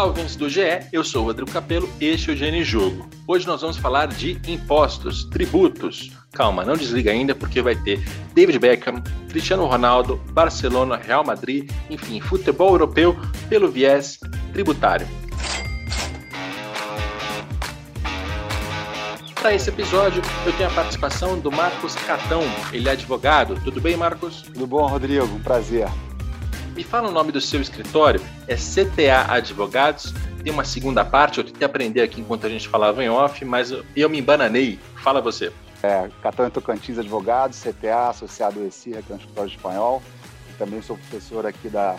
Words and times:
Olá, 0.00 0.08
ouvintes 0.08 0.34
do 0.34 0.48
GE, 0.48 0.62
eu 0.94 1.04
sou 1.04 1.22
o 1.22 1.26
Rodrigo 1.26 1.50
Capello, 1.50 1.86
este 2.00 2.30
é 2.30 2.32
o 2.32 2.36
GN 2.36 2.64
Jogo. 2.64 3.06
Hoje 3.26 3.46
nós 3.46 3.60
vamos 3.60 3.76
falar 3.76 4.06
de 4.06 4.40
impostos, 4.50 5.24
tributos. 5.24 6.10
Calma, 6.32 6.64
não 6.64 6.74
desliga 6.74 7.10
ainda 7.10 7.34
porque 7.34 7.60
vai 7.60 7.76
ter 7.76 8.02
David 8.32 8.58
Beckham, 8.58 9.02
Cristiano 9.28 9.66
Ronaldo, 9.66 10.16
Barcelona, 10.32 10.96
Real 10.96 11.22
Madrid, 11.22 11.70
enfim, 11.90 12.18
futebol 12.18 12.70
europeu 12.70 13.14
pelo 13.50 13.70
viés 13.70 14.18
tributário. 14.54 15.06
Para 19.34 19.54
esse 19.54 19.68
episódio, 19.68 20.22
eu 20.46 20.52
tenho 20.54 20.70
a 20.70 20.72
participação 20.72 21.38
do 21.38 21.52
Marcos 21.52 21.94
Catão. 21.94 22.40
Ele 22.72 22.88
é 22.88 22.92
advogado. 22.92 23.54
Tudo 23.62 23.82
bem, 23.82 23.98
Marcos? 23.98 24.40
Tudo 24.40 24.66
bom, 24.66 24.86
Rodrigo? 24.86 25.26
Um 25.26 25.40
prazer. 25.40 25.90
Me 26.74 26.84
fala 26.84 27.08
o 27.08 27.12
nome 27.12 27.32
do 27.32 27.40
seu 27.40 27.60
escritório, 27.60 28.20
é 28.46 28.54
CTA 28.54 29.32
Advogados. 29.32 30.14
Tem 30.42 30.52
uma 30.52 30.64
segunda 30.64 31.04
parte, 31.04 31.38
eu 31.38 31.44
tentei 31.44 31.66
aprender 31.66 32.00
aqui 32.00 32.20
enquanto 32.20 32.46
a 32.46 32.48
gente 32.48 32.68
falava 32.68 33.02
em 33.04 33.10
off, 33.10 33.44
mas 33.44 33.72
eu 33.94 34.08
me 34.08 34.18
embananei. 34.18 34.78
Fala 35.02 35.20
você. 35.20 35.52
É, 35.82 36.08
Catão 36.22 36.46
e 36.46 36.50
Tocantins 36.50 36.98
Advogados, 36.98 37.60
CTA, 37.60 38.10
associado 38.10 38.60
ao 38.60 38.66
ECIR, 38.66 39.02
que 39.02 39.12
é 39.12 39.14
um 39.14 39.18
escritório 39.18 39.50
espanhol. 39.50 40.02
E 40.48 40.52
também 40.54 40.80
sou 40.80 40.96
professor 40.96 41.44
aqui 41.44 41.68
da, 41.68 41.96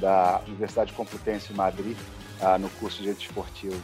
da 0.00 0.40
Universidade 0.46 0.92
Complutense 0.92 1.48
de 1.48 1.54
Madrid, 1.54 1.96
ah, 2.40 2.58
no 2.58 2.68
curso 2.70 2.96
de 2.96 3.04
Direito 3.04 3.22
Esportivo. 3.22 3.80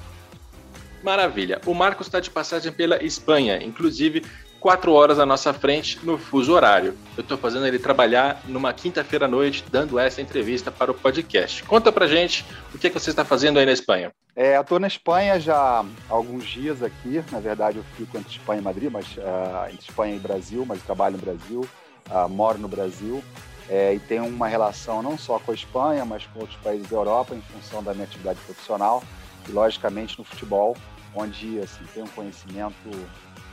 Maravilha. 1.02 1.60
O 1.66 1.72
Marcos 1.72 2.08
está 2.08 2.18
de 2.18 2.30
passagem 2.30 2.72
pela 2.72 3.02
Espanha, 3.02 3.62
inclusive 3.62 4.24
quatro 4.66 4.92
horas 4.94 5.20
à 5.20 5.24
nossa 5.24 5.54
frente 5.54 6.04
no 6.04 6.18
fuso 6.18 6.52
horário. 6.52 6.98
Eu 7.16 7.20
estou 7.20 7.38
fazendo 7.38 7.68
ele 7.68 7.78
trabalhar 7.78 8.42
numa 8.46 8.72
quinta-feira 8.72 9.26
à 9.26 9.28
noite, 9.28 9.64
dando 9.70 9.96
essa 9.96 10.20
entrevista 10.20 10.72
para 10.72 10.90
o 10.90 10.94
podcast. 10.94 11.62
Conta 11.62 11.92
pra 11.92 12.08
gente 12.08 12.44
o 12.74 12.78
que, 12.78 12.88
é 12.88 12.90
que 12.90 12.98
você 12.98 13.10
está 13.10 13.24
fazendo 13.24 13.60
aí 13.60 13.64
na 13.64 13.70
Espanha. 13.70 14.10
É, 14.34 14.56
eu 14.56 14.62
estou 14.62 14.80
na 14.80 14.88
Espanha 14.88 15.38
já 15.38 15.56
há 15.56 15.84
alguns 16.08 16.46
dias 16.46 16.82
aqui. 16.82 17.22
Na 17.30 17.38
verdade, 17.38 17.78
eu 17.78 17.84
fico 17.96 18.18
entre 18.18 18.32
Espanha 18.32 18.60
e 18.60 18.64
Madrid, 18.64 18.90
mas 18.90 19.06
uh, 19.18 19.70
entre 19.70 19.88
Espanha 19.88 20.16
e 20.16 20.18
Brasil, 20.18 20.66
mas 20.66 20.82
trabalho 20.82 21.16
no 21.16 21.22
Brasil, 21.22 21.60
uh, 22.10 22.28
moro 22.28 22.58
no 22.58 22.66
Brasil. 22.66 23.22
É, 23.68 23.94
e 23.94 24.00
tenho 24.00 24.26
uma 24.26 24.48
relação 24.48 25.00
não 25.00 25.16
só 25.16 25.38
com 25.38 25.52
a 25.52 25.54
Espanha, 25.54 26.04
mas 26.04 26.26
com 26.26 26.40
outros 26.40 26.58
países 26.58 26.88
da 26.88 26.96
Europa, 26.96 27.36
em 27.36 27.40
função 27.40 27.84
da 27.84 27.94
minha 27.94 28.04
atividade 28.04 28.40
profissional 28.44 29.00
e, 29.48 29.52
logicamente, 29.52 30.18
no 30.18 30.24
futebol, 30.24 30.76
onde 31.14 31.60
assim, 31.60 31.84
tenho 31.94 32.06
um 32.06 32.08
conhecimento 32.08 32.74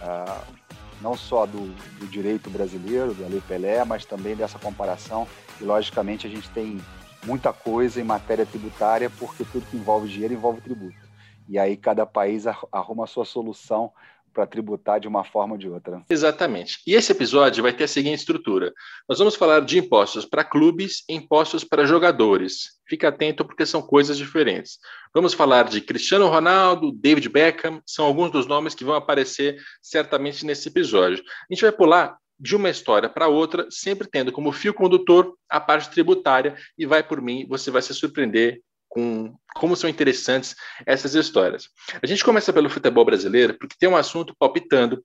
uh, 0.02 0.64
não 1.02 1.16
só 1.16 1.46
do, 1.46 1.68
do, 2.00 2.08
direito 2.08 2.50
brasileiro, 2.50 3.14
da 3.14 3.28
Lei 3.28 3.42
Pelé, 3.48 3.84
mas 3.84 4.06
também 4.06 4.36
dessa 4.36 4.60
comparação. 4.60 5.28
E, 5.60 5.64
logicamente, 5.64 6.28
a 6.28 6.30
gente 6.30 6.50
tem 6.50 6.80
muita 7.26 7.54
coisa 7.54 8.00
em 8.00 8.04
matéria 8.04 8.46
tributária, 8.46 9.10
porque 9.10 9.46
tudo 9.46 9.66
que 9.66 9.78
envolve 9.78 10.08
dinheiro 10.08 10.34
envolve 10.34 10.62
tributo. 10.62 11.04
E 11.48 11.60
aí 11.60 11.76
cada 11.76 12.06
país 12.06 12.46
arruma 12.72 13.04
a 13.04 13.08
sua 13.08 13.26
solução 13.26 13.92
para 14.34 14.48
tributar 14.48 15.00
de 15.00 15.08
uma 15.08 15.24
forma 15.24 15.54
ou 15.54 15.58
de 15.58 15.70
outra. 15.70 16.04
Exatamente. 16.10 16.80
E 16.86 16.94
esse 16.94 17.12
episódio 17.12 17.64
vai 17.64 17.72
ter 17.72 17.86
a 17.86 17.88
seguinte 17.88 18.20
estrutura: 18.20 18.74
nós 19.08 19.20
vamos 19.20 19.36
falar 19.36 19.62
de 19.62 19.78
impostos 19.78 20.26
para 20.26 20.44
clubes 20.44 21.04
e 21.08 21.14
impostos 21.14 21.64
para 21.64 21.86
jogadores. 21.86 22.74
Fica 22.88 23.08
atento 23.08 23.46
porque 23.46 23.66
são 23.66 23.82
coisas 23.82 24.18
diferentes. 24.18 24.78
Vamos 25.14 25.34
falar 25.34 25.64
de 25.66 25.80
Cristiano 25.80 26.28
Ronaldo, 26.28 26.92
David 26.92 27.30
Beckham, 27.30 27.82
são 27.86 28.06
alguns 28.06 28.32
dos 28.32 28.48
nomes 28.48 28.76
que 28.76 28.84
vão 28.84 28.96
aparecer 28.96 29.58
certamente 29.82 30.46
nesse 30.46 30.68
episódio. 30.68 31.24
A 31.50 31.54
gente 31.54 31.62
vai 31.62 31.72
pular 31.72 32.18
de 32.40 32.56
uma 32.56 32.70
história 32.70 33.08
para 33.08 33.28
outra, 33.28 33.68
sempre 33.70 34.08
tendo 34.10 34.32
como 34.32 34.52
fio 34.52 34.74
condutor 34.74 35.34
a 35.50 35.60
parte 35.62 35.90
tributária, 35.90 36.56
e 36.78 36.86
vai 36.86 37.02
por 37.02 37.22
mim, 37.22 37.46
você 37.48 37.72
vai 37.72 37.82
se 37.82 37.94
surpreender 37.94 38.60
com 38.94 39.36
como 39.56 39.76
são 39.76 39.90
interessantes 39.90 40.56
essas 40.86 41.16
histórias. 41.16 41.68
A 42.00 42.06
gente 42.06 42.24
começa 42.24 42.54
pelo 42.54 42.70
futebol 42.70 43.04
brasileiro 43.04 43.58
porque 43.58 43.76
tem 43.80 43.90
um 43.90 43.96
assunto 43.96 44.36
palpitando 44.38 45.04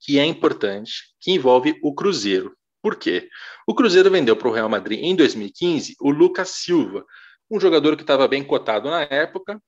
que 0.00 0.18
é 0.18 0.24
importante, 0.24 1.14
que 1.20 1.30
envolve 1.30 1.78
o 1.80 1.94
Cruzeiro. 1.94 2.56
Por 2.82 2.96
quê? 2.96 3.28
O 3.68 3.74
Cruzeiro 3.74 4.10
vendeu 4.10 4.34
para 4.36 4.48
o 4.48 4.52
Real 4.52 4.68
Madrid 4.68 4.98
em 5.00 5.14
2015 5.14 5.94
o 6.00 6.10
Lucas 6.10 6.50
Silva, 6.50 7.04
um 7.48 7.60
jogador 7.60 7.94
que 7.94 8.02
estava 8.02 8.26
bem 8.26 8.42
cotado 8.42 8.90
na 8.90 9.02
época, 9.02 9.62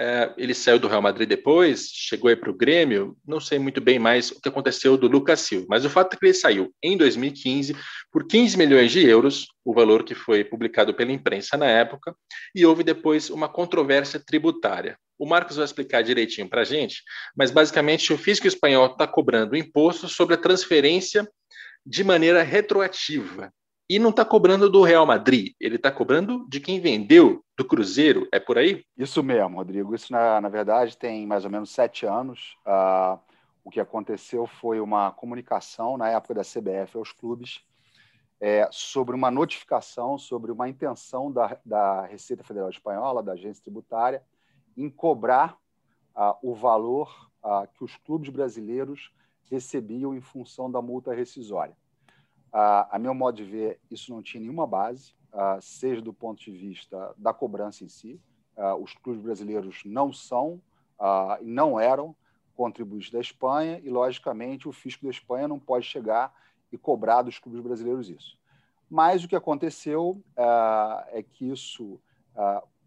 é, 0.00 0.32
ele 0.36 0.54
saiu 0.54 0.78
do 0.78 0.86
Real 0.86 1.02
Madrid 1.02 1.28
depois, 1.28 1.88
chegou 1.92 2.28
aí 2.28 2.36
para 2.36 2.50
o 2.50 2.56
Grêmio. 2.56 3.16
Não 3.26 3.40
sei 3.40 3.58
muito 3.58 3.80
bem 3.80 3.98
mais 3.98 4.30
o 4.30 4.40
que 4.40 4.48
aconteceu 4.48 4.96
do 4.96 5.08
Lucas 5.08 5.40
Silva, 5.40 5.66
mas 5.68 5.84
o 5.84 5.90
fato 5.90 6.14
é 6.14 6.16
que 6.16 6.24
ele 6.24 6.34
saiu 6.34 6.72
em 6.80 6.96
2015 6.96 7.74
por 8.12 8.24
15 8.24 8.56
milhões 8.56 8.92
de 8.92 9.04
euros, 9.04 9.48
o 9.64 9.74
valor 9.74 10.04
que 10.04 10.14
foi 10.14 10.44
publicado 10.44 10.94
pela 10.94 11.10
imprensa 11.10 11.56
na 11.56 11.66
época, 11.66 12.14
e 12.54 12.64
houve 12.64 12.84
depois 12.84 13.28
uma 13.28 13.48
controvérsia 13.48 14.22
tributária. 14.24 14.96
O 15.18 15.26
Marcos 15.26 15.56
vai 15.56 15.64
explicar 15.64 16.02
direitinho 16.02 16.48
para 16.48 16.60
a 16.60 16.64
gente, 16.64 17.02
mas 17.36 17.50
basicamente 17.50 18.12
o 18.12 18.18
fisco 18.18 18.46
espanhol 18.46 18.86
está 18.86 19.04
cobrando 19.04 19.56
imposto 19.56 20.08
sobre 20.08 20.36
a 20.36 20.38
transferência 20.38 21.28
de 21.84 22.04
maneira 22.04 22.44
retroativa. 22.44 23.52
E 23.90 23.98
não 23.98 24.10
está 24.10 24.24
cobrando 24.24 24.68
do 24.68 24.82
Real 24.82 25.06
Madrid, 25.06 25.54
ele 25.58 25.76
está 25.76 25.90
cobrando 25.90 26.46
de 26.46 26.60
quem 26.60 26.78
vendeu 26.78 27.42
do 27.56 27.64
Cruzeiro, 27.64 28.28
é 28.30 28.38
por 28.38 28.58
aí? 28.58 28.84
Isso 28.96 29.22
mesmo, 29.22 29.56
Rodrigo. 29.56 29.94
Isso, 29.94 30.12
na, 30.12 30.40
na 30.40 30.48
verdade, 30.50 30.96
tem 30.96 31.26
mais 31.26 31.44
ou 31.44 31.50
menos 31.50 31.70
sete 31.70 32.04
anos. 32.04 32.56
Uh, 32.66 33.18
o 33.64 33.70
que 33.70 33.80
aconteceu 33.80 34.46
foi 34.46 34.78
uma 34.78 35.10
comunicação 35.10 35.96
na 35.96 36.10
época 36.10 36.34
da 36.34 36.42
CBF 36.42 36.98
aos 36.98 37.12
clubes 37.12 37.62
é, 38.40 38.68
sobre 38.70 39.14
uma 39.14 39.30
notificação, 39.30 40.16
sobre 40.18 40.52
uma 40.52 40.68
intenção 40.68 41.32
da, 41.32 41.58
da 41.64 42.06
Receita 42.06 42.44
Federal 42.44 42.70
Espanhola, 42.70 43.22
da 43.22 43.32
agência 43.32 43.62
tributária, 43.62 44.22
em 44.76 44.88
cobrar 44.88 45.56
uh, 46.14 46.36
o 46.42 46.54
valor 46.54 47.30
uh, 47.42 47.66
que 47.74 47.82
os 47.82 47.96
clubes 47.96 48.30
brasileiros 48.30 49.10
recebiam 49.50 50.14
em 50.14 50.20
função 50.20 50.70
da 50.70 50.80
multa 50.80 51.12
rescisória. 51.12 51.76
Uh, 52.52 52.88
a 52.90 52.98
meu 52.98 53.12
modo 53.12 53.36
de 53.36 53.44
ver, 53.44 53.78
isso 53.90 54.10
não 54.12 54.22
tinha 54.22 54.40
nenhuma 54.40 54.66
base, 54.66 55.12
uh, 55.32 55.60
seja 55.60 56.00
do 56.00 56.14
ponto 56.14 56.42
de 56.42 56.50
vista 56.50 57.14
da 57.16 57.32
cobrança 57.32 57.84
em 57.84 57.88
si. 57.88 58.20
Uh, 58.56 58.74
os 58.82 58.94
clubes 58.94 59.22
brasileiros 59.22 59.82
não 59.84 60.12
são 60.12 60.60
não 61.42 61.78
eram 61.78 62.12
contribuintes 62.56 63.12
da 63.12 63.20
Espanha 63.20 63.80
e, 63.84 63.88
logicamente, 63.88 64.68
o 64.68 64.72
fisco 64.72 65.04
da 65.04 65.10
Espanha 65.12 65.46
não 65.46 65.60
pode 65.60 65.86
chegar 65.86 66.34
e 66.72 66.76
cobrar 66.76 67.22
dos 67.22 67.38
clubes 67.38 67.60
brasileiros 67.60 68.10
isso. 68.10 68.36
Mas 68.90 69.22
o 69.22 69.28
que 69.28 69.36
aconteceu 69.36 70.20
é 71.12 71.22
que 71.22 71.48
isso 71.48 72.00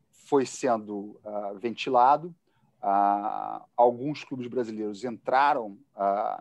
foi 0.10 0.46
sendo 0.46 1.18
ventilado, 1.62 2.36
alguns 3.78 4.26
clubes 4.26 4.48
brasileiros 4.48 5.06
entraram 5.06 5.78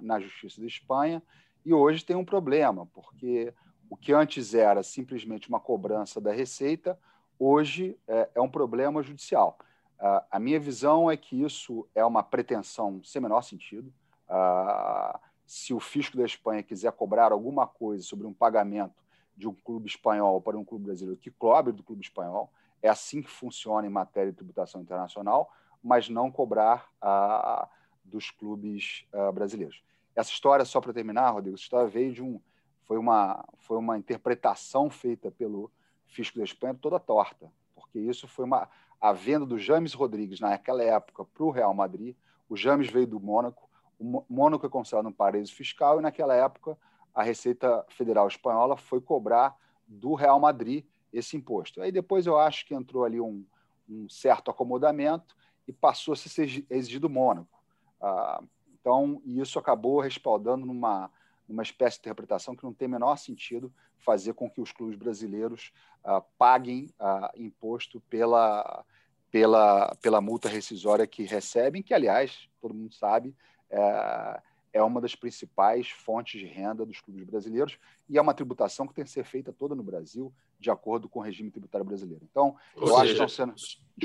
na 0.00 0.18
Justiça 0.18 0.60
da 0.60 0.66
Espanha 0.66 1.22
e 1.64 1.74
hoje 1.74 2.04
tem 2.04 2.16
um 2.16 2.24
problema, 2.24 2.86
porque 2.86 3.52
o 3.88 3.96
que 3.96 4.12
antes 4.12 4.54
era 4.54 4.82
simplesmente 4.82 5.48
uma 5.48 5.58
cobrança 5.58 6.20
da 6.20 6.32
Receita, 6.32 6.98
hoje 7.38 7.98
é, 8.06 8.28
é 8.36 8.40
um 8.40 8.48
problema 8.48 9.02
judicial. 9.02 9.58
Uh, 9.98 10.24
a 10.30 10.38
minha 10.38 10.58
visão 10.58 11.10
é 11.10 11.16
que 11.16 11.42
isso 11.42 11.86
é 11.94 12.04
uma 12.04 12.22
pretensão 12.22 13.02
sem 13.04 13.20
menor 13.20 13.42
sentido. 13.42 13.92
Uh, 14.28 15.18
se 15.44 15.74
o 15.74 15.80
fisco 15.80 16.16
da 16.16 16.24
Espanha 16.24 16.62
quiser 16.62 16.92
cobrar 16.92 17.32
alguma 17.32 17.66
coisa 17.66 18.02
sobre 18.04 18.26
um 18.26 18.32
pagamento 18.32 18.94
de 19.36 19.48
um 19.48 19.54
clube 19.54 19.88
espanhol 19.88 20.40
para 20.40 20.56
um 20.56 20.64
clube 20.64 20.84
brasileiro, 20.86 21.20
que 21.20 21.30
cobre 21.30 21.72
do 21.72 21.82
clube 21.82 22.02
espanhol, 22.02 22.50
é 22.80 22.88
assim 22.88 23.20
que 23.20 23.30
funciona 23.30 23.86
em 23.86 23.90
matéria 23.90 24.30
de 24.30 24.36
tributação 24.36 24.80
internacional, 24.80 25.52
mas 25.82 26.08
não 26.08 26.30
cobrar 26.30 26.88
uh, 27.02 27.68
dos 28.04 28.30
clubes 28.30 29.06
brasileiros. 29.34 29.82
Essa 30.14 30.30
história, 30.30 30.64
só 30.64 30.80
para 30.80 30.92
terminar, 30.92 31.30
Rodrigo, 31.30 31.56
essa 31.56 31.64
história 31.64 31.88
veio 31.88 32.12
de 32.12 32.22
um. 32.22 32.40
Foi 32.84 32.98
uma, 32.98 33.44
foi 33.58 33.78
uma 33.78 33.96
interpretação 33.96 34.90
feita 34.90 35.30
pelo 35.30 35.70
fisco 36.06 36.38
da 36.38 36.44
Espanha 36.44 36.74
toda 36.74 36.98
torta, 36.98 37.50
porque 37.74 37.98
isso 37.98 38.26
foi 38.26 38.44
uma. 38.44 38.68
A 39.00 39.12
venda 39.12 39.46
do 39.46 39.58
James 39.58 39.94
Rodrigues 39.94 40.40
naquela 40.40 40.82
época 40.82 41.24
para 41.24 41.44
o 41.44 41.50
Real 41.50 41.72
Madrid. 41.72 42.14
O 42.50 42.56
James 42.56 42.90
veio 42.90 43.06
do 43.06 43.18
Mônaco. 43.18 43.66
O 43.98 44.24
Mônaco 44.28 44.66
é 44.66 44.68
considerado 44.68 45.08
um 45.08 45.12
paraíso 45.12 45.54
fiscal 45.54 45.98
e, 45.98 46.02
naquela 46.02 46.34
época, 46.34 46.76
a 47.14 47.22
Receita 47.22 47.84
Federal 47.88 48.28
Espanhola 48.28 48.76
foi 48.76 49.00
cobrar 49.00 49.56
do 49.86 50.14
Real 50.14 50.38
Madrid 50.38 50.84
esse 51.12 51.36
imposto. 51.36 51.80
Aí 51.80 51.90
depois 51.90 52.26
eu 52.26 52.38
acho 52.38 52.66
que 52.66 52.74
entrou 52.74 53.04
ali 53.04 53.20
um, 53.20 53.44
um 53.88 54.08
certo 54.08 54.50
acomodamento 54.50 55.36
e 55.66 55.72
passou 55.72 56.12
a 56.12 56.16
ser 56.16 56.64
exigido 56.70 57.08
do 57.08 57.12
Mônaco. 57.12 57.60
Ah, 58.00 58.42
então, 58.80 59.20
isso 59.24 59.58
acabou 59.58 60.00
respaldando 60.00 60.64
numa, 60.64 61.10
numa 61.48 61.62
espécie 61.62 61.96
de 61.96 62.02
interpretação 62.02 62.56
que 62.56 62.64
não 62.64 62.72
tem 62.72 62.88
menor 62.88 63.16
sentido 63.16 63.72
fazer 63.98 64.32
com 64.32 64.48
que 64.48 64.60
os 64.60 64.72
clubes 64.72 64.96
brasileiros 64.96 65.72
uh, 66.04 66.22
paguem 66.38 66.88
uh, 66.98 67.30
imposto 67.36 68.00
pela, 68.08 68.84
pela, 69.30 69.94
pela 70.00 70.20
multa 70.20 70.48
rescisória 70.48 71.06
que 71.06 71.24
recebem, 71.24 71.82
que, 71.82 71.92
aliás, 71.92 72.48
todo 72.60 72.74
mundo 72.74 72.94
sabe, 72.94 73.34
é, 73.70 74.40
é 74.72 74.82
uma 74.82 75.00
das 75.00 75.14
principais 75.14 75.90
fontes 75.90 76.40
de 76.40 76.46
renda 76.46 76.86
dos 76.86 77.00
clubes 77.00 77.24
brasileiros 77.24 77.78
e 78.08 78.16
é 78.16 78.22
uma 78.22 78.34
tributação 78.34 78.86
que 78.86 78.94
tem 78.94 79.04
que 79.04 79.10
ser 79.10 79.24
feita 79.24 79.52
toda 79.52 79.74
no 79.74 79.82
Brasil, 79.82 80.32
de 80.58 80.70
acordo 80.70 81.08
com 81.08 81.18
o 81.20 81.22
regime 81.22 81.50
tributário 81.50 81.86
brasileiro. 81.86 82.26
Então, 82.30 82.56
Ou 82.76 82.82
eu 82.82 82.86
seja, 82.88 82.96
acho 82.96 83.04
que 83.04 83.10
estão 83.12 83.28
sendo. 83.28 83.54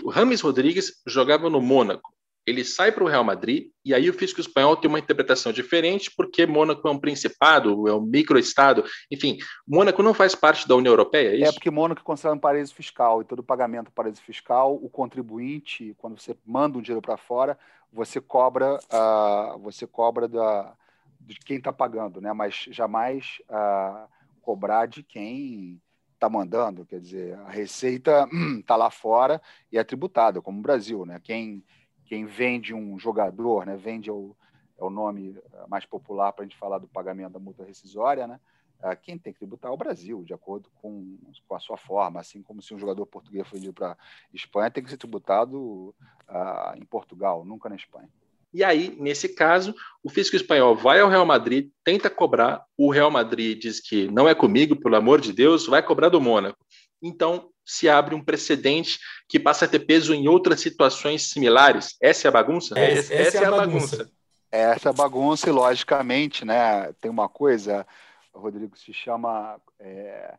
O 0.04 0.10
Rames 0.10 0.42
Rodrigues 0.42 1.02
jogava 1.08 1.50
no 1.50 1.62
Mônaco 1.62 2.15
ele 2.46 2.64
sai 2.64 2.92
para 2.92 3.04
o 3.04 3.08
Real 3.08 3.24
Madrid, 3.24 3.70
e 3.84 3.94
aí 3.94 4.10
o 4.10 4.14
fisco 4.14 4.40
espanhol 4.40 4.78
tem 4.78 4.88
uma 4.88 5.00
interpretação 5.00 5.52
diferente, 5.52 6.12
porque 6.16 6.46
Mônaco 6.46 6.88
é 6.88 6.92
um 6.92 7.00
principado, 7.00 7.88
é 7.88 7.94
um 7.94 8.02
microestado, 8.02 8.84
enfim, 9.12 9.38
Mônaco 9.68 10.04
não 10.04 10.14
faz 10.14 10.36
parte 10.36 10.68
da 10.68 10.76
União 10.76 10.92
Europeia, 10.92 11.30
é 11.30 11.36
isso? 11.36 11.50
É 11.50 11.52
porque 11.52 11.72
Mônaco 11.72 12.02
é 12.02 12.04
considerado 12.04 12.38
um 12.38 12.42
paraíso 12.42 12.74
fiscal, 12.74 13.22
e 13.22 13.26
todo 13.26 13.44
pagamento 13.44 13.92
paraíso 13.92 14.22
fiscal, 14.22 14.76
o 14.76 14.90
contribuinte, 14.90 15.96
quando 15.98 16.20
você 16.20 16.38
manda 16.46 16.78
um 16.78 16.82
dinheiro 16.82 17.02
para 17.02 17.18
fora, 17.18 17.58
você 17.92 18.22
cobra, 18.22 18.76
uh, 18.76 19.58
você 19.60 19.88
cobra 19.88 20.28
da, 20.28 20.74
de 21.20 21.40
quem 21.40 21.58
está 21.58 21.74
pagando, 21.74 22.22
né? 22.22 22.32
mas 22.34 22.68
jamais 22.70 23.38
uh, 23.50 24.08
cobrar 24.42 24.86
de 24.86 25.02
quem 25.02 25.82
está 26.14 26.30
mandando, 26.30 26.86
quer 26.86 27.00
dizer, 27.00 27.36
a 27.46 27.50
receita 27.50 28.28
está 28.60 28.76
lá 28.78 28.90
fora 28.90 29.42
e 29.72 29.78
é 29.78 29.84
tributada, 29.84 30.42
como 30.42 30.60
o 30.60 30.62
Brasil, 30.62 31.06
né? 31.06 31.20
Quem 31.22 31.64
quem 32.06 32.26
vende 32.26 32.74
um 32.74 32.98
jogador, 32.98 33.66
né, 33.66 33.76
vende 33.76 34.10
é 34.10 34.14
o, 34.14 34.36
é 34.78 34.84
o 34.84 34.90
nome 34.90 35.38
mais 35.68 35.86
popular 35.86 36.32
para 36.32 36.44
a 36.44 36.48
gente 36.48 36.58
falar 36.58 36.78
do 36.78 36.88
pagamento 36.88 37.34
da 37.34 37.40
multa 37.40 37.64
rescisória, 37.64 38.28
né, 38.28 38.40
ah, 38.82 38.96
quem 38.96 39.18
tem 39.18 39.34
que 39.34 39.40
tributar 39.40 39.72
é 39.72 39.74
o 39.74 39.78
Brasil, 39.78 40.24
de 40.24 40.34
acordo 40.34 40.70
com, 40.82 41.18
com 41.48 41.56
a 41.56 41.60
sua 41.60 41.78
forma, 41.78 42.20
assim 42.20 42.42
como 42.42 42.62
se 42.62 42.74
um 42.74 42.80
jogador 42.80 43.06
português 43.06 43.48
for 43.48 43.56
vendido 43.56 43.74
para 43.74 43.98
Espanha, 44.34 44.70
tem 44.70 44.84
que 44.84 44.90
ser 44.90 44.98
tributado 44.98 45.96
uh, 46.30 46.78
em 46.78 46.86
Portugal, 46.86 47.44
nunca 47.46 47.70
na 47.70 47.76
Espanha. 47.76 48.10
E 48.54 48.64
aí, 48.64 48.96
nesse 49.00 49.30
caso, 49.30 49.76
o 50.04 50.10
fisco 50.10 50.36
espanhol 50.36 50.76
vai 50.76 51.02
ao 51.02 51.10
Real 51.10 51.26
Madrid, 51.26 51.72
tenta 51.84 52.10
cobrar, 52.10 52.64
o 52.78 52.92
Real 52.92 53.12
Madrid 53.12 53.60
diz 53.60 53.80
que 53.80 54.08
não 54.10 54.30
é 54.30 54.36
comigo, 54.36 54.76
pelo 54.76 54.96
amor 54.96 55.20
de 55.20 55.34
Deus, 55.34 55.66
vai 55.66 55.82
cobrar 55.82 56.10
do 56.10 56.22
Mônaco. 56.22 56.58
Então, 57.02 57.50
se 57.66 57.90
abre 57.90 58.14
um 58.14 58.24
precedente 58.24 59.00
que 59.28 59.40
passa 59.40 59.66
a 59.66 59.68
ter 59.68 59.80
peso 59.80 60.14
em 60.14 60.28
outras 60.28 60.62
situações 60.62 61.30
similares. 61.30 61.96
Essa 62.02 62.28
é 62.28 62.30
a 62.30 62.32
bagunça? 62.32 62.78
É, 62.78 62.92
essa, 62.92 63.14
essa, 63.14 63.38
é, 63.40 63.44
é 63.44 63.46
a 63.46 63.52
bagunça. 63.52 63.98
bagunça. 63.98 64.16
Essa 64.52 64.90
é 64.90 64.92
a 64.92 64.94
bagunça, 64.94 65.50
e 65.50 65.52
logicamente, 65.52 66.46
né, 66.46 66.94
tem 67.02 67.12
uma 67.12 67.28
coisa, 67.28 67.86
Rodrigo, 68.34 68.78
se 68.78 68.94
chama 68.94 69.60
é, 69.80 70.36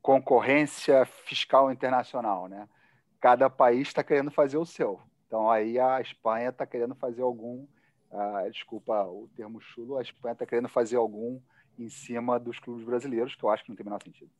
concorrência 0.00 1.04
fiscal 1.26 1.70
internacional. 1.70 2.48
Né? 2.48 2.68
Cada 3.20 3.50
país 3.50 3.88
está 3.88 4.02
querendo 4.02 4.30
fazer 4.30 4.56
o 4.56 4.64
seu. 4.64 5.00
Então, 5.26 5.50
aí 5.50 5.78
a 5.78 6.00
Espanha 6.00 6.48
está 6.48 6.64
querendo 6.64 6.94
fazer 6.94 7.20
algum, 7.20 7.66
ah, 8.10 8.48
desculpa 8.50 9.04
o 9.04 9.28
termo 9.36 9.60
chulo, 9.60 9.98
a 9.98 10.02
Espanha 10.02 10.32
está 10.32 10.46
querendo 10.46 10.68
fazer 10.68 10.96
algum 10.96 11.38
em 11.78 11.90
cima 11.90 12.40
dos 12.40 12.58
clubes 12.58 12.84
brasileiros, 12.84 13.34
que 13.34 13.44
eu 13.44 13.50
acho 13.50 13.62
que 13.62 13.68
não 13.68 13.76
tem 13.76 13.84
o 13.84 13.88
menor 13.88 14.02
sentido. 14.02 14.30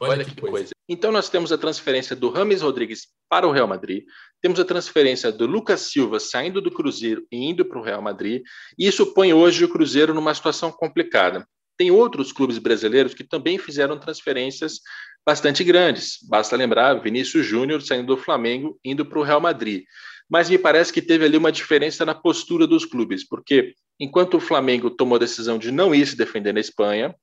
Olha, 0.00 0.24
que 0.24 0.40
coisa. 0.40 0.70
Então, 0.88 1.12
nós 1.12 1.28
temos 1.28 1.52
a 1.52 1.58
transferência 1.58 2.16
do 2.16 2.30
Rames 2.30 2.62
Rodrigues 2.62 3.08
para 3.28 3.46
o 3.46 3.52
Real 3.52 3.68
Madrid, 3.68 4.04
temos 4.40 4.58
a 4.58 4.64
transferência 4.64 5.30
do 5.30 5.46
Lucas 5.46 5.82
Silva 5.82 6.18
saindo 6.18 6.62
do 6.62 6.70
Cruzeiro 6.70 7.26
e 7.30 7.36
indo 7.50 7.64
para 7.64 7.78
o 7.78 7.82
Real 7.82 8.00
Madrid, 8.00 8.42
e 8.78 8.86
isso 8.86 9.12
põe 9.12 9.34
hoje 9.34 9.64
o 9.64 9.68
Cruzeiro 9.68 10.14
numa 10.14 10.34
situação 10.34 10.72
complicada. 10.72 11.46
Tem 11.76 11.90
outros 11.90 12.32
clubes 12.32 12.56
brasileiros 12.56 13.12
que 13.12 13.22
também 13.22 13.58
fizeram 13.58 14.00
transferências 14.00 14.80
bastante 15.26 15.62
grandes. 15.62 16.18
Basta 16.26 16.56
lembrar 16.56 16.94
Vinícius 16.94 17.46
Júnior 17.46 17.82
saindo 17.82 18.16
do 18.16 18.20
Flamengo, 18.20 18.80
indo 18.82 19.04
para 19.04 19.18
o 19.18 19.22
Real 19.22 19.40
Madrid. 19.40 19.84
Mas 20.28 20.48
me 20.48 20.58
parece 20.58 20.92
que 20.92 21.02
teve 21.02 21.24
ali 21.24 21.36
uma 21.36 21.52
diferença 21.52 22.04
na 22.04 22.14
postura 22.14 22.66
dos 22.66 22.84
clubes, 22.84 23.26
porque 23.26 23.74
enquanto 24.00 24.38
o 24.38 24.40
Flamengo 24.40 24.90
tomou 24.90 25.16
a 25.16 25.20
decisão 25.20 25.58
de 25.58 25.70
não 25.70 25.94
ir 25.94 26.06
se 26.06 26.16
defender 26.16 26.52
na 26.52 26.60
Espanha, 26.60 27.14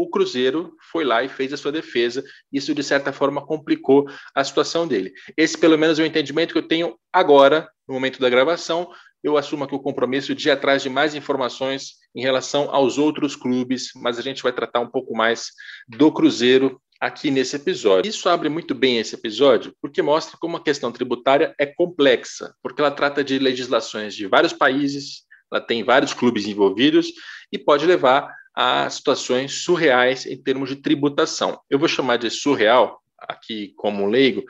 o 0.00 0.08
Cruzeiro 0.08 0.76
foi 0.92 1.04
lá 1.04 1.24
e 1.24 1.28
fez 1.28 1.52
a 1.52 1.56
sua 1.56 1.72
defesa. 1.72 2.22
Isso, 2.52 2.72
de 2.72 2.84
certa 2.84 3.12
forma, 3.12 3.44
complicou 3.44 4.08
a 4.32 4.44
situação 4.44 4.86
dele. 4.86 5.12
Esse, 5.36 5.58
pelo 5.58 5.76
menos, 5.76 5.98
é 5.98 6.04
o 6.04 6.06
entendimento 6.06 6.52
que 6.52 6.58
eu 6.58 6.68
tenho 6.68 6.96
agora, 7.12 7.68
no 7.86 7.94
momento 7.94 8.20
da 8.20 8.30
gravação. 8.30 8.88
Eu 9.24 9.36
assumo 9.36 9.64
aqui 9.64 9.74
o 9.74 9.80
compromisso 9.80 10.34
de 10.36 10.48
ir 10.48 10.52
atrás 10.52 10.82
de 10.82 10.88
mais 10.88 11.16
informações 11.16 11.94
em 12.14 12.22
relação 12.22 12.72
aos 12.72 12.96
outros 12.96 13.34
clubes, 13.34 13.90
mas 13.96 14.18
a 14.18 14.22
gente 14.22 14.40
vai 14.40 14.52
tratar 14.52 14.78
um 14.78 14.88
pouco 14.88 15.16
mais 15.16 15.50
do 15.88 16.12
Cruzeiro 16.12 16.80
aqui 17.00 17.28
nesse 17.28 17.56
episódio. 17.56 18.08
Isso 18.08 18.28
abre 18.28 18.48
muito 18.48 18.76
bem 18.76 18.98
esse 18.98 19.16
episódio 19.16 19.74
porque 19.82 20.00
mostra 20.00 20.36
como 20.40 20.56
a 20.56 20.62
questão 20.62 20.92
tributária 20.92 21.52
é 21.58 21.66
complexa, 21.66 22.54
porque 22.62 22.80
ela 22.80 22.90
trata 22.92 23.24
de 23.24 23.38
legislações 23.40 24.14
de 24.14 24.28
vários 24.28 24.52
países, 24.52 25.24
ela 25.52 25.60
tem 25.60 25.82
vários 25.82 26.12
clubes 26.12 26.46
envolvidos 26.46 27.12
e 27.52 27.58
pode 27.58 27.86
levar 27.86 28.32
a 28.60 28.90
situações 28.90 29.62
surreais 29.62 30.26
em 30.26 30.36
termos 30.36 30.68
de 30.68 30.74
tributação. 30.74 31.60
Eu 31.70 31.78
vou 31.78 31.86
chamar 31.86 32.16
de 32.16 32.28
surreal 32.28 33.00
aqui 33.16 33.72
como 33.76 34.04
leigo, 34.04 34.42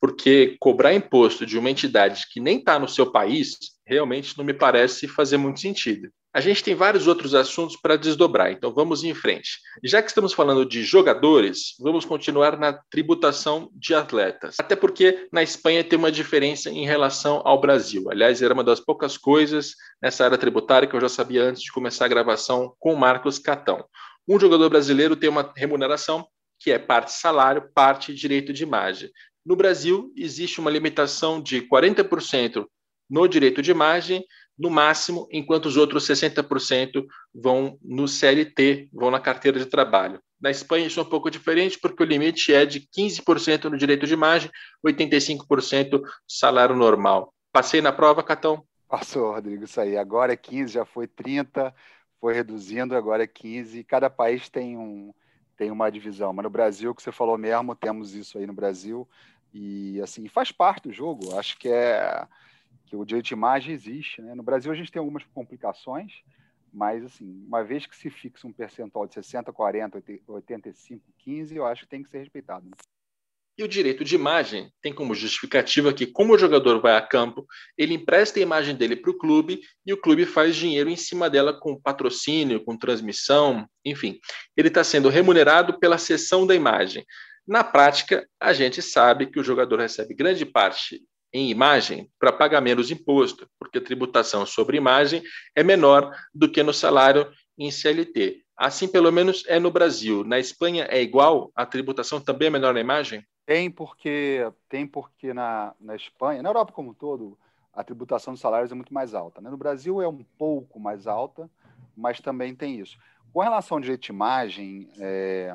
porque 0.00 0.56
cobrar 0.60 0.94
imposto 0.94 1.44
de 1.44 1.58
uma 1.58 1.68
entidade 1.68 2.26
que 2.30 2.38
nem 2.38 2.58
está 2.58 2.78
no 2.78 2.88
seu 2.88 3.10
país 3.10 3.58
realmente 3.86 4.36
não 4.36 4.44
me 4.44 4.52
parece 4.52 5.06
fazer 5.06 5.36
muito 5.36 5.60
sentido. 5.60 6.10
A 6.34 6.40
gente 6.40 6.62
tem 6.62 6.74
vários 6.74 7.06
outros 7.06 7.34
assuntos 7.34 7.76
para 7.76 7.96
desdobrar, 7.96 8.52
então 8.52 8.70
vamos 8.70 9.02
em 9.02 9.14
frente. 9.14 9.58
Já 9.82 10.02
que 10.02 10.08
estamos 10.08 10.34
falando 10.34 10.66
de 10.66 10.82
jogadores, 10.82 11.74
vamos 11.80 12.04
continuar 12.04 12.58
na 12.58 12.74
tributação 12.90 13.70
de 13.72 13.94
atletas. 13.94 14.56
Até 14.58 14.76
porque 14.76 15.28
na 15.32 15.42
Espanha 15.42 15.82
tem 15.82 15.98
uma 15.98 16.12
diferença 16.12 16.68
em 16.68 16.84
relação 16.84 17.40
ao 17.42 17.58
Brasil. 17.58 18.10
Aliás, 18.10 18.42
era 18.42 18.52
uma 18.52 18.64
das 18.64 18.80
poucas 18.80 19.16
coisas 19.16 19.72
nessa 20.02 20.24
área 20.24 20.36
tributária 20.36 20.86
que 20.86 20.94
eu 20.94 21.00
já 21.00 21.08
sabia 21.08 21.44
antes 21.44 21.62
de 21.62 21.72
começar 21.72 22.04
a 22.04 22.08
gravação 22.08 22.74
com 22.78 22.92
o 22.92 22.98
Marcos 22.98 23.38
Catão. 23.38 23.82
Um 24.28 24.38
jogador 24.38 24.68
brasileiro 24.68 25.16
tem 25.16 25.30
uma 25.30 25.52
remuneração 25.56 26.26
que 26.58 26.70
é 26.70 26.78
parte 26.78 27.12
salário, 27.12 27.70
parte 27.74 28.12
direito 28.12 28.52
de 28.52 28.62
imagem. 28.62 29.10
No 29.44 29.56
Brasil, 29.56 30.12
existe 30.16 30.58
uma 30.60 30.70
limitação 30.70 31.40
de 31.40 31.62
40% 31.62 32.66
no 33.08 33.26
direito 33.26 33.62
de 33.62 33.70
imagem, 33.70 34.24
no 34.58 34.70
máximo, 34.70 35.28
enquanto 35.30 35.66
os 35.66 35.76
outros 35.76 36.06
60% 36.06 37.06
vão 37.34 37.78
no 37.82 38.08
CLT, 38.08 38.88
vão 38.92 39.10
na 39.10 39.20
carteira 39.20 39.58
de 39.58 39.66
trabalho. 39.66 40.20
Na 40.40 40.50
Espanha 40.50 40.86
isso 40.86 41.00
é 41.00 41.02
um 41.02 41.08
pouco 41.08 41.30
diferente, 41.30 41.78
porque 41.78 42.02
o 42.02 42.06
limite 42.06 42.52
é 42.52 42.64
de 42.64 42.80
15% 42.80 43.64
no 43.64 43.78
direito 43.78 44.06
de 44.06 44.14
imagem, 44.14 44.50
85% 44.84 46.02
salário 46.26 46.76
normal. 46.76 47.32
Passei 47.52 47.80
na 47.80 47.92
prova, 47.92 48.22
Catão? 48.22 48.62
Passou, 48.88 49.32
Rodrigo, 49.32 49.64
isso 49.64 49.80
aí. 49.80 49.96
Agora 49.96 50.32
é 50.32 50.36
15, 50.36 50.74
já 50.74 50.84
foi 50.84 51.06
30, 51.06 51.74
foi 52.20 52.34
reduzindo, 52.34 52.94
agora 52.94 53.24
é 53.24 53.26
15. 53.26 53.82
Cada 53.84 54.08
país 54.08 54.48
tem, 54.48 54.76
um, 54.76 55.12
tem 55.56 55.70
uma 55.70 55.90
divisão, 55.90 56.32
mas 56.32 56.44
no 56.44 56.50
Brasil, 56.50 56.94
que 56.94 57.02
você 57.02 57.10
falou 57.10 57.36
mesmo, 57.36 57.74
temos 57.74 58.14
isso 58.14 58.38
aí 58.38 58.46
no 58.46 58.52
Brasil. 58.52 59.08
E 59.52 60.00
assim, 60.02 60.28
faz 60.28 60.52
parte 60.52 60.88
do 60.88 60.92
jogo. 60.92 61.36
Acho 61.38 61.58
que 61.58 61.68
é 61.68 62.26
que 62.84 62.96
o 62.96 63.04
direito 63.04 63.26
de 63.26 63.34
imagem 63.34 63.74
existe. 63.74 64.20
Né? 64.20 64.34
No 64.34 64.42
Brasil, 64.42 64.70
a 64.70 64.74
gente 64.74 64.92
tem 64.92 65.00
algumas 65.00 65.24
complicações, 65.24 66.12
mas, 66.72 67.04
assim, 67.04 67.44
uma 67.46 67.64
vez 67.64 67.86
que 67.86 67.96
se 67.96 68.10
fixa 68.10 68.46
um 68.46 68.52
percentual 68.52 69.06
de 69.06 69.14
60, 69.14 69.52
40, 69.52 70.02
85, 70.26 71.02
15, 71.18 71.56
eu 71.56 71.66
acho 71.66 71.82
que 71.82 71.88
tem 71.88 72.02
que 72.02 72.10
ser 72.10 72.18
respeitado. 72.18 72.66
Né? 72.66 72.76
E 73.58 73.64
o 73.64 73.68
direito 73.68 74.04
de 74.04 74.14
imagem 74.14 74.70
tem 74.82 74.92
como 74.92 75.14
justificativa 75.14 75.90
que, 75.90 76.06
como 76.06 76.34
o 76.34 76.38
jogador 76.38 76.78
vai 76.78 76.94
a 76.94 77.00
campo, 77.00 77.46
ele 77.78 77.94
empresta 77.94 78.38
a 78.38 78.42
imagem 78.42 78.76
dele 78.76 78.96
para 78.96 79.10
o 79.10 79.16
clube 79.16 79.60
e 79.84 79.94
o 79.94 79.96
clube 79.96 80.26
faz 80.26 80.54
dinheiro 80.54 80.90
em 80.90 80.96
cima 80.96 81.30
dela 81.30 81.58
com 81.58 81.80
patrocínio, 81.80 82.62
com 82.62 82.76
transmissão, 82.76 83.66
enfim. 83.82 84.20
Ele 84.54 84.68
está 84.68 84.84
sendo 84.84 85.08
remunerado 85.08 85.78
pela 85.78 85.96
cessão 85.96 86.46
da 86.46 86.54
imagem. 86.54 87.02
Na 87.48 87.64
prática, 87.64 88.28
a 88.38 88.52
gente 88.52 88.82
sabe 88.82 89.26
que 89.26 89.40
o 89.40 89.44
jogador 89.44 89.80
recebe 89.80 90.12
grande 90.12 90.44
parte 90.44 91.02
em 91.32 91.50
imagem 91.50 92.10
para 92.18 92.32
pagar 92.32 92.60
menos 92.60 92.90
imposto, 92.90 93.48
porque 93.58 93.78
a 93.78 93.84
tributação 93.84 94.46
sobre 94.46 94.76
imagem 94.76 95.22
é 95.54 95.62
menor 95.62 96.14
do 96.34 96.50
que 96.50 96.62
no 96.62 96.72
salário 96.72 97.30
em 97.58 97.70
CLT. 97.70 98.42
Assim, 98.56 98.88
pelo 98.88 99.12
menos, 99.12 99.44
é 99.46 99.58
no 99.58 99.70
Brasil. 99.70 100.24
Na 100.24 100.38
Espanha 100.38 100.86
é 100.88 101.02
igual? 101.02 101.50
A 101.54 101.66
tributação 101.66 102.20
também 102.20 102.48
é 102.48 102.50
menor 102.50 102.72
na 102.72 102.80
imagem? 102.80 103.22
Tem, 103.44 103.70
porque 103.70 104.50
tem 104.68 104.86
porque 104.86 105.34
na, 105.34 105.74
na 105.78 105.94
Espanha, 105.94 106.42
na 106.42 106.48
Europa 106.48 106.72
como 106.72 106.90
um 106.90 106.94
todo, 106.94 107.38
a 107.72 107.84
tributação 107.84 108.32
dos 108.32 108.40
salários 108.40 108.72
é 108.72 108.74
muito 108.74 108.94
mais 108.94 109.14
alta. 109.14 109.40
Né? 109.40 109.50
No 109.50 109.58
Brasil 109.58 110.00
é 110.00 110.08
um 110.08 110.24
pouco 110.38 110.80
mais 110.80 111.06
alta, 111.06 111.50
mas 111.94 112.20
também 112.20 112.54
tem 112.54 112.80
isso. 112.80 112.98
Com 113.32 113.40
relação 113.40 113.76
ao 113.76 113.82
direito 113.82 114.04
de 114.04 114.12
imagem, 114.12 114.88
é, 114.98 115.54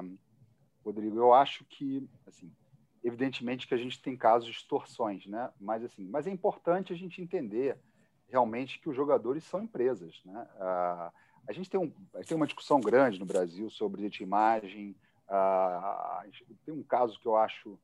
Rodrigo, 0.86 1.18
eu 1.18 1.34
acho 1.34 1.66
que 1.66 2.08
assim, 2.28 2.52
evidentemente 3.04 3.68
que 3.68 3.74
a 3.74 3.78
gente 3.78 4.02
tem 4.02 4.16
casos 4.16 4.48
de 4.48 4.56
extorsões, 4.56 5.26
né? 5.26 5.50
Mas 5.60 5.84
assim, 5.84 6.08
mas 6.08 6.28
é 6.28 6.32
importante 6.32 6.94
a 6.94 6.96
gente 6.96 7.22
entender 7.22 7.78
realmente 8.30 8.80
que 8.80 8.90
os 8.90 8.96
jogadores 8.96 9.44
são 9.44 9.62
empresas, 9.62 10.22
né? 10.24 10.48
A, 11.48 11.52
gente 11.52 11.70
tem, 11.70 11.80
um, 11.80 11.92
tem 12.26 12.38
uma 12.38 12.46
discussão 12.46 12.80
grande 12.80 13.20
no 13.20 13.26
Brasil 13.26 13.70
sobre 13.70 14.08
de 14.10 14.24
imagem. 14.24 14.96
Tem 16.66 16.74
um 16.74 16.84
caso 16.84 17.20
que 17.20 17.28
eu 17.28 17.36
acho 17.36 17.78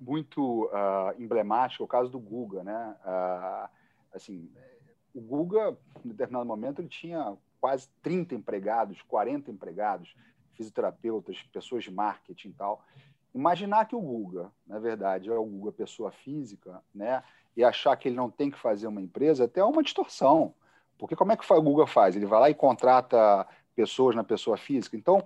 muito 0.00 0.70
emblemático, 1.18 1.82
é 1.82 1.84
o 1.84 1.88
caso 1.88 2.10
do 2.10 2.18
Guga. 2.18 2.62
Né? 2.62 2.96
Assim, 4.12 4.50
o 5.12 5.20
Guga, 5.20 5.76
em 6.04 6.08
determinado 6.08 6.46
momento, 6.46 6.80
ele 6.80 6.88
tinha 6.88 7.36
quase 7.60 7.88
30 8.02 8.34
empregados, 8.34 9.02
40 9.02 9.50
empregados, 9.50 10.14
fisioterapeutas, 10.52 11.42
pessoas 11.52 11.84
de 11.84 11.90
marketing 11.90 12.48
e 12.48 12.52
tal. 12.52 12.84
Imaginar 13.34 13.86
que 13.86 13.96
o 13.96 14.00
Guga, 14.00 14.50
na 14.66 14.78
verdade, 14.78 15.28
é 15.28 15.34
o 15.34 15.44
Guga 15.44 15.72
pessoa 15.72 16.12
física, 16.12 16.80
né? 16.94 17.22
e 17.56 17.62
achar 17.62 17.96
que 17.96 18.08
ele 18.08 18.16
não 18.16 18.30
tem 18.30 18.50
que 18.50 18.58
fazer 18.58 18.86
uma 18.86 19.00
empresa, 19.00 19.44
até 19.44 19.60
é 19.60 19.64
uma 19.64 19.82
distorção. 19.82 20.54
Porque 20.98 21.16
como 21.16 21.32
é 21.32 21.36
que 21.36 21.52
o 21.52 21.62
Google 21.62 21.86
faz? 21.86 22.16
Ele 22.16 22.26
vai 22.26 22.40
lá 22.40 22.50
e 22.50 22.54
contrata 22.54 23.46
pessoas 23.74 24.14
na 24.14 24.24
pessoa 24.24 24.56
física. 24.56 24.96
Então, 24.96 25.24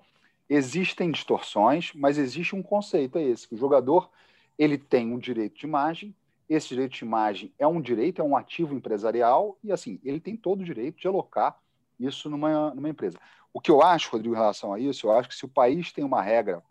existem 0.49 1.11
distorções, 1.11 1.93
mas 1.95 2.19
existe 2.19 2.55
um 2.55 2.63
conceito, 2.63 3.19
é 3.19 3.23
esse, 3.23 3.47
que 3.47 3.55
o 3.55 3.59
jogador 3.59 4.11
ele 4.59 4.77
tem 4.77 5.13
um 5.13 5.19
direito 5.19 5.59
de 5.59 5.67
imagem, 5.67 6.15
esse 6.49 6.69
direito 6.69 6.95
de 6.95 7.05
imagem 7.05 7.53
é 7.59 7.67
um 7.67 7.81
direito, 7.81 8.21
é 8.21 8.25
um 8.25 8.37
ativo 8.37 8.75
empresarial, 8.75 9.57
e 9.63 9.71
assim, 9.71 10.01
ele 10.03 10.19
tem 10.19 10.37
todo 10.37 10.61
o 10.61 10.65
direito 10.65 10.99
de 10.99 11.07
alocar 11.07 11.59
isso 12.01 12.31
numa, 12.31 12.75
numa 12.75 12.89
empresa. 12.89 13.19
O 13.53 13.61
que 13.61 13.71
eu 13.71 13.83
acho, 13.83 14.11
Rodrigo, 14.11 14.35
em 14.35 14.39
relação 14.39 14.73
a 14.73 14.81
isso, 14.81 15.07
eu 15.07 15.13
acho 15.13 15.29
que 15.29 15.35
se 15.35 15.45
o 15.45 15.49
país 15.49 15.93
tem 15.93 16.05
uma 16.05 16.23
regra 16.23 16.63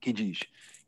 que 0.00 0.12
diz 0.12 0.40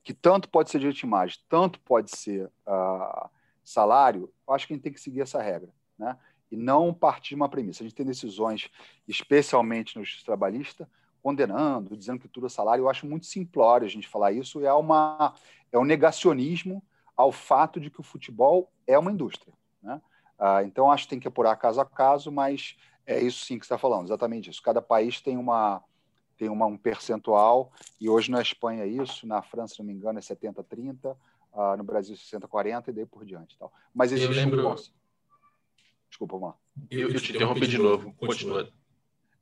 que 0.02 0.12
tanto 0.12 0.48
pode 0.48 0.70
ser 0.70 0.78
direito 0.78 0.98
de 0.98 1.06
imagem, 1.06 1.38
tanto 1.48 1.78
pode 1.80 2.16
ser 2.16 2.46
uh, 2.66 3.28
salário, 3.64 4.32
acho 4.48 4.66
que 4.66 4.72
a 4.72 4.76
gente 4.76 4.82
tem 4.82 4.92
que 4.92 5.00
seguir 5.00 5.20
essa 5.20 5.40
regra, 5.40 5.72
né? 5.96 6.18
E 6.50 6.56
não 6.56 6.92
partir 6.92 7.30
de 7.30 7.34
uma 7.36 7.48
premissa. 7.48 7.82
A 7.82 7.86
gente 7.86 7.96
tem 7.96 8.04
decisões, 8.04 8.68
especialmente 9.08 9.96
no 9.96 10.04
justiça 10.04 10.26
trabalhista, 10.26 10.88
condenando, 11.22 11.96
dizendo 11.96 12.18
que 12.18 12.28
tudo 12.28 12.46
é 12.46 12.50
salário. 12.50 12.82
Eu 12.82 12.90
acho 12.90 13.06
muito 13.06 13.24
simplório 13.24 13.86
a 13.86 13.90
gente 13.90 14.06
falar 14.06 14.32
isso. 14.32 14.62
É, 14.62 14.72
uma, 14.74 15.34
é 15.70 15.78
um 15.78 15.84
negacionismo 15.84 16.82
ao 17.16 17.32
fato 17.32 17.80
de 17.80 17.88
que 17.88 18.00
o 18.00 18.04
futebol 18.04 18.70
é 18.86 18.98
uma 18.98 19.10
indústria. 19.10 19.54
Né? 19.82 19.98
Ah, 20.38 20.62
então, 20.62 20.90
acho 20.90 21.04
que 21.04 21.10
tem 21.10 21.20
que 21.20 21.28
apurar 21.28 21.56
caso 21.56 21.80
a 21.80 21.86
caso, 21.86 22.30
mas 22.30 22.76
é 23.06 23.18
isso 23.18 23.46
sim 23.46 23.58
que 23.58 23.64
você 23.64 23.72
está 23.72 23.78
falando, 23.78 24.06
exatamente 24.06 24.50
isso. 24.50 24.62
Cada 24.62 24.82
país 24.82 25.22
tem 25.22 25.38
uma 25.38 25.82
tem 26.36 26.48
uma, 26.48 26.66
um 26.66 26.76
percentual, 26.76 27.72
e 28.00 28.08
hoje 28.08 28.30
na 28.30 28.40
Espanha 28.40 28.84
é 28.84 28.88
isso, 28.88 29.26
na 29.26 29.42
França, 29.42 29.74
se 29.74 29.80
não 29.80 29.86
me 29.86 29.92
engano, 29.92 30.18
é 30.18 30.22
70-30, 30.22 31.16
uh, 31.52 31.76
no 31.76 31.84
Brasil 31.84 32.16
60-40 32.16 32.88
e 32.88 32.92
daí 32.92 33.06
por 33.06 33.24
diante. 33.24 33.56
Tal. 33.58 33.72
Mas 33.94 34.12
existe 34.12 34.30
eu 34.30 34.44
lembro... 34.44 34.68
um... 34.68 34.74
Desculpa, 36.08 36.36
vamos 36.36 36.48
lá. 36.50 36.54
Eu, 36.90 37.10
eu 37.10 37.20
te 37.20 37.34
interrompi 37.34 37.66
de 37.66 37.78
novo, 37.78 38.12
continua. 38.14 38.68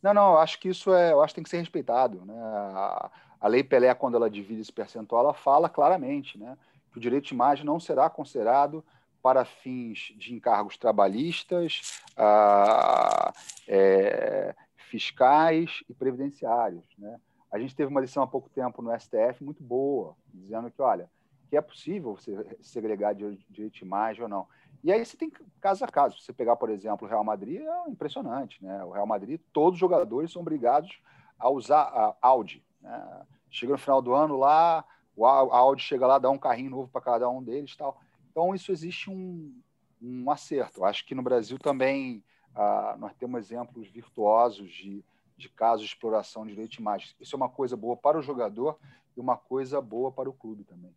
Não, 0.02 0.14
não, 0.14 0.32
eu 0.32 0.38
acho 0.38 0.59
que 0.59 0.68
isso 0.68 0.94
é, 0.94 1.12
eu 1.12 1.23
acho 1.23 1.32
que 1.32 1.37
tem 1.37 1.44
que 1.44 1.50
ser 1.50 1.59
respeitado. 1.59 2.25
Né? 2.25 2.35
A, 2.38 3.11
a 3.40 3.49
Lei 3.49 3.62
Pelé, 3.62 3.92
quando 3.94 4.16
ela 4.16 4.30
divide 4.30 4.61
esse 4.61 4.73
percentual, 4.73 5.25
ela 5.25 5.35
fala 5.35 5.68
claramente 5.68 6.38
né, 6.38 6.56
que 6.92 6.99
o 6.99 7.00
direito 7.00 7.26
de 7.26 7.35
imagem 7.35 7.64
não 7.64 7.78
será 7.80 8.09
considerado 8.09 8.85
para 9.23 9.44
fins 9.44 10.12
de 10.16 10.35
encargos 10.35 10.78
trabalhistas, 10.78 12.00
ah, 12.16 13.32
é, 13.68 14.54
fiscais 14.90 15.82
e 15.88 15.94
previdenciários. 15.94 16.85
Né? 16.99 17.20
A 17.50 17.59
gente 17.59 17.75
teve 17.75 17.90
uma 17.90 18.00
decisão 18.00 18.25
há 18.25 18.26
pouco 18.26 18.50
tempo 18.50 18.82
no 18.82 18.90
STF 18.99 19.42
muito 19.42 19.62
boa, 19.62 20.16
dizendo 20.35 20.70
que, 20.70 20.82
olha, 20.82 21.09
que 21.49 21.56
é 21.56 21.61
possível 21.61 22.16
você 22.16 22.59
segregar 22.61 23.14
direito 23.14 23.70
de 23.70 23.85
imagem 23.85 24.23
ou 24.23 24.28
não. 24.28 24.47
E 24.82 24.92
aí 24.92 25.04
você 25.04 25.16
tem 25.16 25.30
caso 25.61 25.85
a 25.85 25.88
caso. 25.88 26.18
Se 26.18 26.25
você 26.25 26.32
pegar, 26.32 26.56
por 26.56 26.70
exemplo, 26.70 27.06
o 27.06 27.11
Real 27.11 27.23
Madrid, 27.23 27.61
é 27.61 27.90
impressionante. 27.90 28.62
Né? 28.64 28.85
O 28.85 28.90
Real 28.90 29.06
Madrid, 29.06 29.40
todos 29.52 29.75
os 29.75 29.80
jogadores 29.80 30.32
são 30.32 30.42
obrigados 30.42 31.00
a 31.38 31.49
usar 31.49 31.82
a 31.82 32.16
Audi. 32.20 32.64
Né? 32.80 33.26
Chega 33.50 33.73
no 33.73 33.78
final 33.78 34.02
do 34.02 34.14
ano 34.14 34.37
lá, 34.37 34.85
o 35.16 35.25
Audi 35.26 35.82
chega 35.82 36.06
lá, 36.06 36.18
dá 36.18 36.30
um 36.30 36.38
carrinho 36.38 36.70
novo 36.70 36.88
para 36.88 37.00
cada 37.00 37.28
um 37.28 37.42
deles 37.42 37.76
tal. 37.76 38.00
Então, 38.30 38.54
isso 38.54 38.73
existe 38.73 39.11
um, 39.11 39.61
um 40.00 40.30
acerto. 40.30 40.85
Acho 40.85 41.04
que 41.04 41.14
no 41.14 41.23
Brasil 41.23 41.59
também 41.59 42.25
ah, 42.54 42.97
nós 42.99 43.12
temos 43.14 43.40
exemplos 43.40 43.88
virtuosos 43.88 44.71
de, 44.73 45.04
de 45.37 45.49
casos 45.49 45.87
de 45.87 45.92
exploração 45.92 46.45
de 46.45 46.50
direito 46.50 46.73
de 46.73 46.80
imagem. 46.80 47.09
Isso 47.21 47.35
é 47.35 47.38
uma 47.38 47.49
coisa 47.49 47.76
boa 47.76 47.97
para 47.97 48.19
o 48.19 48.23
jogador 48.23 48.78
e 49.16 49.21
uma 49.21 49.37
coisa 49.37 49.80
boa 49.80 50.11
para 50.11 50.28
o 50.28 50.33
clube 50.33 50.64
também. 50.64 50.95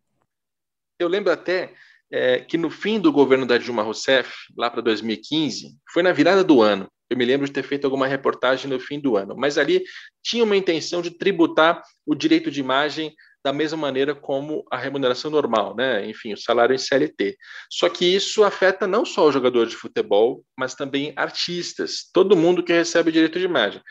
Eu 0.99 1.07
lembro 1.07 1.31
até 1.31 1.73
é, 2.11 2.39
que 2.39 2.57
no 2.57 2.69
fim 2.69 2.99
do 2.99 3.11
governo 3.11 3.45
da 3.45 3.57
Dilma 3.57 3.81
Rousseff, 3.81 4.31
lá 4.55 4.69
para 4.69 4.81
2015, 4.81 5.75
foi 5.91 6.03
na 6.03 6.11
virada 6.11 6.43
do 6.43 6.61
ano. 6.61 6.87
Eu 7.09 7.17
me 7.17 7.25
lembro 7.25 7.45
de 7.45 7.53
ter 7.53 7.63
feito 7.63 7.85
alguma 7.85 8.07
reportagem 8.07 8.69
no 8.69 8.79
fim 8.79 8.99
do 8.99 9.17
ano, 9.17 9.35
mas 9.35 9.57
ali 9.57 9.83
tinha 10.21 10.43
uma 10.43 10.55
intenção 10.55 11.01
de 11.01 11.11
tributar 11.11 11.83
o 12.05 12.15
direito 12.15 12.49
de 12.49 12.59
imagem 12.59 13.13
da 13.43 13.51
mesma 13.51 13.77
maneira 13.77 14.15
como 14.15 14.65
a 14.71 14.77
remuneração 14.77 15.29
normal, 15.29 15.75
né? 15.75 16.07
Enfim, 16.07 16.33
o 16.33 16.37
salário 16.37 16.73
em 16.73 16.77
CLT. 16.77 17.37
Só 17.69 17.89
que 17.89 18.05
isso 18.05 18.43
afeta 18.43 18.87
não 18.87 19.05
só 19.05 19.27
o 19.27 19.31
jogador 19.31 19.67
de 19.67 19.75
futebol, 19.75 20.43
mas 20.57 20.75
também 20.75 21.11
artistas, 21.15 22.09
todo 22.13 22.37
mundo 22.37 22.63
que 22.63 22.71
recebe 22.71 23.09
o 23.09 23.11
direito 23.11 23.37
de 23.37 23.45
imagem. 23.45 23.81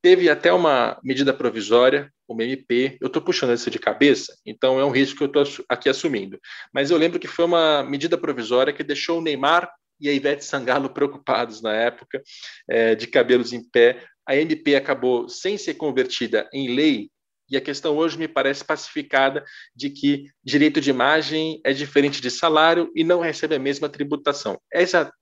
Teve 0.00 0.28
até 0.28 0.52
uma 0.52 1.00
medida 1.02 1.32
provisória, 1.32 2.12
uma 2.28 2.44
MP, 2.44 2.98
eu 3.00 3.06
estou 3.06 3.22
puxando 3.22 3.54
isso 3.54 3.70
de 3.70 3.78
cabeça, 3.78 4.36
então 4.44 4.78
é 4.78 4.84
um 4.84 4.90
risco 4.90 5.16
que 5.16 5.38
eu 5.38 5.42
estou 5.42 5.64
aqui 5.68 5.88
assumindo. 5.88 6.38
Mas 6.72 6.90
eu 6.90 6.98
lembro 6.98 7.18
que 7.18 7.26
foi 7.26 7.44
uma 7.44 7.82
medida 7.82 8.16
provisória 8.16 8.72
que 8.72 8.84
deixou 8.84 9.18
o 9.18 9.22
Neymar 9.22 9.70
e 10.00 10.08
a 10.08 10.12
Ivete 10.12 10.44
Sangalo 10.44 10.90
preocupados 10.90 11.62
na 11.62 11.72
época, 11.72 12.22
é, 12.68 12.94
de 12.94 13.06
cabelos 13.06 13.52
em 13.52 13.62
pé. 13.62 14.04
A 14.26 14.36
MP 14.36 14.74
acabou 14.74 15.28
sem 15.28 15.56
ser 15.56 15.74
convertida 15.74 16.48
em 16.52 16.74
lei, 16.74 17.10
e 17.48 17.56
a 17.56 17.60
questão 17.60 17.96
hoje 17.96 18.18
me 18.18 18.28
parece 18.28 18.64
pacificada 18.64 19.44
de 19.74 19.90
que 19.90 20.30
direito 20.42 20.80
de 20.80 20.90
imagem 20.90 21.60
é 21.64 21.72
diferente 21.72 22.20
de 22.20 22.30
salário 22.30 22.90
e 22.94 23.04
não 23.04 23.20
recebe 23.20 23.54
a 23.54 23.58
mesma 23.58 23.88
tributação. 23.88 24.58
Essa, 24.72 25.12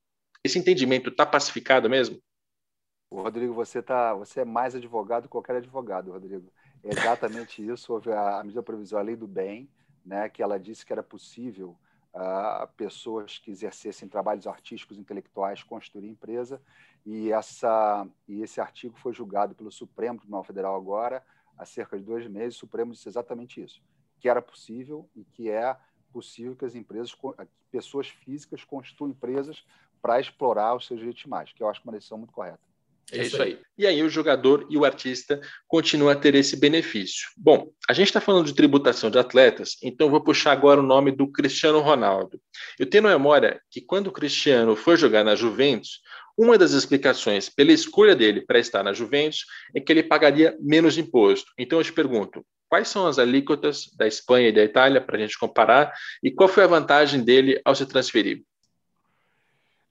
esse 0.44 0.58
entendimento 0.58 1.10
está 1.10 1.26
pacificado 1.26 1.88
mesmo? 1.90 2.20
Rodrigo, 3.10 3.52
você 3.52 3.82
tá, 3.82 4.14
você 4.14 4.40
é 4.40 4.44
mais 4.44 4.74
advogado 4.74 5.24
que 5.24 5.28
qualquer 5.28 5.56
advogado, 5.56 6.12
Rodrigo. 6.12 6.50
É 6.82 6.90
exatamente 6.90 7.60
isso. 7.66 7.92
Houve 7.92 8.10
a, 8.12 8.38
a 8.38 8.42
medida 8.42 8.62
provisória, 8.62 9.02
a 9.02 9.06
lei 9.06 9.16
do 9.16 9.26
bem, 9.26 9.68
né, 10.04 10.28
que 10.28 10.42
ela 10.42 10.58
disse 10.58 10.84
que 10.84 10.92
era 10.92 11.02
possível 11.02 11.76
uh, 12.14 12.66
pessoas 12.76 13.38
que 13.38 13.50
exercessem 13.50 14.08
trabalhos 14.08 14.46
artísticos, 14.46 14.98
intelectuais, 14.98 15.62
construir 15.62 16.08
empresa. 16.08 16.60
E, 17.04 17.32
essa, 17.32 18.06
e 18.28 18.42
esse 18.42 18.60
artigo 18.60 18.96
foi 18.96 19.12
julgado 19.12 19.54
pelo 19.54 19.70
Supremo 19.70 20.18
Tribunal 20.18 20.44
Federal 20.44 20.76
agora, 20.76 21.22
há 21.56 21.64
cerca 21.64 21.99
de 21.99 22.04
dois 22.04 22.26
meses. 22.28 22.56
O 22.56 22.61
Supremo 22.61 22.92
disse 22.92 23.09
exatamente 23.09 23.62
isso, 23.62 23.82
que 24.21 24.28
era 24.28 24.42
possível 24.42 25.09
e 25.14 25.25
que 25.25 25.50
é 25.50 25.76
possível 26.12 26.54
que 26.54 26.64
as 26.64 26.75
empresas, 26.75 27.12
que 27.12 27.47
pessoas 27.71 28.09
físicas 28.09 28.64
construam 28.64 29.11
empresas 29.11 29.64
para 30.00 30.21
explorar 30.21 30.75
os 30.75 30.87
seus 30.87 30.99
direitos 30.99 31.25
imagem, 31.25 31.54
que 31.54 31.62
eu 31.62 31.68
acho 31.68 31.80
uma 31.85 31.92
decisão 31.92 32.18
muito 32.18 32.32
correta. 32.32 32.61
É 33.11 33.23
isso 33.23 33.42
aí. 33.42 33.59
E 33.76 33.87
aí 33.87 34.02
o 34.02 34.09
jogador 34.09 34.66
e 34.71 34.76
o 34.78 34.85
artista 34.85 35.40
continuam 35.68 36.11
a 36.11 36.16
ter 36.16 36.35
esse 36.35 36.56
benefício. 36.56 37.28
Bom, 37.37 37.71
a 37.88 37.92
gente 37.92 38.06
está 38.06 38.21
falando 38.21 38.47
de 38.47 38.54
tributação 38.54 39.11
de 39.11 39.18
atletas, 39.18 39.76
então 39.82 40.09
vou 40.09 40.23
puxar 40.23 40.52
agora 40.52 40.80
o 40.80 40.85
nome 40.85 41.11
do 41.11 41.30
Cristiano 41.30 41.80
Ronaldo. 41.80 42.40
Eu 42.78 42.88
tenho 42.88 43.04
na 43.04 43.11
memória 43.11 43.61
que 43.71 43.80
quando 43.80 44.06
o 44.06 44.12
Cristiano 44.12 44.75
foi 44.75 44.97
jogar 44.97 45.25
na 45.25 45.35
Juventus, 45.35 46.00
uma 46.36 46.56
das 46.58 46.72
explicações 46.72 47.48
pela 47.48 47.72
escolha 47.72 48.14
dele 48.16 48.40
para 48.40 48.58
estar 48.58 48.82
na 48.82 48.92
Juventus 48.92 49.44
é 49.74 49.80
que 49.80 49.92
ele 49.92 50.02
pagaria 50.02 50.56
menos 50.60 50.96
imposto. 50.98 51.52
Então 51.58 51.78
eu 51.78 51.84
te 51.84 51.92
pergunto, 51.92 52.44
quais 52.68 52.88
são 52.88 53.06
as 53.06 53.18
alíquotas 53.18 53.90
da 53.96 54.06
Espanha 54.06 54.48
e 54.48 54.52
da 54.52 54.62
Itália 54.62 55.00
para 55.00 55.16
a 55.16 55.20
gente 55.20 55.38
comparar 55.38 55.92
e 56.22 56.30
qual 56.30 56.48
foi 56.48 56.64
a 56.64 56.68
vantagem 56.68 57.22
dele 57.22 57.60
ao 57.64 57.74
se 57.74 57.86
transferir? 57.86 58.42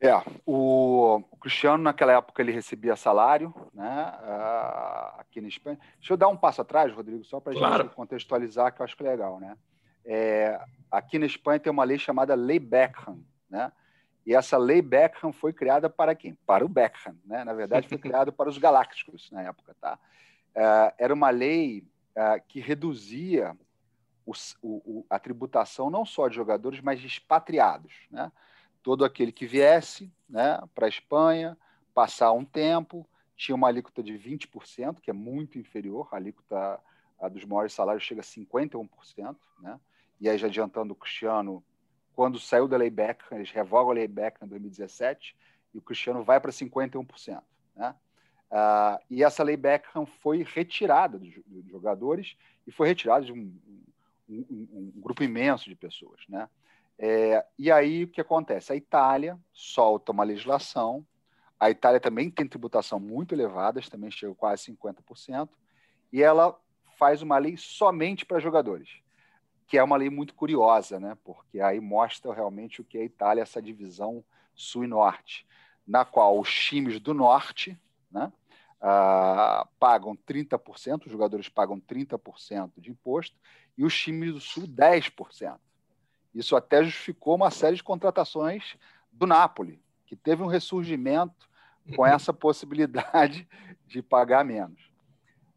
É, 0.03 0.19
o, 0.48 1.24
Cristiano, 1.39 1.83
naquela 1.83 2.13
época, 2.13 2.41
ele 2.41 2.51
recebia 2.51 2.95
salário, 2.95 3.53
né, 3.71 4.13
uh, 4.24 5.19
aqui 5.21 5.39
na 5.39 5.48
Espanha. 5.48 5.77
Deixa 6.00 6.13
eu 6.13 6.17
dar 6.17 6.27
um 6.27 6.36
passo 6.36 6.62
atrás, 6.62 6.91
Rodrigo, 6.91 7.24
só 7.24 7.39
para 7.39 7.53
a 7.53 7.55
claro. 7.55 7.83
gente 7.83 7.93
contextualizar, 7.93 8.74
que 8.74 8.81
eu 8.81 8.83
acho 8.83 8.98
que 8.98 9.03
é 9.03 9.10
legal, 9.10 9.39
né? 9.39 9.55
É, 10.03 10.60
aqui 10.89 11.19
na 11.19 11.27
Espanha 11.27 11.60
tem 11.60 11.71
uma 11.71 11.83
lei 11.83 12.00
chamada 12.00 12.33
Lei 12.33 12.57
Beckham, 12.57 13.19
né? 13.48 13.71
E 14.25 14.36
essa 14.36 14.58
lei 14.58 14.82
Beckham 14.82 15.32
foi 15.32 15.51
criada 15.51 15.90
para 15.90 16.13
quem? 16.13 16.36
Para 16.46 16.66
o 16.66 16.70
Beckham, 16.70 17.16
né? 17.25 17.44
Na 17.44 17.54
verdade, 17.54 17.88
foi 17.88 17.98
criada 18.00 18.32
para 18.32 18.50
os 18.50 18.58
galácticos 18.58 19.30
na 19.32 19.42
época, 19.42 19.75
tá? 19.80 19.98
Uh, 20.56 20.94
era 20.98 21.13
uma 21.13 21.30
lei 21.30 21.86
uh, 22.12 22.42
que 22.48 22.60
reduzia 22.60 23.58
o, 24.25 24.34
o, 24.62 25.06
a 25.10 25.18
tributação 25.18 25.90
não 25.90 26.06
só 26.06 26.28
de 26.28 26.36
jogadores, 26.36 26.82
mas 26.82 27.00
de 27.00 27.08
expatriados, 27.08 27.94
né? 28.10 28.32
todo 28.84 29.06
aquele 29.06 29.32
que 29.32 29.46
viesse 29.46 30.12
né, 30.30 30.60
para 30.74 30.86
a 30.86 30.90
Espanha, 30.90 31.58
passar 31.94 32.32
um 32.32 32.46
tempo, 32.46 33.08
tinha 33.36 33.56
uma 33.56 33.68
alíquota 33.68 34.01
de 34.04 34.13
20%, 34.13 35.00
que 35.01 35.10
é 35.10 35.13
muito 35.13 35.60
inferior, 35.60 36.08
a 36.12 36.16
alíquota 36.16 36.80
a 37.20 37.30
dos 37.30 37.46
maiores 37.46 37.74
salários 37.74 38.04
chega 38.04 38.22
a 38.22 38.24
51%, 38.24 39.36
né? 39.60 39.80
E 40.20 40.28
aí, 40.30 40.38
já 40.38 40.48
adiantando 40.48 40.94
o 40.94 40.96
Cristiano, 40.96 41.63
quando 42.22 42.40
saiu 42.40 42.68
da 42.68 42.78
lei 42.78 42.92
Beckham, 42.92 43.36
eles 43.40 43.50
revogam 43.50 43.90
a 43.90 43.96
lei 43.96 44.08
Beckham 44.08 44.46
em 44.46 44.50
2017, 44.50 45.36
e 45.74 45.80
o 45.80 45.82
Cristiano 45.82 46.24
vai 46.24 46.40
para 46.40 46.51
51%, 46.51 47.42
né? 47.75 47.96
Uh, 48.51 49.04
e 49.10 49.24
essa 49.24 49.42
lei 49.42 49.58
Beckham 49.58 50.06
foi 50.06 50.44
retirada 50.44 51.18
dos, 51.18 51.34
dos 51.48 51.66
jogadores 51.72 52.38
e 52.68 52.72
foi 52.72 52.90
retirada 52.90 53.25
de 53.25 53.34
um, 53.34 53.51
um, 54.30 54.46
um, 54.51 54.92
um 54.96 55.01
grupo 55.01 55.24
imenso 55.24 55.68
de 55.68 55.75
pessoas. 55.75 56.22
Né? 56.30 56.48
É, 57.00 57.44
e 57.58 57.72
aí 57.72 58.04
o 58.04 58.08
que 58.08 58.22
acontece? 58.22 58.72
A 58.72 58.75
Itália 58.75 59.36
solta 59.51 60.12
uma 60.12 60.24
legislação, 60.24 61.04
a 61.60 61.72
Itália 61.72 62.00
também 62.00 62.30
tem 62.30 62.48
tributação 62.48 63.00
muito 63.00 63.34
elevada, 63.34 63.82
também 63.90 64.12
chega 64.12 64.36
quase 64.36 64.72
50%, 64.72 65.50
e 66.13 66.22
ela 66.22 66.56
faz 67.00 67.24
uma 67.24 67.40
lei 67.40 67.58
somente 67.58 68.28
para 68.28 68.40
jogadores, 68.40 69.01
que 69.72 69.78
é 69.78 69.84
uma 69.84 69.96
lei 69.96 70.10
muito 70.10 70.36
curiosa, 70.36 71.00
né? 71.00 71.18
porque 71.24 71.62
aí 71.62 71.80
mostra 71.80 72.34
realmente 72.34 72.82
o 72.82 72.84
que 72.84 72.98
é 72.98 73.01
a 73.04 73.06
Itália, 73.06 73.42
essa 73.42 73.62
divisão 73.62 74.22
sul 74.54 74.84
e 74.84 74.88
norte, 74.88 75.48
na 75.88 76.04
qual 76.04 76.38
os 76.38 76.54
times 76.54 77.00
do 77.00 77.13
norte, 77.13 77.80
né? 78.12 78.34
Uh, 78.82 79.66
pagam 79.80 80.13
30%, 80.13 81.06
os 81.06 81.12
jogadores 81.12 81.48
pagam 81.48 81.80
30% 81.80 82.74
de 82.80 82.92
imposto, 82.92 83.38
e 83.78 83.86
os 83.86 83.98
times 83.98 84.34
do 84.34 84.42
Sul 84.42 84.68
10%. 84.68 85.58
Isso 86.36 86.54
até 86.58 86.84
justificou 86.84 87.36
uma 87.36 87.50
série 87.50 87.78
de 87.78 87.84
contratações 87.84 88.75
do 89.10 89.25
Napoli, 89.25 89.82
que 90.06 90.18
teve 90.18 90.44
um 90.44 90.48
ressurgimento 90.48 91.50
com 91.96 92.04
essa 92.06 92.34
possibilidade 92.34 93.48
de 93.88 94.01
pagar 94.01 94.44
menos. 94.44 94.90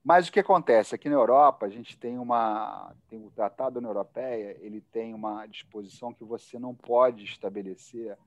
Mas 0.05 0.29
o 0.29 0.33
que 0.33 0.41
acontece? 0.41 0.95
Aqui 0.95 1.09
na 1.09 1.15
Europa, 1.15 1.65
a 1.65 1.71
gente 1.71 1.97
tem 1.97 2.19
uma. 2.19 2.95
Tem 3.09 3.25
o 3.25 3.31
Tratado 3.31 3.75
da 3.75 3.79
União 3.79 3.91
Europeia, 3.91 4.57
ele 4.61 4.81
tem 4.81 5.15
uma 5.15 5.47
disposição 5.47 6.13
que 6.13 6.23
você 6.23 6.59
não 6.59 6.75
pode 6.75 7.25
estabelecer 7.25 8.19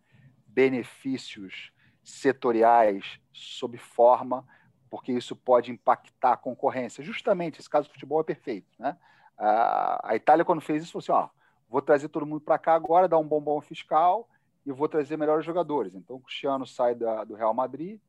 benefícios 0.47 1.71
setoriais 2.03 3.19
sob 3.31 3.77
forma 3.77 4.43
porque 4.89 5.11
isso 5.11 5.35
pode 5.35 5.71
impactar 5.71 6.33
a 6.33 6.37
concorrência. 6.37 7.03
Justamente, 7.03 7.59
esse 7.59 7.69
caso 7.69 7.87
do 7.87 7.93
futebol 7.93 8.21
é 8.21 8.23
perfeito. 8.23 8.67
Né? 8.79 8.97
A 9.37 10.11
Itália, 10.15 10.45
quando 10.45 10.61
fez 10.61 10.83
isso, 10.83 10.93
falou 10.93 11.03
assim: 11.03 11.11
ó, 11.11 11.29
vou 11.69 11.81
trazer 11.81 12.09
todo 12.09 12.25
mundo 12.25 12.41
para 12.41 12.57
cá 12.57 12.73
agora, 12.73 13.07
dar 13.07 13.17
um 13.17 13.27
bombom 13.27 13.59
fiscal 13.61 14.27
e 14.65 14.71
vou 14.71 14.87
trazer 14.87 15.17
melhores 15.17 15.45
jogadores. 15.45 15.93
Então, 15.93 16.15
o 16.15 16.19
Cristiano 16.19 16.65
sai 16.65 16.95
da, 16.95 17.23
do 17.23 17.35
Real 17.35 17.53
Madrid 17.53 17.99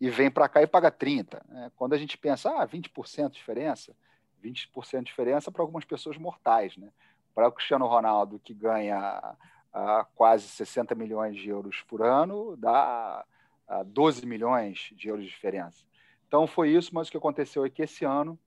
e 0.00 0.10
vem 0.10 0.30
para 0.30 0.48
cá 0.48 0.62
e 0.62 0.66
paga 0.66 0.90
30%. 0.90 1.40
Né? 1.48 1.72
Quando 1.76 1.94
a 1.94 1.98
gente 1.98 2.16
pensa, 2.16 2.50
ah, 2.50 2.66
20% 2.66 3.30
de 3.30 3.34
diferença, 3.34 3.94
20% 4.42 4.98
de 4.98 5.04
diferença 5.04 5.50
para 5.50 5.62
algumas 5.62 5.84
pessoas 5.84 6.16
mortais. 6.16 6.76
Né? 6.76 6.90
Para 7.34 7.48
o 7.48 7.52
Cristiano 7.52 7.86
Ronaldo, 7.86 8.38
que 8.38 8.54
ganha 8.54 9.36
ah, 9.72 10.06
quase 10.14 10.48
60 10.48 10.94
milhões 10.94 11.36
de 11.36 11.48
euros 11.48 11.82
por 11.82 12.02
ano, 12.02 12.56
dá 12.56 13.24
ah, 13.66 13.82
12 13.82 14.24
milhões 14.26 14.90
de 14.92 15.08
euros 15.08 15.24
de 15.24 15.30
diferença. 15.30 15.84
Então 16.26 16.46
foi 16.46 16.70
isso, 16.70 16.94
mas 16.94 17.08
o 17.08 17.10
que 17.10 17.16
aconteceu 17.16 17.64
é 17.64 17.70
que 17.70 17.82
esse 17.82 18.04
ano, 18.04 18.38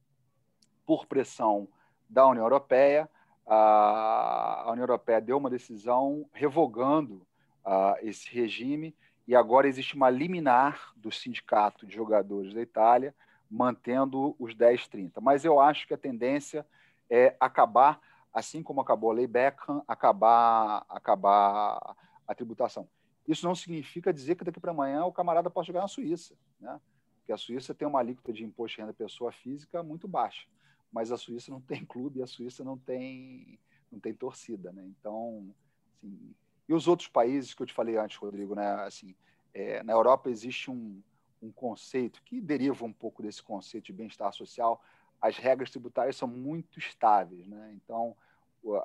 por 0.86 1.06
pressão 1.06 1.68
da 2.10 2.28
União 2.28 2.46
Europeia, 2.46 3.10
a 3.48 4.68
União 4.68 4.84
Europeia 4.84 5.20
deu 5.20 5.38
uma 5.38 5.50
decisão 5.50 6.30
revogando 6.32 7.26
uh, 7.66 7.96
esse 8.02 8.30
regime 8.34 8.96
e 9.28 9.36
agora 9.36 9.68
existe 9.68 9.96
uma 9.96 10.10
liminar 10.10 10.94
do 10.96 11.12
sindicato 11.12 11.86
de 11.86 11.96
jogadores 11.96 12.54
da 12.54 12.62
Itália 12.62 13.16
mantendo 13.50 14.36
os 14.40 14.56
10-30. 14.56 15.22
Mas 15.22 15.44
eu 15.44 15.60
acho 15.60 15.86
que 15.88 15.94
a 15.94 15.98
tendência 15.98 16.66
é 17.10 17.36
acabar, 17.40 18.00
assim 18.34 18.64
como 18.64 18.80
acabou 18.80 19.12
a 19.12 19.14
lei 19.14 19.28
Beckham, 19.28 19.84
acabar, 19.88 20.86
acabar 20.88 21.96
a 22.26 22.34
tributação. 22.34 22.88
Isso 23.28 23.46
não 23.46 23.54
significa 23.54 24.14
dizer 24.14 24.36
que 24.36 24.44
daqui 24.46 24.60
para 24.60 24.72
amanhã 24.72 25.04
o 25.06 25.12
camarada 25.12 25.50
pode 25.50 25.68
jogar 25.68 25.82
na 25.82 25.88
Suíça. 25.88 26.36
Né? 26.60 26.80
Porque 27.20 27.34
a 27.34 27.38
Suíça 27.38 27.74
tem 27.74 27.88
uma 27.88 28.00
alíquota 28.00 28.32
de 28.32 28.44
imposto 28.44 28.78
de 28.78 28.82
renda 28.82 28.94
pessoa 28.94 29.32
física 29.32 29.84
muito 29.84 30.08
baixa, 30.08 30.48
mas 30.92 31.12
a 31.12 31.18
Suíça 31.18 31.52
não 31.52 31.62
tem 31.62 31.86
clube 31.86 32.24
a 32.24 32.28
Suíça 32.28 32.64
não 32.64 32.78
tem, 32.78 33.60
não 33.92 34.00
tem 34.00 34.14
torcida, 34.14 34.72
né? 34.72 34.84
Então, 34.86 35.54
assim, 35.94 36.34
e 36.72 36.74
os 36.74 36.88
outros 36.88 37.10
países 37.10 37.54
que 37.54 37.62
eu 37.62 37.66
te 37.66 37.74
falei 37.74 37.98
antes, 37.98 38.16
Rodrigo, 38.16 38.56
né? 38.56 38.66
Assim, 38.86 39.14
é, 39.54 39.84
na 39.84 39.92
Europa 39.92 40.30
existe 40.30 40.72
um, 40.72 41.04
um 41.42 41.52
conceito 41.52 42.24
que 42.24 42.40
deriva 42.40 42.86
um 42.86 42.94
pouco 42.94 43.22
desse 43.22 43.44
conceito 43.44 43.88
de 43.88 43.94
bem-estar 43.94 44.32
social. 44.32 44.82
As 45.20 45.36
regras 45.36 45.70
tributárias 45.70 46.16
são 46.16 46.30
muito 46.30 46.80
estáveis, 46.80 47.46
né? 47.46 47.74
Então, 47.76 48.16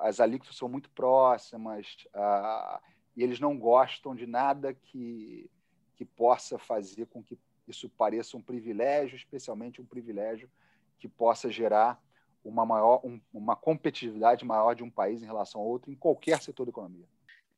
as 0.01 0.19
alíquotas 0.19 0.57
são 0.57 0.67
muito 0.67 0.89
próximas 0.89 2.05
uh, 2.07 2.77
e 3.15 3.23
eles 3.23 3.39
não 3.39 3.57
gostam 3.57 4.13
de 4.13 4.27
nada 4.27 4.73
que, 4.73 5.49
que 5.95 6.03
possa 6.03 6.59
fazer 6.59 7.05
com 7.05 7.23
que 7.23 7.39
isso 7.69 7.87
pareça 7.87 8.35
um 8.35 8.41
privilégio, 8.41 9.15
especialmente 9.15 9.81
um 9.81 9.85
privilégio 9.85 10.51
que 10.99 11.07
possa 11.07 11.49
gerar 11.49 12.03
uma 12.43 12.65
maior 12.65 12.99
um, 13.05 13.17
uma 13.33 13.55
competitividade 13.55 14.43
maior 14.43 14.75
de 14.75 14.83
um 14.83 14.89
país 14.89 15.23
em 15.23 15.25
relação 15.25 15.61
a 15.61 15.63
outro 15.63 15.89
em 15.89 15.95
qualquer 15.95 16.41
setor 16.41 16.65
da 16.65 16.71
economia. 16.71 17.07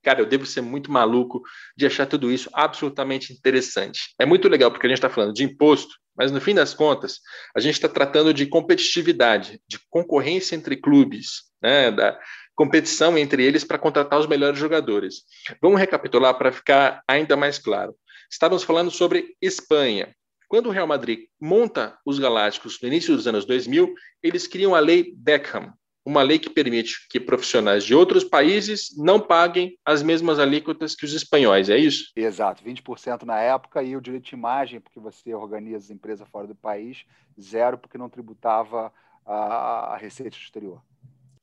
Cara, 0.04 0.22
eu 0.22 0.26
devo 0.26 0.46
ser 0.46 0.62
muito 0.62 0.92
maluco 0.92 1.42
de 1.76 1.86
achar 1.86 2.06
tudo 2.06 2.32
isso 2.32 2.50
absolutamente 2.54 3.34
interessante. 3.34 4.14
É 4.18 4.26
muito 4.26 4.48
legal 4.48 4.72
porque 4.72 4.88
a 4.88 4.90
gente 4.90 4.98
está 4.98 5.10
falando 5.10 5.34
de 5.34 5.44
imposto, 5.44 5.94
mas 6.16 6.32
no 6.32 6.42
fim 6.42 6.54
das 6.54 6.74
contas, 6.74 7.20
a 7.56 7.60
gente 7.60 7.76
está 7.76 7.88
tratando 7.88 8.34
de 8.34 8.46
competitividade, 8.46 9.62
de 9.68 9.80
concorrência 9.90 10.56
entre 10.56 10.78
clubes, 10.78 11.44
né, 11.62 11.92
da 11.92 12.20
competição 12.56 13.18
entre 13.18 13.44
eles 13.44 13.64
para 13.64 13.78
contratar 13.78 14.20
os 14.20 14.28
melhores 14.28 14.60
jogadores. 14.60 15.24
Vamos 15.62 15.80
recapitular 15.80 16.38
para 16.38 16.52
ficar 16.52 17.02
ainda 17.08 17.38
mais 17.38 17.58
claro. 17.58 17.96
Estávamos 18.30 18.64
falando 18.64 18.92
sobre 18.92 19.36
Espanha. 19.42 20.14
Quando 20.50 20.68
o 20.68 20.72
Real 20.72 20.88
Madrid 20.88 21.28
monta 21.40 21.98
os 22.06 22.20
Galácticos 22.20 22.80
no 22.82 22.88
início 22.88 23.16
dos 23.16 23.28
anos 23.28 23.46
2000, 23.46 23.94
eles 24.22 24.48
criam 24.48 24.76
a 24.76 24.80
lei 24.80 25.14
Beckham, 25.16 25.74
uma 26.10 26.24
lei 26.24 26.40
que 26.40 26.50
permite 26.50 27.08
que 27.08 27.20
profissionais 27.20 27.84
de 27.84 27.94
outros 27.94 28.24
países 28.24 28.98
não 28.98 29.20
paguem 29.20 29.78
as 29.86 30.02
mesmas 30.02 30.40
alíquotas 30.40 30.96
que 30.96 31.06
os 31.06 31.14
espanhóis, 31.14 31.70
é 31.70 31.78
isso? 31.78 32.12
Exato, 32.16 32.64
20% 32.64 33.24
na 33.24 33.40
época 33.40 33.84
e 33.84 33.96
o 33.96 34.02
direito 34.02 34.26
de 34.26 34.36
imagem, 34.36 34.80
porque 34.80 35.00
você 35.00 35.36
organiza 35.36 35.94
empresa 35.94 36.26
fora 36.26 36.48
do 36.48 36.56
país, 36.56 37.06
zero, 37.40 37.78
porque 37.78 37.96
não 37.96 38.10
tributava 38.10 38.92
a, 39.24 39.94
a 39.94 39.98
receita 39.98 40.36
exterior. 40.36 40.82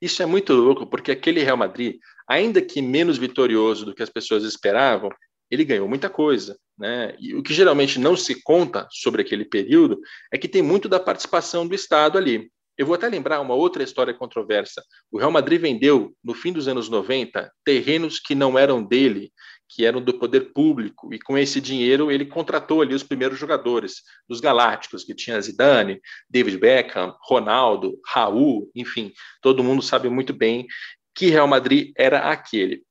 Isso 0.02 0.20
é 0.20 0.26
muito 0.26 0.52
louco, 0.52 0.84
porque 0.84 1.12
aquele 1.12 1.44
Real 1.44 1.56
Madrid, 1.56 1.98
ainda 2.28 2.60
que 2.60 2.82
menos 2.82 3.16
vitorioso 3.16 3.86
do 3.86 3.94
que 3.94 4.02
as 4.02 4.10
pessoas 4.10 4.42
esperavam, 4.42 5.10
ele 5.48 5.64
ganhou 5.64 5.88
muita 5.88 6.10
coisa. 6.10 6.58
Né? 6.76 7.14
E 7.20 7.36
o 7.36 7.42
que 7.42 7.54
geralmente 7.54 8.00
não 8.00 8.16
se 8.16 8.42
conta 8.42 8.88
sobre 8.90 9.22
aquele 9.22 9.44
período 9.44 10.00
é 10.32 10.36
que 10.36 10.48
tem 10.48 10.60
muito 10.60 10.88
da 10.88 10.98
participação 10.98 11.66
do 11.66 11.74
Estado 11.74 12.18
ali. 12.18 12.50
Eu 12.78 12.84
vou 12.84 12.94
até 12.94 13.08
lembrar 13.08 13.40
uma 13.40 13.54
outra 13.54 13.82
história 13.82 14.12
controversa. 14.12 14.82
O 15.10 15.18
Real 15.18 15.30
Madrid 15.30 15.60
vendeu, 15.60 16.14
no 16.22 16.34
fim 16.34 16.52
dos 16.52 16.68
anos 16.68 16.88
90, 16.88 17.50
terrenos 17.64 18.18
que 18.18 18.34
não 18.34 18.58
eram 18.58 18.84
dele, 18.84 19.32
que 19.68 19.84
eram 19.84 20.00
do 20.00 20.18
poder 20.18 20.52
público, 20.52 21.12
e 21.12 21.18
com 21.18 21.36
esse 21.36 21.60
dinheiro 21.60 22.10
ele 22.10 22.26
contratou 22.26 22.82
ali 22.82 22.94
os 22.94 23.02
primeiros 23.02 23.38
jogadores 23.38 24.02
dos 24.28 24.40
Galácticos, 24.40 25.04
que 25.04 25.14
tinha 25.14 25.40
Zidane, 25.40 26.00
David 26.28 26.58
Beckham, 26.58 27.16
Ronaldo, 27.22 27.98
Raul, 28.06 28.70
enfim, 28.74 29.12
todo 29.40 29.64
mundo 29.64 29.82
sabe 29.82 30.08
muito 30.08 30.32
bem 30.32 30.66
que 31.14 31.30
Real 31.30 31.48
Madrid 31.48 31.92
era 31.96 32.30
aquele 32.30 32.85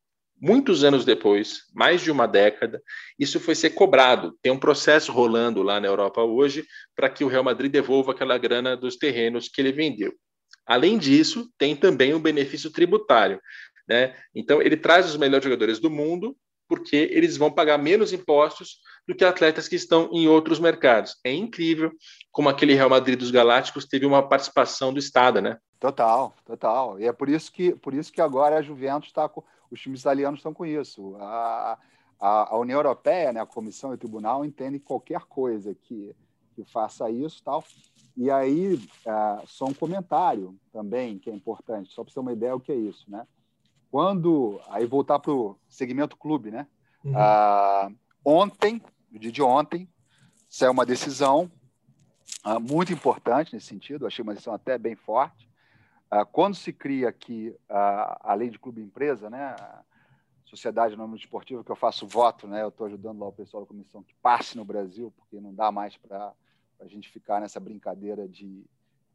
muitos 0.46 0.84
anos 0.84 1.04
depois, 1.04 1.64
mais 1.74 2.02
de 2.02 2.12
uma 2.12 2.28
década, 2.28 2.80
isso 3.18 3.40
foi 3.40 3.56
ser 3.56 3.72
cobrado. 3.72 4.38
Tem 4.44 4.52
um 4.52 4.60
processo 4.60 5.12
rolando 5.12 5.64
lá 5.64 5.80
na 5.80 5.88
Europa 5.88 6.22
hoje 6.22 6.64
para 6.96 7.10
que 7.10 7.24
o 7.24 7.28
Real 7.28 7.44
Madrid 7.44 7.72
devolva 7.72 8.12
aquela 8.12 8.38
grana 8.38 8.78
dos 8.78 8.96
terrenos 8.96 9.50
que 9.50 9.60
ele 9.60 9.72
vendeu. 9.72 10.14
Além 10.64 11.00
disso, 11.00 11.50
tem 11.58 11.76
também 11.76 12.14
um 12.14 12.20
benefício 12.20 12.72
tributário. 12.72 13.42
Né? 13.88 14.16
Então, 14.36 14.62
ele 14.62 14.78
traz 14.78 15.08
os 15.08 15.18
melhores 15.18 15.44
jogadores 15.44 15.80
do 15.80 15.90
mundo 15.90 16.38
porque 16.68 17.10
eles 17.12 17.38
vão 17.38 17.52
pagar 17.52 17.78
menos 17.78 18.14
impostos 18.14 18.80
do 19.08 19.16
que 19.16 19.26
atletas 19.26 19.68
que 19.68 19.76
estão 19.76 20.10
em 20.12 20.28
outros 20.28 20.60
mercados. 20.60 21.16
É 21.24 21.32
incrível 21.32 21.92
como 22.32 22.50
aquele 22.50 22.74
Real 22.74 22.90
Madrid 22.90 23.18
dos 23.18 23.32
Galácticos 23.32 23.86
teve 23.86 24.06
uma 24.06 24.28
participação 24.28 24.94
do 24.94 25.00
Estado, 25.00 25.42
né? 25.42 25.58
Total, 25.80 26.36
total. 26.44 27.00
E 27.00 27.06
é 27.06 27.14
por 27.14 27.30
isso 27.30 27.52
que, 27.52 27.76
por 27.76 27.94
isso 27.94 28.12
que 28.12 28.22
agora 28.22 28.58
a 28.58 28.62
Juventus 28.62 29.10
está 29.10 29.30
com 29.30 29.44
os 29.72 29.80
times 29.80 30.02
italianos 30.02 30.40
estão 30.40 30.54
com 30.54 30.66
isso. 30.66 31.16
A, 31.18 31.78
a, 32.20 32.54
a, 32.54 32.58
União 32.58 32.78
Europeia, 32.78 33.34
né, 33.34 33.42
a 33.42 33.46
Comissão 33.46 33.92
e 33.92 33.96
o 33.96 33.98
Tribunal 33.98 34.46
entendem 34.46 34.80
qualquer 34.80 35.22
coisa 35.22 35.74
que, 35.76 36.16
que 36.54 36.64
faça 36.64 37.10
isso 37.10 37.44
tal. 37.44 37.64
E 38.16 38.32
aí, 38.32 38.76
uh, 38.76 39.46
só 39.46 39.66
um 39.66 39.74
comentário 39.74 40.58
também 40.72 41.20
que 41.20 41.30
é 41.30 41.34
importante, 41.34 41.92
só 41.92 42.04
para 42.04 42.12
você 42.12 42.16
ter 42.16 42.20
uma 42.22 42.34
ideia 42.34 42.56
o 42.56 42.60
que 42.60 42.72
é 42.72 42.76
isso, 42.76 43.10
né? 43.10 43.28
Quando 43.92 44.60
aí 44.70 44.86
voltar 44.86 45.20
para 45.20 45.32
o 45.32 45.58
segmento 45.68 46.18
clube, 46.18 46.52
né? 46.52 46.68
Uhum. 47.04 47.12
Uh, 47.12 47.96
ontem, 48.24 48.82
no 49.12 49.20
dia 49.20 49.32
de 49.32 49.42
ontem, 49.42 49.88
saiu 50.50 50.72
uma 50.72 50.86
decisão 50.86 51.52
uh, 52.46 52.60
muito 52.60 52.94
importante 52.94 53.54
nesse 53.54 53.68
sentido. 53.68 54.08
Achei 54.08 54.24
uma 54.24 54.34
decisão 54.34 54.54
até 54.54 54.78
bem 54.78 54.96
forte 54.96 55.46
quando 56.32 56.56
se 56.56 56.72
cria 56.72 57.10
aqui 57.10 57.56
a, 57.68 58.32
a 58.32 58.34
lei 58.34 58.50
de 58.50 58.60
clube 58.60 58.82
empresa, 58.82 59.30
né, 59.30 59.56
sociedade 60.44 60.96
nome 60.96 61.18
esportiva, 61.18 61.64
que 61.64 61.72
eu 61.72 61.76
faço 61.76 62.08
voto, 62.08 62.48
né, 62.48 62.62
eu 62.62 62.70
estou 62.70 62.88
ajudando 62.88 63.20
lá 63.20 63.28
o 63.28 63.34
pessoal 63.34 63.64
da 63.64 63.68
comissão 63.68 64.04
que 64.04 64.14
passe 64.22 64.56
no 64.56 64.64
Brasil, 64.64 65.12
porque 65.18 65.40
não 65.40 65.54
dá 65.54 65.72
mais 65.72 65.98
para 65.98 66.34
a 66.80 66.88
gente 66.88 67.10
ficar 67.10 67.42
nessa 67.42 67.60
brincadeira 67.60 68.28
de, 68.28 68.64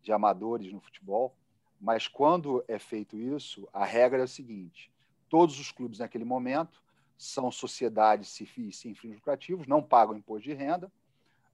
de 0.03 0.13
amadores 0.13 0.73
no 0.73 0.81
futebol. 0.81 1.35
Mas 1.81 2.07
quando 2.07 2.63
é 2.69 2.79
feito 2.79 3.17
isso, 3.17 3.69
a 3.73 3.85
regra 3.85 4.21
é 4.21 4.25
o 4.25 4.29
seguinte: 4.29 4.93
todos 5.29 5.59
os 5.59 5.73
clubes 5.73 6.01
naquele 6.01 6.25
momento 6.25 6.83
são 7.17 7.51
sociedades 7.51 8.29
sem 8.29 8.47
fins 8.47 9.03
lucrativos, 9.03 9.67
não 9.67 9.83
pagam 9.83 10.17
imposto 10.17 10.45
de 10.45 10.55
renda, 10.55 10.93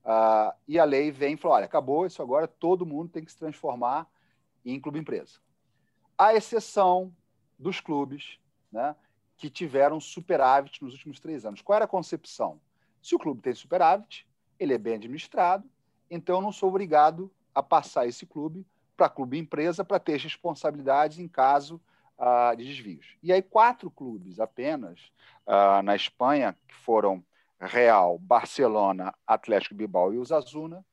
uh, 0.05 0.53
e 0.67 0.79
a 0.79 0.85
lei 0.85 1.13
vem 1.13 1.35
e 1.35 1.37
fala: 1.37 1.57
olha, 1.57 1.65
acabou 1.67 2.07
isso 2.07 2.23
agora, 2.23 2.49
todo 2.49 2.87
mundo 2.87 3.11
tem 3.11 3.25
que 3.25 3.31
se 3.31 3.39
transformar 3.39 4.09
em 4.73 4.81
clube 4.81 4.99
empresa. 4.99 5.39
À 6.17 6.35
exceção 6.35 7.15
dos 7.59 7.81
clubes 7.81 8.39
né, 8.71 8.97
que 9.37 9.51
tiveram 9.51 10.01
superávit 10.01 10.83
nos 10.83 10.93
últimos 10.93 11.21
três 11.21 11.45
anos. 11.45 11.63
Qual 11.63 11.77
era 11.77 11.85
a 11.85 11.89
concepção? 11.89 12.61
Se 13.03 13.15
o 13.15 13.19
clube 13.19 13.43
tem 13.43 13.55
superávit, 13.55 14.27
ele 14.59 14.75
é 14.75 14.79
bem 14.79 14.95
administrado, 14.95 15.69
então 16.11 16.37
eu 16.37 16.43
não 16.43 16.53
sou 16.53 16.69
obrigado 16.69 17.31
a 17.55 17.63
passar 17.63 18.07
esse 18.07 18.27
clube 18.27 18.67
para 18.97 19.09
clube 19.09 19.39
empresa 19.39 19.85
para 19.85 20.01
ter 20.01 20.19
responsabilidades 20.19 21.19
em 21.19 21.29
caso 21.29 21.81
uh, 22.19 22.57
de 22.57 22.65
desvios. 22.65 23.17
E 23.23 23.33
aí 23.33 23.43
quatro 23.43 23.91
clubes 23.91 24.41
apenas 24.41 25.13
uh, 25.47 25.83
na 25.83 25.95
Espanha, 25.95 26.57
que 26.67 26.75
foram 26.75 27.25
Real, 27.61 28.19
Barcelona, 28.19 29.15
Atlético 29.27 29.75
Bilbao 29.75 30.13
e 30.13 30.19
Osasuna, 30.19 30.85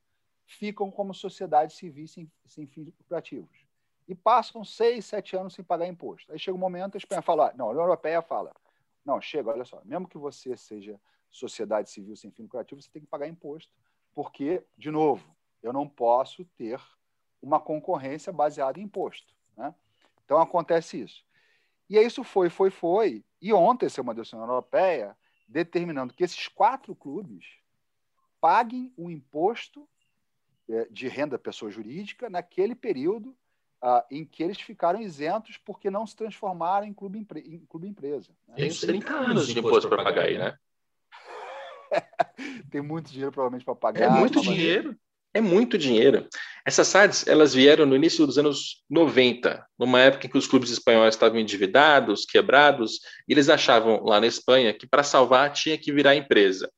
ficam 0.46 0.90
como 0.90 1.14
sociedades 1.14 1.76
civis 1.76 2.12
sem, 2.12 2.30
sem 2.46 2.66
fins 2.66 2.86
lucrativos. 2.86 3.63
E 4.06 4.14
passam 4.14 4.64
seis, 4.64 5.06
sete 5.06 5.36
anos 5.36 5.54
sem 5.54 5.64
pagar 5.64 5.86
imposto. 5.86 6.30
Aí 6.32 6.38
chega 6.38 6.56
um 6.56 6.60
momento, 6.60 6.96
a 6.96 6.98
Espanha 6.98 7.22
fala, 7.22 7.52
não, 7.56 7.66
a 7.66 7.70
União 7.70 7.84
Europeia 7.84 8.20
fala, 8.20 8.54
não, 9.04 9.20
chega, 9.20 9.50
olha 9.50 9.64
só, 9.64 9.80
mesmo 9.84 10.08
que 10.08 10.18
você 10.18 10.56
seja 10.56 11.00
sociedade 11.30 11.90
civil 11.90 12.14
sem 12.14 12.30
fim 12.30 12.42
lucrativo, 12.42 12.80
você 12.80 12.90
tem 12.90 13.02
que 13.02 13.08
pagar 13.08 13.26
imposto, 13.26 13.72
porque, 14.14 14.62
de 14.76 14.90
novo, 14.90 15.34
eu 15.62 15.72
não 15.72 15.88
posso 15.88 16.44
ter 16.56 16.80
uma 17.42 17.58
concorrência 17.58 18.32
baseada 18.32 18.78
em 18.78 18.84
imposto. 18.84 19.34
Né? 19.56 19.74
Então 20.24 20.38
acontece 20.38 21.00
isso. 21.00 21.24
E 21.88 21.98
aí 21.98 22.06
isso 22.06 22.24
foi, 22.24 22.48
foi, 22.48 22.70
foi. 22.70 23.24
E 23.40 23.52
ontem 23.52 23.88
saiu 23.88 24.04
uma 24.04 24.14
decisão 24.14 24.40
europeia 24.40 25.16
determinando 25.46 26.14
que 26.14 26.24
esses 26.24 26.48
quatro 26.48 26.94
clubes 26.94 27.44
paguem 28.40 28.92
o 28.96 29.10
imposto 29.10 29.88
é, 30.68 30.86
de 30.86 31.08
renda 31.08 31.38
pessoa 31.38 31.70
jurídica 31.70 32.30
naquele 32.30 32.74
período 32.74 33.36
Uh, 33.84 34.02
em 34.10 34.24
que 34.24 34.42
eles 34.42 34.58
ficaram 34.58 34.98
isentos 34.98 35.58
porque 35.58 35.90
não 35.90 36.06
se 36.06 36.16
transformaram 36.16 36.86
em 36.86 36.94
clube, 36.94 37.26
em 37.44 37.58
clube 37.68 37.86
empresa. 37.86 38.30
Né? 38.48 38.54
Tem 38.56 38.68
uns 38.70 38.80
30 38.80 39.12
anos 39.12 39.46
de 39.46 39.58
imposto 39.58 39.90
para 39.90 40.02
pagar 40.02 40.24
aí, 40.24 40.38
né? 40.38 40.56
Tem 42.70 42.80
muito 42.80 43.10
dinheiro, 43.10 43.30
provavelmente, 43.30 43.62
para 43.62 43.74
pagar. 43.74 44.04
É 44.04 44.08
muito 44.08 44.40
dinheiro. 44.40 44.96
É 45.34 45.40
muito 45.40 45.76
dinheiro. 45.76 46.28
Essas 46.64 46.86
SADs, 46.86 47.26
elas 47.26 47.52
vieram 47.52 47.84
no 47.84 47.96
início 47.96 48.24
dos 48.24 48.38
anos 48.38 48.84
90, 48.88 49.66
numa 49.76 50.00
época 50.00 50.26
em 50.26 50.30
que 50.30 50.38
os 50.38 50.46
clubes 50.46 50.70
espanhóis 50.70 51.14
estavam 51.14 51.40
endividados, 51.40 52.24
quebrados, 52.24 53.00
e 53.28 53.32
eles 53.32 53.48
achavam 53.48 54.02
lá 54.04 54.20
na 54.20 54.28
Espanha 54.28 54.72
que 54.72 54.86
para 54.86 55.02
salvar 55.02 55.52
tinha 55.52 55.76
que 55.76 55.92
virar 55.92 56.14
empresa. 56.14 56.70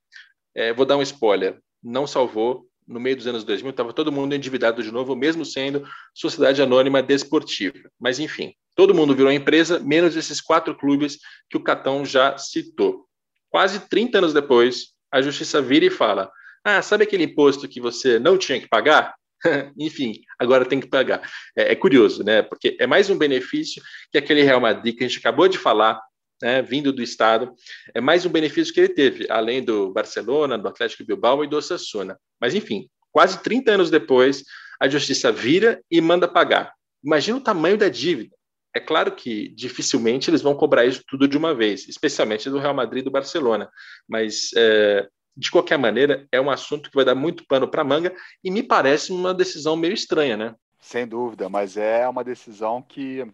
É, 0.54 0.72
vou 0.72 0.86
dar 0.86 0.96
um 0.96 1.02
spoiler, 1.02 1.60
não 1.82 2.06
salvou. 2.06 2.66
No 2.86 3.00
meio 3.00 3.16
dos 3.16 3.26
anos 3.26 3.42
2000 3.44 3.70
estava 3.70 3.92
todo 3.92 4.12
mundo 4.12 4.34
endividado 4.34 4.82
de 4.82 4.92
novo, 4.92 5.16
mesmo 5.16 5.44
sendo 5.44 5.86
sociedade 6.14 6.62
anônima 6.62 7.02
desportiva. 7.02 7.90
Mas 7.98 8.18
enfim, 8.18 8.54
todo 8.74 8.94
mundo 8.94 9.14
virou 9.14 9.32
empresa, 9.32 9.80
menos 9.80 10.16
esses 10.16 10.40
quatro 10.40 10.74
clubes 10.76 11.18
que 11.50 11.56
o 11.56 11.62
Catão 11.62 12.04
já 12.04 12.38
citou. 12.38 13.06
Quase 13.50 13.80
30 13.88 14.18
anos 14.18 14.32
depois, 14.32 14.94
a 15.10 15.20
justiça 15.20 15.60
vira 15.60 15.86
e 15.86 15.90
fala: 15.90 16.30
ah, 16.64 16.82
sabe 16.82 17.04
aquele 17.04 17.24
imposto 17.24 17.68
que 17.68 17.80
você 17.80 18.18
não 18.18 18.36
tinha 18.36 18.60
que 18.60 18.68
pagar? 18.68 19.14
Enfim, 19.78 20.20
agora 20.38 20.64
tem 20.64 20.80
que 20.80 20.88
pagar. 20.88 21.22
É, 21.56 21.72
é, 21.72 21.74
curioso, 21.74 22.24
né? 22.24 22.42
Porque 22.42 22.76
é 22.78 22.86
mais 22.86 23.10
um 23.10 23.16
benefício 23.16 23.82
que 24.10 24.18
aquele 24.18 24.42
Real 24.42 24.60
Madrid 24.60 24.96
que 24.96 25.04
a 25.04 25.08
gente 25.08 25.18
acabou 25.18 25.48
de 25.48 25.58
falar, 25.58 26.00
né, 26.42 26.62
vindo 26.62 26.92
do 26.92 27.02
Estado, 27.02 27.54
é 27.94 28.00
mais 28.00 28.24
um 28.26 28.30
benefício 28.30 28.72
que 28.72 28.80
ele 28.80 28.88
teve, 28.88 29.26
além 29.30 29.62
do 29.62 29.92
Barcelona, 29.92 30.58
do 30.58 30.68
Atlético 30.68 31.04
Bilbao 31.04 31.44
e 31.44 31.48
do 31.48 31.56
Osasuna. 31.56 32.18
Mas, 32.40 32.54
enfim, 32.54 32.88
quase 33.10 33.42
30 33.42 33.72
anos 33.72 33.90
depois, 33.90 34.42
a 34.80 34.88
justiça 34.88 35.32
vira 35.32 35.80
e 35.90 36.00
manda 36.00 36.28
pagar. 36.28 36.72
Imagina 37.02 37.38
o 37.38 37.42
tamanho 37.42 37.78
da 37.78 37.88
dívida. 37.88 38.34
É 38.74 38.80
claro 38.80 39.12
que 39.12 39.48
dificilmente 39.54 40.28
eles 40.28 40.42
vão 40.42 40.54
cobrar 40.54 40.84
isso 40.84 41.02
tudo 41.08 41.26
de 41.26 41.38
uma 41.38 41.54
vez, 41.54 41.88
especialmente 41.88 42.50
do 42.50 42.58
Real 42.58 42.74
Madrid 42.74 43.00
e 43.00 43.04
do 43.04 43.10
Barcelona. 43.10 43.70
Mas 44.06 44.50
é, 44.54 45.08
de 45.36 45.50
qualquer 45.50 45.78
maneira, 45.78 46.26
é 46.32 46.40
um 46.40 46.50
assunto 46.50 46.90
que 46.90 46.96
vai 46.96 47.04
dar 47.04 47.14
muito 47.14 47.46
pano 47.46 47.68
para 47.68 47.84
manga 47.84 48.14
e 48.42 48.50
me 48.50 48.62
parece 48.62 49.12
uma 49.12 49.34
decisão 49.34 49.76
meio 49.76 49.92
estranha, 49.92 50.36
né? 50.36 50.54
Sem 50.80 51.06
dúvida, 51.06 51.48
mas 51.48 51.76
é 51.76 52.08
uma 52.08 52.24
decisão 52.24 52.82
que. 52.82 53.26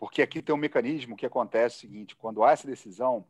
Porque 0.00 0.20
aqui 0.20 0.42
tem 0.42 0.52
um 0.52 0.58
mecanismo 0.58 1.16
que 1.16 1.24
acontece 1.24 1.76
o 1.76 1.80
seguinte: 1.80 2.16
quando 2.16 2.42
há 2.42 2.50
essa 2.50 2.66
decisão, 2.66 3.24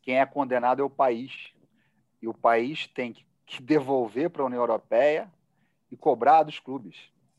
quem 0.00 0.18
é 0.18 0.24
condenado 0.24 0.80
é 0.80 0.84
o 0.84 0.88
país. 0.88 1.52
E 2.22 2.26
o 2.26 2.32
país 2.32 2.86
tem 2.86 3.14
que 3.44 3.62
devolver 3.62 4.30
para 4.30 4.42
a 4.42 4.46
União 4.46 4.62
Europeia 4.62 5.30
e 5.90 5.96
cobrar 5.96 6.42
dos 6.42 6.58
clubes. 6.58 6.96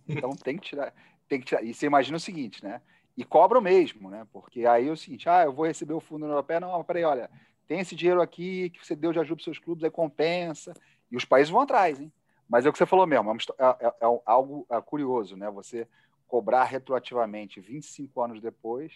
Então 0.08 0.36
tem 0.36 0.58
que 0.58 0.70
tirar. 0.70 0.94
Tem 1.28 1.40
que 1.40 1.48
tirar. 1.48 1.64
E 1.64 1.74
você 1.74 1.88
imagina 1.88 2.18
o 2.18 2.20
seguinte, 2.20 2.64
né? 2.64 2.82
E 3.18 3.24
cobram 3.24 3.62
mesmo, 3.62 4.10
né? 4.10 4.28
Porque 4.32 4.66
aí 4.66 4.88
é 4.88 4.92
o 4.92 4.98
seguinte: 4.98 5.28
ah, 5.28 5.44
eu 5.46 5.54
vou 5.54 5.66
receber 5.66 5.94
o 5.94 6.00
fundo 6.00 6.20
da 6.20 6.26
União 6.26 6.36
Europeia. 6.36 6.60
Não, 6.60 6.84
peraí, 6.84 7.04
olha 7.04 7.30
tem 7.70 7.80
esse 7.80 7.96
dinheiro 7.96 8.20
aqui 8.20 8.72
que 8.72 8.84
você 8.84 8.96
deu 8.96 9.14
de 9.14 9.20
ajuda 9.20 9.36
para 9.36 9.44
seus 9.44 9.60
clubes, 9.60 9.84
aí 9.84 9.92
compensa. 9.92 10.74
E 11.12 11.16
os 11.16 11.24
países 11.24 11.52
vão 11.52 11.62
atrás, 11.62 12.02
hein? 12.02 12.12
Mas 12.50 12.66
é 12.66 12.70
o 12.70 12.72
que 12.72 12.80
você 12.80 12.86
falou 12.88 13.06
mesmo, 13.06 13.32
é, 13.32 13.36
é, 13.64 13.88
é, 13.88 13.94
é 14.02 14.22
algo 14.26 14.66
é 14.72 14.82
curioso, 14.82 15.38
né? 15.38 15.52
Você 15.52 15.88
cobrar 16.30 16.64
retroativamente 16.66 17.60
25 17.60 18.22
anos 18.22 18.40
depois, 18.40 18.94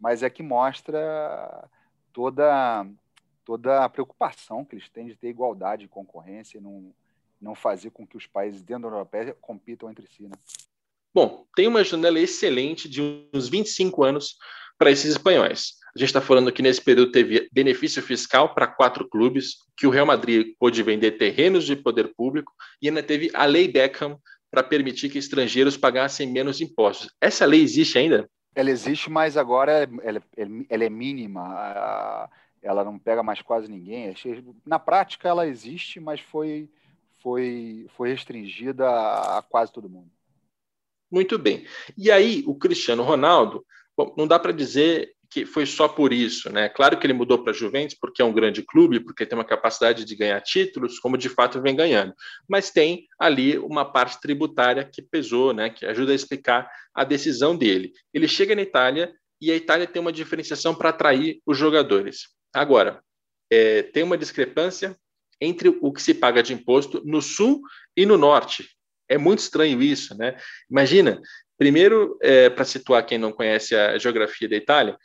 mas 0.00 0.22
é 0.22 0.30
que 0.30 0.42
mostra 0.42 1.68
toda, 2.12 2.86
toda 3.44 3.84
a 3.84 3.88
preocupação 3.88 4.64
que 4.64 4.74
eles 4.74 4.88
têm 4.88 5.06
de 5.06 5.14
ter 5.14 5.28
igualdade 5.28 5.84
e 5.84 5.88
concorrência 5.88 6.56
e 6.56 6.60
não, 6.60 6.92
não 7.40 7.54
fazer 7.54 7.90
com 7.90 8.06
que 8.06 8.16
os 8.16 8.26
países 8.26 8.62
dentro 8.62 8.82
da 8.82 8.88
União 8.88 8.98
Europeia 9.00 9.36
compitam 9.40 9.90
entre 9.90 10.06
si, 10.08 10.22
né? 10.22 10.34
Bom, 11.14 11.46
tem 11.54 11.68
uma 11.68 11.84
janela 11.84 12.18
excelente 12.18 12.88
de 12.88 13.28
uns 13.32 13.46
25 13.48 14.02
anos 14.02 14.36
para 14.76 14.90
esses 14.90 15.12
espanhóis. 15.12 15.74
A 15.94 15.98
gente 15.98 16.08
está 16.08 16.20
falando 16.20 16.50
que 16.50 16.62
nesse 16.62 16.80
período 16.80 17.12
teve 17.12 17.48
benefício 17.52 18.02
fiscal 18.02 18.52
para 18.52 18.66
quatro 18.66 19.08
clubes, 19.08 19.58
que 19.76 19.86
o 19.86 19.90
Real 19.90 20.06
Madrid 20.06 20.56
pôde 20.58 20.82
vender 20.82 21.12
terrenos 21.12 21.64
de 21.64 21.76
poder 21.76 22.12
público 22.16 22.52
e 22.82 22.88
ainda 22.88 23.02
teve 23.02 23.30
a 23.32 23.44
Lei 23.44 23.68
Beckham 23.68 24.18
para 24.54 24.62
permitir 24.62 25.10
que 25.10 25.18
estrangeiros 25.18 25.76
pagassem 25.76 26.30
menos 26.30 26.60
impostos. 26.60 27.12
Essa 27.20 27.44
lei 27.44 27.60
existe 27.60 27.98
ainda? 27.98 28.30
Ela 28.54 28.70
existe, 28.70 29.10
mas 29.10 29.36
agora 29.36 29.90
ela, 30.00 30.22
ela 30.70 30.84
é 30.84 30.88
mínima. 30.88 32.30
Ela 32.62 32.84
não 32.84 32.96
pega 32.96 33.20
mais 33.20 33.42
quase 33.42 33.68
ninguém. 33.68 34.14
Na 34.64 34.78
prática, 34.78 35.28
ela 35.28 35.48
existe, 35.48 35.98
mas 35.98 36.20
foi, 36.20 36.70
foi, 37.20 37.86
foi 37.96 38.10
restringida 38.10 38.88
a 38.88 39.42
quase 39.42 39.72
todo 39.72 39.90
mundo. 39.90 40.08
Muito 41.10 41.36
bem. 41.36 41.66
E 41.98 42.08
aí, 42.12 42.44
o 42.46 42.54
Cristiano 42.54 43.02
Ronaldo, 43.02 43.66
bom, 43.96 44.14
não 44.16 44.24
dá 44.24 44.38
para 44.38 44.52
dizer 44.52 45.16
que 45.34 45.44
foi 45.44 45.66
só 45.66 45.88
por 45.88 46.12
isso, 46.12 46.48
né? 46.48 46.68
Claro 46.68 46.96
que 46.96 47.04
ele 47.04 47.12
mudou 47.12 47.42
para 47.42 47.50
a 47.50 47.54
Juventus 47.54 47.96
porque 48.00 48.22
é 48.22 48.24
um 48.24 48.32
grande 48.32 48.62
clube, 48.62 49.00
porque 49.00 49.26
tem 49.26 49.36
uma 49.36 49.44
capacidade 49.44 50.04
de 50.04 50.14
ganhar 50.14 50.40
títulos, 50.40 51.00
como 51.00 51.18
de 51.18 51.28
fato 51.28 51.60
vem 51.60 51.74
ganhando. 51.74 52.14
Mas 52.48 52.70
tem 52.70 53.08
ali 53.18 53.58
uma 53.58 53.84
parte 53.84 54.20
tributária 54.20 54.84
que 54.84 55.02
pesou, 55.02 55.52
né? 55.52 55.70
Que 55.70 55.84
ajuda 55.86 56.12
a 56.12 56.14
explicar 56.14 56.70
a 56.94 57.02
decisão 57.02 57.56
dele. 57.56 57.92
Ele 58.12 58.28
chega 58.28 58.54
na 58.54 58.62
Itália 58.62 59.12
e 59.40 59.50
a 59.50 59.56
Itália 59.56 59.88
tem 59.88 60.00
uma 60.00 60.12
diferenciação 60.12 60.72
para 60.72 60.90
atrair 60.90 61.40
os 61.44 61.58
jogadores. 61.58 62.28
Agora, 62.54 63.02
é, 63.50 63.82
tem 63.82 64.04
uma 64.04 64.16
discrepância 64.16 64.96
entre 65.40 65.68
o 65.68 65.92
que 65.92 66.00
se 66.00 66.14
paga 66.14 66.44
de 66.44 66.54
imposto 66.54 67.02
no 67.04 67.20
sul 67.20 67.60
e 67.96 68.06
no 68.06 68.16
norte. 68.16 68.68
É 69.08 69.18
muito 69.18 69.40
estranho 69.40 69.82
isso, 69.82 70.16
né? 70.16 70.36
Imagina, 70.70 71.20
primeiro, 71.58 72.16
é, 72.22 72.48
para 72.48 72.64
situar 72.64 73.04
quem 73.04 73.18
não 73.18 73.32
conhece 73.32 73.74
a 73.74 73.98
geografia 73.98 74.48
da 74.48 74.54
Itália, 74.54 74.96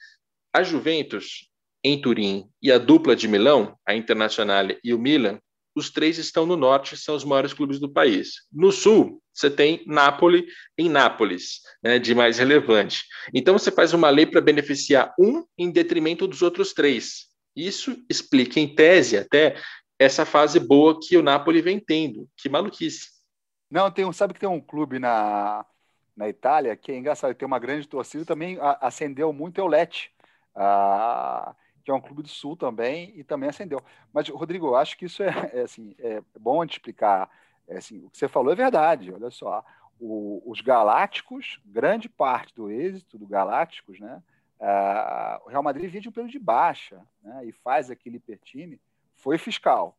a 0.53 0.63
Juventus, 0.63 1.49
em 1.83 2.01
Turim, 2.01 2.49
e 2.62 2.71
a 2.71 2.77
dupla 2.77 3.15
de 3.15 3.27
Milão, 3.27 3.77
a 3.85 3.95
Internazionale 3.95 4.79
e 4.83 4.93
o 4.93 4.99
Milan, 4.99 5.39
os 5.75 5.89
três 5.89 6.17
estão 6.17 6.45
no 6.45 6.57
norte, 6.57 6.97
são 6.97 7.15
os 7.15 7.23
maiores 7.23 7.53
clubes 7.53 7.79
do 7.79 7.89
país. 7.89 8.47
No 8.51 8.71
sul, 8.71 9.21
você 9.33 9.49
tem 9.49 9.83
Nápoles 9.85 10.45
em 10.77 10.89
Nápoles, 10.89 11.62
né, 11.81 11.99
de 11.99 12.13
mais 12.13 12.38
relevante. 12.38 13.05
Então, 13.33 13.57
você 13.57 13.71
faz 13.71 13.93
uma 13.93 14.09
lei 14.09 14.25
para 14.25 14.41
beneficiar 14.41 15.13
um 15.17 15.45
em 15.57 15.71
detrimento 15.71 16.27
dos 16.27 16.41
outros 16.41 16.73
três. 16.73 17.27
Isso 17.55 18.03
explica, 18.09 18.59
em 18.59 18.73
tese, 18.75 19.17
até 19.17 19.55
essa 19.97 20.25
fase 20.25 20.59
boa 20.59 20.99
que 20.99 21.17
o 21.17 21.23
Napoli 21.23 21.62
vem 21.62 21.79
tendo. 21.79 22.27
Que 22.35 22.49
maluquice. 22.49 23.07
Não, 23.69 23.89
tem 23.91 24.03
um, 24.03 24.12
sabe 24.12 24.33
que 24.33 24.39
tem 24.39 24.49
um 24.49 24.59
clube 24.59 24.97
na, 24.97 25.65
na 26.15 26.27
Itália 26.27 26.75
que 26.75 26.91
é 26.91 26.97
engraçado, 26.97 27.35
tem 27.35 27.45
uma 27.45 27.59
grande 27.59 27.88
torcida, 27.88 28.25
também 28.25 28.57
acendeu 28.81 29.31
muito, 29.31 29.62
é 29.62 29.63
o 29.63 29.67
Lecce 29.67 30.09
ah, 30.55 31.55
que 31.83 31.91
é 31.91 31.93
um 31.93 32.01
clube 32.01 32.21
do 32.21 32.29
Sul 32.29 32.55
também, 32.55 33.13
e 33.15 33.23
também 33.23 33.49
acendeu. 33.49 33.81
Mas, 34.13 34.27
Rodrigo, 34.29 34.67
eu 34.67 34.75
acho 34.75 34.97
que 34.97 35.05
isso 35.05 35.23
é, 35.23 35.29
é 35.53 35.62
assim, 35.62 35.95
é 35.99 36.21
bom 36.39 36.65
de 36.65 36.73
explicar. 36.73 37.29
é 37.67 37.77
assim, 37.77 38.05
o 38.05 38.09
que 38.09 38.17
você 38.17 38.27
falou 38.27 38.51
é 38.51 38.55
verdade. 38.55 39.12
Olha 39.12 39.29
só, 39.29 39.63
o, 39.99 40.41
os 40.45 40.62
Galácticos, 40.62 41.59
grande 41.65 42.07
parte 42.07 42.53
do 42.55 42.71
êxito 42.71 43.17
do 43.17 43.27
Galácticos, 43.27 43.99
né? 43.99 44.21
Uh, 44.59 45.45
o 45.45 45.49
Real 45.49 45.63
Madrid 45.63 45.89
vinha 45.89 46.01
de 46.01 46.09
um 46.09 46.12
período 46.12 46.31
de 46.31 46.39
baixa 46.39 47.01
né, 47.23 47.45
e 47.45 47.51
faz 47.53 47.89
aquele 47.89 48.17
hipertime, 48.17 48.79
foi 49.15 49.38
fiscal. 49.38 49.97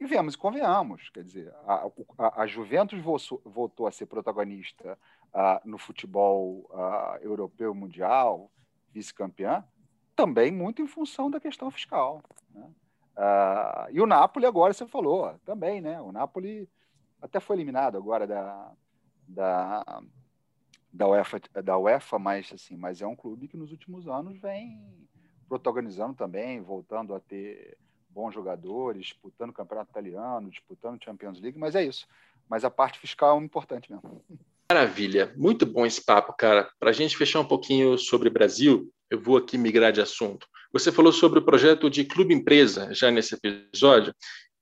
E 0.00 0.06
vemos 0.06 0.34
e 0.34 0.38
convenhamos, 0.38 1.10
quer 1.10 1.22
dizer, 1.22 1.52
a, 1.66 1.90
a, 2.18 2.42
a 2.42 2.46
Juventus 2.46 2.98
voltou 3.44 3.86
a 3.86 3.92
ser 3.92 4.06
protagonista 4.06 4.98
uh, 5.34 5.68
no 5.68 5.76
futebol 5.76 6.66
uh, 6.70 7.18
europeu 7.20 7.74
mundial, 7.74 8.50
vice-campeã, 8.92 9.64
também 10.14 10.50
muito 10.52 10.82
em 10.82 10.86
função 10.86 11.30
da 11.30 11.40
questão 11.40 11.70
fiscal. 11.70 12.22
Né? 12.54 12.70
Uh, 13.16 13.90
e 13.92 14.00
o 14.00 14.06
Napoli 14.06 14.46
agora, 14.46 14.72
você 14.72 14.86
falou, 14.86 15.38
também, 15.44 15.80
né? 15.80 16.00
O 16.00 16.12
Napoli 16.12 16.68
até 17.20 17.40
foi 17.40 17.56
eliminado 17.56 17.96
agora 17.96 18.26
da, 18.26 18.72
da, 19.26 20.02
da, 20.92 21.08
UEFA, 21.08 21.40
da 21.62 21.78
UEFA, 21.78 22.18
mas, 22.18 22.52
assim, 22.52 22.76
mas 22.76 23.02
é 23.02 23.06
um 23.06 23.16
clube 23.16 23.48
que 23.48 23.56
nos 23.56 23.70
últimos 23.70 24.08
anos 24.08 24.38
vem 24.38 24.78
protagonizando 25.48 26.14
também, 26.14 26.60
voltando 26.60 27.14
a 27.14 27.20
ter 27.20 27.76
bons 28.08 28.32
jogadores, 28.32 29.06
disputando 29.06 29.50
o 29.50 29.54
campeonato 29.54 29.90
italiano, 29.90 30.50
disputando 30.50 31.02
Champions 31.02 31.40
League, 31.40 31.58
mas 31.58 31.74
é 31.74 31.84
isso. 31.84 32.06
Mas 32.48 32.64
a 32.64 32.70
parte 32.70 32.98
fiscal 32.98 33.38
é 33.38 33.44
importante 33.44 33.90
mesmo. 33.92 34.22
Maravilha, 34.70 35.34
muito 35.36 35.66
bom 35.66 35.84
esse 35.84 36.00
papo, 36.00 36.32
cara. 36.32 36.70
Para 36.78 36.90
a 36.90 36.92
gente 36.92 37.16
fechar 37.16 37.40
um 37.40 37.44
pouquinho 37.44 37.98
sobre 37.98 38.30
Brasil, 38.30 38.88
eu 39.10 39.20
vou 39.20 39.36
aqui 39.36 39.58
migrar 39.58 39.90
de 39.90 40.00
assunto. 40.00 40.46
Você 40.72 40.92
falou 40.92 41.12
sobre 41.12 41.40
o 41.40 41.44
projeto 41.44 41.90
de 41.90 42.04
clube 42.04 42.32
empresa 42.32 42.88
já 42.94 43.10
nesse 43.10 43.34
episódio, 43.34 44.14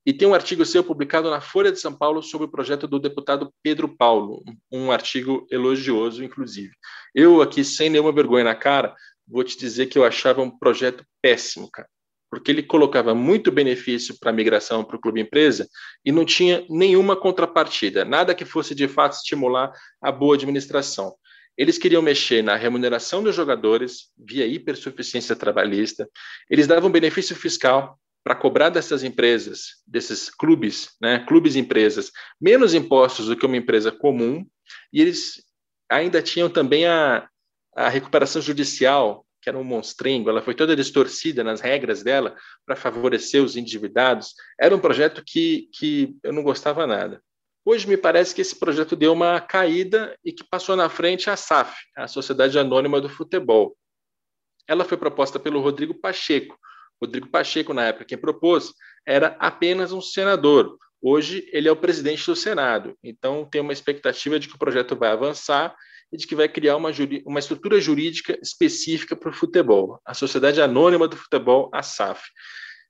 e 0.03 0.11
tem 0.11 0.27
um 0.27 0.33
artigo 0.33 0.65
seu 0.65 0.83
publicado 0.83 1.29
na 1.29 1.39
Folha 1.39 1.71
de 1.71 1.79
São 1.79 1.95
Paulo 1.95 2.23
sobre 2.23 2.47
o 2.47 2.49
projeto 2.49 2.87
do 2.87 2.97
deputado 2.97 3.53
Pedro 3.61 3.87
Paulo, 3.87 4.43
um 4.71 4.91
artigo 4.91 5.45
elogioso, 5.51 6.23
inclusive. 6.23 6.71
Eu 7.13 7.39
aqui, 7.43 7.63
sem 7.63 7.87
nenhuma 7.87 8.11
vergonha 8.11 8.45
na 8.45 8.55
cara, 8.55 8.95
vou 9.27 9.43
te 9.43 9.55
dizer 9.59 9.85
que 9.85 9.99
eu 9.99 10.03
achava 10.03 10.41
um 10.41 10.49
projeto 10.49 11.05
péssimo, 11.21 11.69
cara 11.69 11.87
porque 12.29 12.51
ele 12.51 12.63
colocava 12.63 13.15
muito 13.15 13.51
benefício 13.51 14.17
para 14.19 14.29
a 14.29 14.33
migração 14.33 14.83
para 14.83 14.95
o 14.95 14.99
clube 14.99 15.19
empresa 15.19 15.67
e 16.05 16.11
não 16.11 16.23
tinha 16.23 16.65
nenhuma 16.69 17.15
contrapartida, 17.15 18.05
nada 18.05 18.35
que 18.35 18.45
fosse 18.45 18.75
de 18.75 18.87
fato 18.87 19.13
estimular 19.13 19.71
a 20.01 20.11
boa 20.11 20.35
administração. 20.35 21.13
Eles 21.57 21.77
queriam 21.77 22.01
mexer 22.01 22.41
na 22.41 22.55
remuneração 22.55 23.21
dos 23.21 23.35
jogadores 23.35 24.11
via 24.17 24.45
hipersuficiência 24.45 25.35
trabalhista, 25.35 26.07
eles 26.49 26.67
davam 26.67 26.89
benefício 26.89 27.35
fiscal 27.35 27.99
para 28.23 28.35
cobrar 28.35 28.69
dessas 28.69 29.03
empresas, 29.03 29.81
desses 29.87 30.29
clubes, 30.29 30.89
né, 31.01 31.25
clubes 31.27 31.55
e 31.55 31.59
empresas, 31.59 32.11
menos 32.39 32.73
impostos 32.73 33.27
do 33.27 33.35
que 33.35 33.45
uma 33.45 33.57
empresa 33.57 33.91
comum, 33.91 34.45
e 34.93 35.01
eles 35.01 35.43
ainda 35.89 36.21
tinham 36.21 36.49
também 36.49 36.85
a, 36.85 37.27
a 37.75 37.89
recuperação 37.89 38.41
judicial 38.41 39.25
que 39.49 39.51
era 39.51 39.57
um 39.57 39.63
monstrengo, 39.63 40.29
ela 40.29 40.41
foi 40.41 40.53
toda 40.53 40.75
distorcida 40.75 41.43
nas 41.43 41.59
regras 41.59 42.03
dela 42.03 42.35
para 42.65 42.75
favorecer 42.75 43.43
os 43.43 43.57
endividados. 43.57 44.35
Era 44.59 44.75
um 44.75 44.79
projeto 44.79 45.23
que, 45.25 45.67
que 45.73 46.15
eu 46.23 46.31
não 46.31 46.43
gostava 46.43 46.85
nada. 46.85 47.21
Hoje 47.65 47.87
me 47.87 47.97
parece 47.97 48.33
que 48.33 48.41
esse 48.41 48.55
projeto 48.55 48.95
deu 48.95 49.11
uma 49.11 49.41
caída 49.41 50.15
e 50.23 50.31
que 50.31 50.43
passou 50.43 50.75
na 50.75 50.87
frente 50.87 51.29
a 51.29 51.35
SAF, 51.35 51.75
a 51.97 52.07
Sociedade 52.07 52.57
Anônima 52.59 53.01
do 53.01 53.09
Futebol. 53.09 53.75
Ela 54.67 54.85
foi 54.85 54.97
proposta 54.97 55.39
pelo 55.39 55.59
Rodrigo 55.59 55.95
Pacheco. 55.95 56.57
Rodrigo 57.01 57.27
Pacheco, 57.27 57.73
na 57.73 57.85
época, 57.85 58.05
quem 58.05 58.17
propôs, 58.17 58.73
era 59.05 59.35
apenas 59.39 59.91
um 59.91 60.01
senador. 60.01 60.77
Hoje 61.01 61.49
ele 61.51 61.67
é 61.67 61.71
o 61.71 61.75
presidente 61.75 62.25
do 62.25 62.35
Senado. 62.35 62.95
Então 63.03 63.45
tem 63.45 63.61
uma 63.61 63.73
expectativa 63.73 64.39
de 64.39 64.47
que 64.47 64.55
o 64.55 64.59
projeto 64.59 64.95
vai 64.95 65.11
avançar 65.11 65.75
de 66.11 66.25
que 66.25 66.35
vai 66.35 66.49
criar 66.49 66.75
uma, 66.75 66.89
uma 67.25 67.39
estrutura 67.39 67.79
jurídica 67.79 68.37
específica 68.41 69.15
para 69.15 69.29
o 69.29 69.33
futebol, 69.33 69.99
a 70.05 70.13
Sociedade 70.13 70.61
Anônima 70.61 71.07
do 71.07 71.15
Futebol, 71.15 71.69
a 71.73 71.83
SAF. 71.83 72.23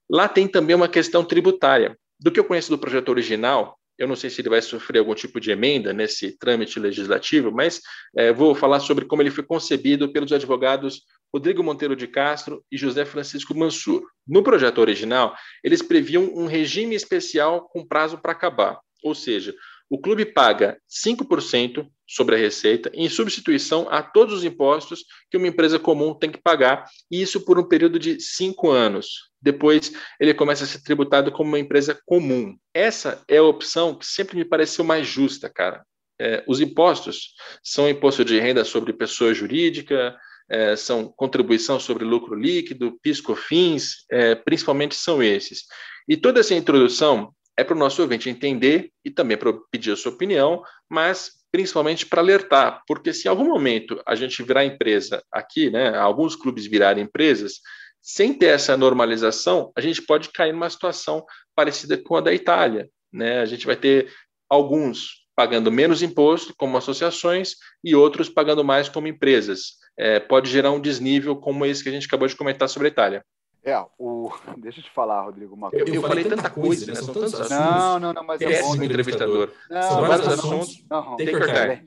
Lá 0.09 0.27
tem 0.27 0.47
também 0.47 0.75
uma 0.75 0.87
questão 0.87 1.23
tributária. 1.23 1.97
Do 2.19 2.31
que 2.31 2.39
eu 2.39 2.43
conheço 2.43 2.69
do 2.69 2.77
projeto 2.77 3.09
original, 3.09 3.77
eu 3.97 4.07
não 4.07 4.15
sei 4.15 4.29
se 4.29 4.41
ele 4.41 4.49
vai 4.49 4.61
sofrer 4.61 4.99
algum 4.99 5.13
tipo 5.13 5.39
de 5.39 5.51
emenda 5.51 5.93
nesse 5.93 6.37
trâmite 6.37 6.79
legislativo, 6.79 7.51
mas 7.51 7.81
é, 8.15 8.31
vou 8.31 8.55
falar 8.55 8.79
sobre 8.79 9.05
como 9.05 9.21
ele 9.21 9.29
foi 9.29 9.43
concebido 9.43 10.11
pelos 10.11 10.31
advogados 10.31 11.01
Rodrigo 11.33 11.61
Monteiro 11.61 11.95
de 11.95 12.07
Castro 12.07 12.63
e 12.71 12.77
José 12.77 13.05
Francisco 13.05 13.53
Mansur. 13.53 14.01
No 14.25 14.41
projeto 14.41 14.79
original, 14.79 15.35
eles 15.63 15.81
previam 15.81 16.23
um 16.33 16.47
regime 16.47 16.95
especial 16.95 17.69
com 17.69 17.85
prazo 17.85 18.17
para 18.17 18.31
acabar, 18.31 18.79
ou 19.03 19.13
seja, 19.13 19.53
o 19.89 19.99
clube 19.99 20.25
paga 20.25 20.79
5% 20.87 21.87
sobre 22.07 22.35
a 22.35 22.37
receita 22.37 22.91
em 22.93 23.09
substituição 23.09 23.87
a 23.89 24.03
todos 24.03 24.35
os 24.35 24.43
impostos 24.43 25.03
que 25.29 25.37
uma 25.37 25.47
empresa 25.47 25.79
comum 25.79 26.13
tem 26.13 26.31
que 26.31 26.41
pagar, 26.41 26.85
e 27.09 27.21
isso 27.21 27.43
por 27.43 27.59
um 27.59 27.67
período 27.67 27.97
de 27.97 28.19
cinco 28.19 28.69
anos. 28.69 29.29
Depois 29.41 29.91
ele 30.19 30.33
começa 30.33 30.63
a 30.63 30.67
ser 30.67 30.83
tributado 30.83 31.31
como 31.31 31.49
uma 31.49 31.59
empresa 31.59 31.99
comum. 32.05 32.55
Essa 32.73 33.23
é 33.27 33.37
a 33.37 33.43
opção 33.43 33.95
que 33.95 34.05
sempre 34.05 34.37
me 34.37 34.45
pareceu 34.45 34.83
mais 34.83 35.07
justa, 35.07 35.49
cara. 35.49 35.83
É, 36.21 36.43
os 36.47 36.59
impostos 36.59 37.33
são 37.63 37.89
imposto 37.89 38.25
de 38.25 38.39
renda 38.39 38.65
sobre 38.65 38.91
pessoa 38.91 39.33
jurídica, 39.33 40.15
é, 40.49 40.75
são 40.75 41.13
contribuição 41.15 41.79
sobre 41.79 42.03
lucro 42.03 42.35
líquido, 42.35 42.99
PIS/COFINS, 43.01 44.05
é, 44.11 44.35
principalmente 44.35 44.95
são 44.95 45.23
esses. 45.23 45.65
E 46.07 46.17
toda 46.17 46.39
essa 46.39 46.55
introdução 46.55 47.33
é 47.59 47.63
para 47.63 47.75
o 47.75 47.79
nosso 47.79 48.01
ouvinte 48.01 48.29
entender 48.29 48.89
e 49.03 49.11
também 49.11 49.37
para 49.37 49.53
pedir 49.69 49.91
a 49.91 49.95
sua 49.95 50.11
opinião, 50.11 50.63
mas 50.89 51.31
principalmente 51.51 52.05
para 52.05 52.21
alertar, 52.21 52.83
porque 52.87 53.11
se 53.11 53.27
em 53.27 53.29
algum 53.29 53.45
momento 53.45 54.01
a 54.07 54.15
gente 54.15 54.41
virar 54.43 54.65
empresa 54.65 55.21
aqui, 55.31 55.69
né, 55.69 55.97
alguns 55.97 56.35
clubes 56.35 56.65
virarem 56.65 57.03
empresas, 57.03 57.59
sem 58.01 58.33
ter 58.33 58.47
essa 58.47 58.77
normalização, 58.77 59.71
a 59.75 59.81
gente 59.81 60.01
pode 60.01 60.29
cair 60.31 60.53
numa 60.53 60.69
situação 60.69 61.25
parecida 61.55 61.97
com 61.97 62.15
a 62.15 62.21
da 62.21 62.33
Itália. 62.33 62.89
Né? 63.11 63.41
A 63.41 63.45
gente 63.45 63.65
vai 63.65 63.75
ter 63.75 64.11
alguns 64.49 65.27
pagando 65.35 65.71
menos 65.71 66.01
imposto, 66.01 66.53
como 66.57 66.77
associações, 66.77 67.55
e 67.83 67.95
outros 67.95 68.29
pagando 68.29 68.63
mais 68.63 68.89
como 68.89 69.07
empresas. 69.07 69.77
É, 69.97 70.19
pode 70.19 70.49
gerar 70.49 70.71
um 70.71 70.81
desnível 70.81 71.35
como 71.35 71.65
esse 71.65 71.81
que 71.81 71.89
a 71.89 71.91
gente 71.91 72.07
acabou 72.07 72.27
de 72.27 72.35
comentar 72.35 72.67
sobre 72.67 72.87
a 72.87 72.91
Itália. 72.91 73.25
É, 73.69 73.85
o... 73.99 74.31
deixa 74.57 74.79
eu 74.79 74.83
te 74.83 74.91
falar, 74.91 75.21
Rodrigo. 75.21 75.53
Uma 75.53 75.69
coisa. 75.69 75.87
Eu, 75.87 75.95
eu 75.95 76.01
falei, 76.01 76.23
tanta 76.25 76.49
coisa, 76.49 76.85
né? 76.87 76.95
São 76.95 77.13
tantos 77.13 77.33
assuntos. 77.35 77.49
Não, 77.51 77.99
não, 77.99 78.13
não, 78.13 78.23
mas 78.23 78.41
é 78.41 78.61
bom. 78.61 78.75
entrevistador. 78.75 79.51
Não, 79.69 79.81
São 79.81 80.01
vários 80.01 80.27
assuntos. 80.27 80.85
Não, 80.89 81.15
tem 81.15 81.27
que 81.27 81.37
cortar. 81.37 81.83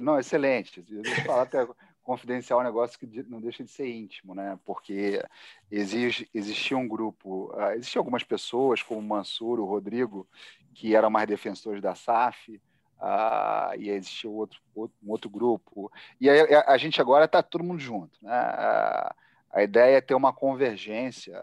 Não, 0.00 0.18
excelente. 0.18 0.82
Deixa 0.82 1.20
eu 1.20 1.24
falar 1.24 1.42
até 1.42 1.66
confidencial 2.02 2.60
um 2.60 2.64
negócio 2.64 2.98
que 2.98 3.06
não 3.28 3.40
deixa 3.40 3.62
de 3.62 3.70
ser 3.70 3.88
íntimo, 3.88 4.34
né? 4.34 4.58
Porque 4.64 5.22
exige, 5.70 6.28
existia 6.34 6.76
um 6.76 6.88
grupo, 6.88 7.52
uh, 7.54 7.72
existiam 7.72 8.00
algumas 8.00 8.24
pessoas, 8.24 8.82
como 8.82 9.00
o 9.00 9.02
Mansur, 9.02 9.60
o 9.60 9.64
Rodrigo, 9.64 10.26
que 10.74 10.96
eram 10.96 11.10
mais 11.10 11.28
defensores 11.28 11.80
da 11.80 11.94
SAF, 11.94 12.60
uh, 12.98 13.78
e 13.78 13.88
existia 13.90 14.28
outro, 14.28 14.60
outro, 14.74 14.96
um 15.02 15.10
outro 15.10 15.30
grupo. 15.30 15.92
E 16.20 16.28
aí, 16.28 16.54
a, 16.54 16.72
a 16.72 16.76
gente 16.76 17.00
agora 17.00 17.26
está 17.26 17.42
todo 17.42 17.64
mundo 17.64 17.80
junto, 17.80 18.18
né? 18.20 18.50
Uh, 18.50 19.14
a 19.52 19.62
ideia 19.62 19.98
é 19.98 20.00
ter 20.00 20.14
uma 20.14 20.32
convergência 20.32 21.38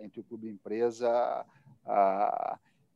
entre 0.00 0.20
o 0.20 0.24
clube 0.24 0.48
empresa 0.48 1.44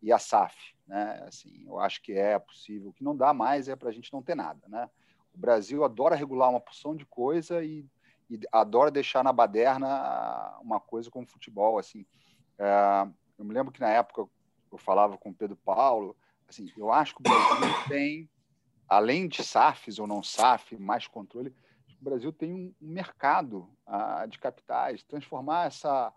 e 0.00 0.12
a 0.12 0.18
SAF. 0.18 0.74
Né? 0.86 1.24
Assim, 1.26 1.64
eu 1.66 1.80
acho 1.80 2.00
que 2.02 2.12
é 2.12 2.38
possível. 2.38 2.90
O 2.90 2.92
que 2.92 3.02
não 3.02 3.16
dá 3.16 3.32
mais 3.32 3.68
é 3.68 3.74
para 3.74 3.88
a 3.88 3.92
gente 3.92 4.12
não 4.12 4.22
ter 4.22 4.34
nada. 4.34 4.60
Né? 4.68 4.88
O 5.34 5.38
Brasil 5.38 5.84
adora 5.84 6.14
regular 6.14 6.50
uma 6.50 6.60
porção 6.60 6.94
de 6.94 7.04
coisa 7.04 7.64
e, 7.64 7.84
e 8.30 8.38
adora 8.52 8.90
deixar 8.90 9.24
na 9.24 9.32
baderna 9.32 10.56
uma 10.60 10.78
coisa 10.78 11.10
como 11.10 11.26
futebol. 11.26 11.78
Assim, 11.78 12.02
uh, 12.58 13.12
eu 13.38 13.44
me 13.44 13.52
lembro 13.52 13.72
que 13.72 13.80
na 13.80 13.88
época 13.88 14.28
eu 14.70 14.78
falava 14.78 15.18
com 15.18 15.30
o 15.30 15.34
Pedro 15.34 15.56
Paulo, 15.56 16.16
assim, 16.48 16.70
eu 16.76 16.92
acho 16.92 17.14
que 17.14 17.20
o 17.20 17.22
Brasil 17.22 17.88
tem, 17.88 18.30
além 18.88 19.26
de 19.26 19.42
SAFs 19.42 19.98
ou 19.98 20.06
não 20.06 20.22
SAF, 20.22 20.76
mais 20.76 21.06
controle, 21.06 21.54
Brasil 22.04 22.32
tem 22.32 22.52
um, 22.52 22.74
mercado 22.80 23.68
ah, 23.86 24.26
de 24.26 24.38
capitais, 24.38 25.02
transformar 25.02 25.66
essa, 25.66 26.12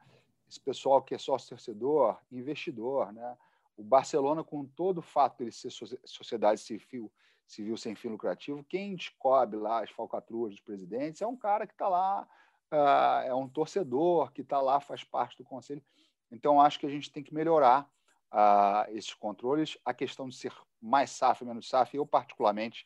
esse 0.49 0.59
pessoal 0.59 1.01
que 1.01 1.15
é 1.15 1.17
sócio 1.17 1.49
torcedor 1.49 2.19
em 2.31 2.37
investidor. 2.37 3.11
Né? 3.11 3.37
O 3.75 3.83
Barcelona, 3.83 4.43
com 4.43 4.65
todo 4.65 4.99
o 4.99 5.01
fato 5.01 5.37
de 5.37 5.45
ele 5.45 5.51
ser 5.51 5.71
sociedade 6.05 6.59
civil, 6.59 7.11
civil 7.47 7.77
sem 7.77 7.95
fim 7.95 8.09
lucrativo, 8.09 8.63
quem 8.63 8.95
descobre 8.95 9.57
lá 9.57 9.83
as 9.83 9.89
falcatruas 9.89 10.51
dos 10.51 10.61
presidentes 10.61 11.21
é 11.21 11.27
um 11.27 11.37
cara 11.37 11.65
que 11.65 11.73
está 11.73 11.87
lá, 11.87 12.27
ah, 12.69 13.23
é 13.25 13.33
um 13.33 13.47
torcedor 13.47 14.31
que 14.31 14.41
está 14.41 14.59
lá, 14.61 14.79
faz 14.79 15.03
parte 15.03 15.37
do 15.37 15.45
conselho. 15.45 15.81
Então, 16.29 16.59
acho 16.59 16.79
que 16.79 16.85
a 16.85 16.89
gente 16.89 17.11
tem 17.11 17.23
que 17.23 17.33
melhorar 17.33 17.89
ah, 18.31 18.85
esses 18.89 19.13
controles. 19.13 19.77
A 19.85 19.93
questão 19.93 20.27
de 20.27 20.35
ser 20.35 20.53
mais 20.81 21.11
SAF, 21.11 21.45
menos 21.45 21.69
SAF, 21.69 21.95
eu 21.95 22.05
particularmente 22.05 22.85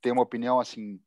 tenho 0.00 0.14
uma 0.14 0.22
opinião 0.22 0.58
assim 0.58 1.00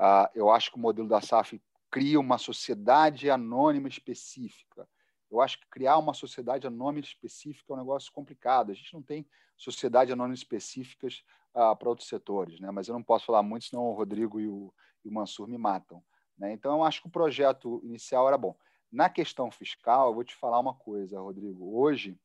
Uh, 0.00 0.26
eu 0.34 0.50
acho 0.50 0.70
que 0.70 0.78
o 0.78 0.80
modelo 0.80 1.06
da 1.06 1.20
SAF 1.20 1.60
cria 1.90 2.18
uma 2.18 2.38
sociedade 2.38 3.28
anônima 3.28 3.86
específica. 3.86 4.88
Eu 5.30 5.42
acho 5.42 5.60
que 5.60 5.68
criar 5.68 5.98
uma 5.98 6.14
sociedade 6.14 6.66
anônima 6.66 7.04
específica 7.04 7.72
é 7.72 7.74
um 7.74 7.80
negócio 7.80 8.10
complicado. 8.10 8.72
A 8.72 8.74
gente 8.74 8.94
não 8.94 9.02
tem 9.02 9.28
sociedade 9.58 10.10
anônima 10.10 10.34
específicas 10.34 11.22
ah, 11.54 11.76
para 11.76 11.88
outros 11.88 12.08
setores, 12.08 12.58
né? 12.60 12.70
mas 12.70 12.88
eu 12.88 12.94
não 12.94 13.02
posso 13.02 13.26
falar 13.26 13.42
muito, 13.42 13.66
senão 13.66 13.84
o 13.84 13.92
Rodrigo 13.92 14.40
e 14.40 14.48
o, 14.48 14.72
e 15.04 15.08
o 15.08 15.12
Mansur 15.12 15.46
me 15.46 15.58
matam. 15.58 16.02
Né? 16.38 16.52
Então, 16.52 16.78
eu 16.78 16.84
acho 16.84 17.02
que 17.02 17.08
o 17.08 17.12
projeto 17.12 17.80
inicial 17.84 18.26
era 18.26 18.38
bom. 18.38 18.56
Na 18.90 19.10
questão 19.10 19.50
fiscal, 19.50 20.08
eu 20.08 20.14
vou 20.14 20.24
te 20.24 20.34
falar 20.34 20.58
uma 20.58 20.74
coisa, 20.74 21.20
Rodrigo. 21.20 21.78
Hoje, 21.78 22.18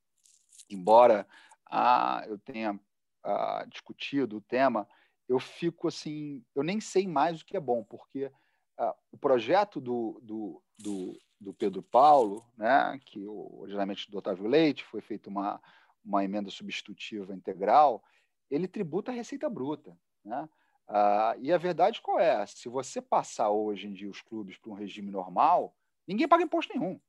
embora 0.70 1.28
ah, 1.70 2.24
eu 2.28 2.40
tenha 2.40 2.80
ah, 3.24 3.66
discutido 3.70 4.38
o 4.38 4.42
tema, 4.42 4.88
eu 5.28 5.40
fico 5.40 5.88
assim, 5.88 6.44
eu 6.56 6.64
nem 6.64 6.80
sei 6.80 7.08
mais 7.08 7.42
o 7.42 7.46
que 7.46 7.58
é 7.58 7.60
bom, 7.60 7.84
porque 7.84 8.32
ah, 8.78 8.96
o 9.12 9.18
projeto 9.18 9.80
do, 9.82 10.20
do, 10.22 10.62
do, 10.78 11.20
do, 11.40 11.54
Pedro 11.54 11.82
Paulo, 11.82 12.46
né, 12.58 13.00
que 13.06 13.26
originalmente 13.26 14.10
do 14.10 14.18
Otávio 14.18 14.48
Leite, 14.48 14.84
foi 14.84 15.02
feita 15.02 15.30
uma, 15.30 15.62
uma 16.04 16.24
emenda 16.24 16.50
substitutiva 16.50 17.34
integral, 17.34 18.04
ele 18.50 18.68
tributa 18.68 19.12
a 19.12 19.16
receita 19.16 19.50
bruta. 19.50 19.98
Né? 20.24 20.48
Ah, 20.88 21.36
e 21.40 21.52
a 21.52 21.58
verdade 21.58 22.02
qual 22.02 22.20
é? 22.20 22.46
Se 22.46 22.70
você 22.70 23.02
passar 23.02 23.50
hoje 23.50 23.88
em 23.88 23.94
dia 23.94 24.10
os 24.10 24.22
clubes 24.22 24.58
para 24.58 24.72
um 24.72 24.76
regime 24.76 25.10
normal, 25.10 25.76
ninguém 26.08 26.28
paga 26.28 26.44
imposto 26.44 26.78
nenhum, 26.78 27.00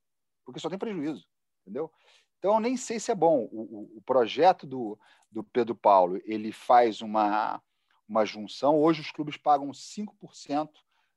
porque 0.44 0.60
só 0.60 0.70
tem 0.70 0.78
prejuízo, 0.78 1.26
entendeu? 1.62 1.92
Então, 2.38 2.60
nem 2.60 2.76
sei 2.76 3.00
se 3.00 3.10
é 3.10 3.14
bom. 3.14 3.48
O, 3.50 3.62
o, 3.62 3.98
o 3.98 4.02
projeto 4.02 4.66
do, 4.66 4.98
do 5.30 5.42
Pedro 5.42 5.74
Paulo, 5.74 6.20
ele 6.24 6.52
faz 6.52 7.00
uma, 7.00 7.60
uma 8.08 8.24
junção. 8.24 8.80
Hoje, 8.80 9.00
os 9.00 9.10
clubes 9.10 9.36
pagam 9.36 9.70
5% 9.70 10.70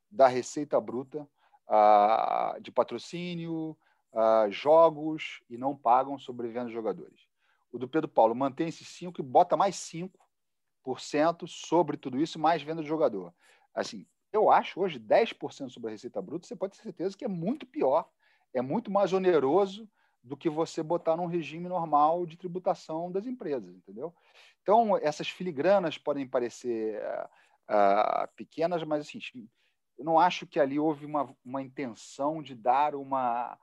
da 0.10 0.28
receita 0.28 0.80
bruta 0.80 1.28
ah, 1.68 2.58
de 2.62 2.72
patrocínio, 2.72 3.78
ah, 4.14 4.48
jogos, 4.50 5.42
e 5.50 5.58
não 5.58 5.76
pagam 5.76 6.18
sobre 6.18 6.48
venda 6.48 6.68
de 6.68 6.74
jogadores. 6.74 7.28
O 7.72 7.78
do 7.78 7.88
Pedro 7.88 8.10
Paulo 8.10 8.34
mantém 8.34 8.68
esses 8.68 8.88
5% 8.88 9.20
e 9.20 9.24
bota 9.24 9.56
mais 9.56 9.76
5% 9.76 11.48
sobre 11.48 11.98
tudo 11.98 12.20
isso, 12.20 12.40
mais 12.40 12.62
venda 12.62 12.82
de 12.82 12.88
jogador. 12.88 13.34
Assim, 13.74 14.08
eu 14.34 14.50
acho 14.50 14.80
hoje 14.80 15.00
10% 15.00 15.70
sobre 15.70 15.90
a 15.90 15.92
receita 15.92 16.22
bruta, 16.22 16.48
você 16.48 16.56
pode 16.56 16.76
ter 16.76 16.84
certeza 16.84 17.18
que 17.18 17.26
é 17.26 17.28
muito 17.28 17.66
pior, 17.66 18.10
é 18.54 18.62
muito 18.62 18.90
mais 18.90 19.14
oneroso 19.14 19.88
do 20.24 20.36
que 20.38 20.50
você 20.50 20.84
botar 20.84 21.16
num 21.16 21.26
regime 21.26 21.68
normal 21.68 22.26
de 22.26 22.38
tributação 22.38 23.12
das 23.12 23.26
empresas, 23.26 23.76
entendeu? 23.76 24.14
Então, 24.62 24.98
essas 24.98 25.30
filigranas 25.30 25.98
podem 25.98 26.28
parecer 26.28 27.02
uh, 27.70 28.28
pequenas, 28.36 28.84
mas 28.84 29.08
assim, 29.08 29.20
eu 29.98 30.06
não 30.06 30.20
acho 30.20 30.46
que 30.46 30.60
ali 30.60 30.80
houve 30.80 31.06
uma, 31.06 31.36
uma 31.44 31.62
intenção 31.62 32.42
de 32.42 32.56
dar 32.56 32.96
uma 32.96 33.58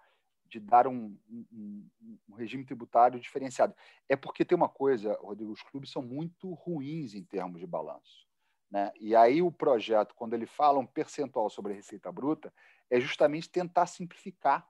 de 0.48 0.60
dar 0.60 0.86
um, 0.86 1.18
um, 1.28 1.88
um, 2.28 2.34
regime 2.34 2.64
tributário 2.64 3.18
diferenciado. 3.18 3.74
É 4.08 4.14
porque 4.14 4.44
tem 4.44 4.54
uma 4.54 4.68
coisa, 4.68 5.18
Rodrigo, 5.20 5.50
os 5.50 5.62
clubes 5.62 5.90
são 5.90 6.00
muito 6.00 6.52
ruins 6.54 7.14
em 7.14 7.24
termos 7.24 7.60
de 7.60 7.66
balanço. 7.66 8.26
Né? 8.70 8.92
E 9.00 9.14
aí 9.16 9.42
o 9.42 9.50
projeto, 9.50 10.14
quando 10.14 10.34
ele 10.34 10.46
fala 10.46 10.78
um 10.78 10.86
percentual 10.86 11.50
sobre 11.50 11.72
a 11.72 11.76
receita 11.76 12.12
bruta, 12.12 12.52
é 12.88 13.00
justamente 13.00 13.50
tentar 13.50 13.86
simplificar 13.86 14.64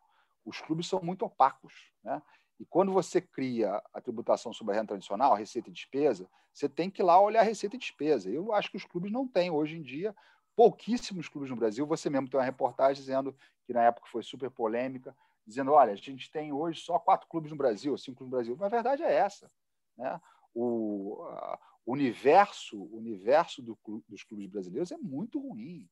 os 0.46 0.60
clubes 0.60 0.86
são 0.86 1.02
muito 1.02 1.24
opacos. 1.24 1.92
Né? 2.02 2.22
E 2.58 2.64
quando 2.64 2.92
você 2.92 3.20
cria 3.20 3.82
a 3.92 4.00
tributação 4.00 4.52
sobre 4.52 4.72
a 4.72 4.76
renda 4.76 4.88
tradicional, 4.88 5.34
a 5.34 5.38
receita 5.38 5.68
e 5.68 5.72
despesa, 5.72 6.28
você 6.54 6.68
tem 6.68 6.88
que 6.88 7.02
ir 7.02 7.04
lá 7.04 7.20
olhar 7.20 7.40
a 7.40 7.44
receita 7.44 7.76
e 7.76 7.78
despesa. 7.78 8.30
Eu 8.30 8.52
acho 8.52 8.70
que 8.70 8.76
os 8.76 8.84
clubes 8.84 9.12
não 9.12 9.28
têm 9.28 9.50
hoje 9.50 9.76
em 9.76 9.82
dia, 9.82 10.14
pouquíssimos 10.54 11.28
clubes 11.28 11.50
no 11.50 11.56
Brasil. 11.56 11.86
Você 11.86 12.08
mesmo 12.08 12.30
tem 12.30 12.38
uma 12.38 12.46
reportagem 12.46 13.02
dizendo 13.02 13.36
que 13.66 13.74
na 13.74 13.82
época 13.82 14.08
foi 14.10 14.22
super 14.22 14.50
polêmica, 14.50 15.14
dizendo: 15.46 15.72
olha, 15.72 15.92
a 15.92 15.96
gente 15.96 16.30
tem 16.30 16.52
hoje 16.52 16.80
só 16.80 16.98
quatro 16.98 17.28
clubes 17.28 17.50
no 17.50 17.58
Brasil, 17.58 17.96
cinco 17.98 18.18
clubes 18.18 18.30
no 18.30 18.36
Brasil. 18.36 18.56
Mas 18.58 18.66
a 18.66 18.74
verdade 18.74 19.02
é 19.02 19.12
essa. 19.12 19.50
Né? 19.98 20.18
O, 20.54 21.22
universo, 21.84 22.82
universo 22.84 23.62
do, 23.62 23.78
dos 24.08 24.24
clubes 24.24 24.46
brasileiros 24.46 24.90
é 24.90 24.96
muito 24.96 25.38
ruim 25.38 25.86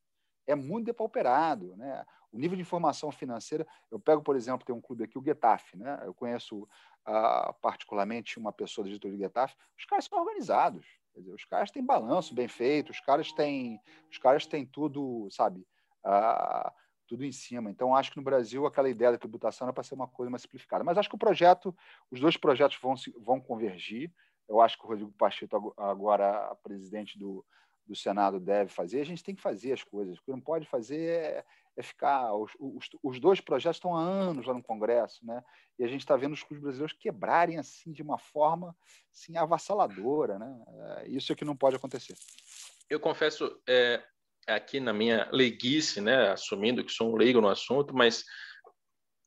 é 0.46 0.54
muito 0.54 0.86
depauperado. 0.86 1.76
Né? 1.76 2.04
O 2.32 2.38
nível 2.38 2.56
de 2.56 2.62
informação 2.62 3.10
financeira, 3.10 3.66
eu 3.90 3.98
pego, 3.98 4.22
por 4.22 4.36
exemplo, 4.36 4.66
tem 4.66 4.74
um 4.74 4.80
clube 4.80 5.04
aqui, 5.04 5.18
o 5.18 5.24
Getafe, 5.24 5.76
né? 5.76 6.00
eu 6.04 6.14
conheço 6.14 6.62
uh, 6.62 7.54
particularmente 7.60 8.38
uma 8.38 8.52
pessoa 8.52 8.84
do 8.84 8.88
diretoria 8.88 9.16
do 9.16 9.22
Getafe, 9.22 9.56
os 9.78 9.84
caras 9.84 10.04
são 10.06 10.18
organizados, 10.18 10.86
dizer, 11.16 11.32
os 11.32 11.44
caras 11.44 11.70
têm 11.70 11.84
balanço 11.84 12.34
bem 12.34 12.48
feito, 12.48 12.90
os 12.90 13.00
caras 13.00 13.32
têm, 13.32 13.80
os 14.10 14.18
caras 14.18 14.46
têm 14.46 14.66
tudo, 14.66 15.28
sabe, 15.30 15.66
uh, 16.04 16.70
tudo 17.06 17.24
em 17.24 17.32
cima. 17.32 17.70
Então, 17.70 17.94
acho 17.94 18.10
que 18.10 18.16
no 18.16 18.22
Brasil 18.22 18.66
aquela 18.66 18.88
ideia 18.88 19.12
da 19.12 19.18
tributação 19.18 19.66
era 19.66 19.72
para 19.72 19.84
ser 19.84 19.94
uma 19.94 20.08
coisa 20.08 20.30
mais 20.30 20.42
simplificada. 20.42 20.82
Mas 20.82 20.98
acho 20.98 21.08
que 21.08 21.14
o 21.14 21.18
projeto, 21.18 21.74
os 22.10 22.20
dois 22.20 22.36
projetos 22.36 22.78
vão, 22.80 22.94
vão 23.20 23.40
convergir. 23.40 24.12
Eu 24.48 24.60
acho 24.60 24.78
que 24.78 24.84
o 24.84 24.88
Rodrigo 24.88 25.12
Pacheco, 25.12 25.74
agora 25.76 26.54
presidente 26.62 27.18
do, 27.18 27.44
do 27.86 27.94
Senado 27.94 28.40
deve 28.40 28.70
fazer, 28.70 29.00
a 29.00 29.04
gente 29.04 29.22
tem 29.22 29.34
que 29.34 29.42
fazer 29.42 29.72
as 29.72 29.82
coisas. 29.82 30.18
O 30.18 30.22
que 30.22 30.30
não 30.30 30.40
pode 30.40 30.66
fazer 30.66 31.10
é, 31.10 31.44
é 31.76 31.82
ficar. 31.82 32.34
Os, 32.34 32.52
os, 32.58 32.88
os, 33.02 33.20
dois 33.20 33.40
projetos 33.40 33.76
estão 33.76 33.96
há 33.96 34.00
anos 34.00 34.46
lá 34.46 34.54
no 34.54 34.62
Congresso, 34.62 35.24
né? 35.26 35.42
e 35.78 35.84
a 35.84 35.88
gente 35.88 36.00
está 36.00 36.16
vendo 36.16 36.32
os 36.32 36.42
clubes 36.42 36.62
brasileiros 36.62 36.96
quebrarem 36.98 37.58
assim 37.58 37.92
de 37.92 38.02
uma 38.02 38.18
forma 38.18 38.76
assim, 39.12 39.36
avassaladora. 39.36 40.38
Né? 40.38 40.64
É, 40.68 41.08
isso 41.08 41.32
é 41.32 41.36
que 41.36 41.44
não 41.44 41.56
pode 41.56 41.76
acontecer. 41.76 42.16
Eu 42.88 43.00
confesso, 43.00 43.60
é, 43.68 44.02
aqui 44.46 44.80
na 44.80 44.92
minha 44.92 45.28
leiguice, 45.32 46.00
né, 46.00 46.30
assumindo 46.30 46.84
que 46.84 46.92
sou 46.92 47.12
um 47.12 47.16
leigo 47.16 47.40
no 47.40 47.48
assunto, 47.48 47.94
mas 47.94 48.24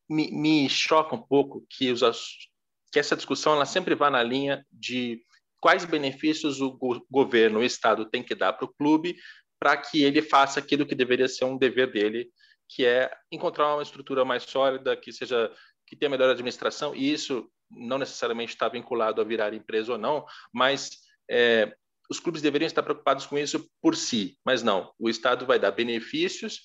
me, 0.09 0.31
me 0.31 0.69
choca 0.69 1.15
um 1.15 1.21
pouco 1.21 1.65
que, 1.69 1.91
os, 1.91 2.49
que 2.91 2.99
essa 2.99 3.15
discussão 3.15 3.53
ela 3.53 3.65
sempre 3.65 3.95
vá 3.95 4.09
na 4.09 4.23
linha 4.23 4.65
de 4.71 5.21
quais 5.59 5.85
benefícios 5.85 6.61
o 6.61 6.71
go 6.71 7.05
governo, 7.09 7.59
o 7.59 7.63
Estado 7.63 8.09
tem 8.09 8.23
que 8.23 8.35
dar 8.35 8.53
para 8.53 8.65
o 8.65 8.73
clube 8.73 9.15
para 9.59 9.75
que 9.75 10.03
ele 10.03 10.21
faça 10.21 10.59
aquilo 10.59 10.85
que 10.85 10.95
deveria 10.95 11.27
ser 11.27 11.45
um 11.45 11.57
dever 11.57 11.91
dele, 11.91 12.29
que 12.69 12.85
é 12.85 13.11
encontrar 13.31 13.73
uma 13.73 13.81
estrutura 13.81 14.23
mais 14.23 14.43
sólida, 14.43 14.95
que 14.95 15.11
seja 15.11 15.51
que 15.85 15.95
tenha 15.95 16.09
melhor 16.09 16.29
administração, 16.29 16.93
e 16.93 17.11
isso 17.11 17.49
não 17.71 17.97
necessariamente 17.97 18.53
está 18.53 18.67
vinculado 18.67 19.21
a 19.21 19.23
virar 19.23 19.53
empresa 19.53 19.93
ou 19.93 19.97
não, 19.97 20.25
mas 20.53 20.91
é, 21.29 21.73
os 22.09 22.19
clubes 22.19 22.41
deveriam 22.41 22.67
estar 22.67 22.83
preocupados 22.83 23.25
com 23.25 23.37
isso 23.37 23.69
por 23.81 23.95
si, 23.95 24.37
mas 24.45 24.63
não, 24.63 24.91
o 24.99 25.09
Estado 25.09 25.45
vai 25.45 25.57
dar 25.57 25.71
benefícios. 25.71 26.61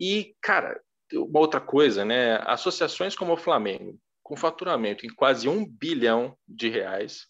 E, 0.00 0.34
cara, 0.40 0.80
uma 1.12 1.40
outra 1.40 1.60
coisa, 1.60 2.04
né? 2.04 2.36
Associações 2.44 3.14
como 3.14 3.32
o 3.32 3.36
Flamengo, 3.36 3.98
com 4.22 4.36
faturamento 4.36 5.06
em 5.06 5.14
quase 5.14 5.48
um 5.48 5.66
bilhão 5.66 6.36
de 6.46 6.68
reais, 6.68 7.26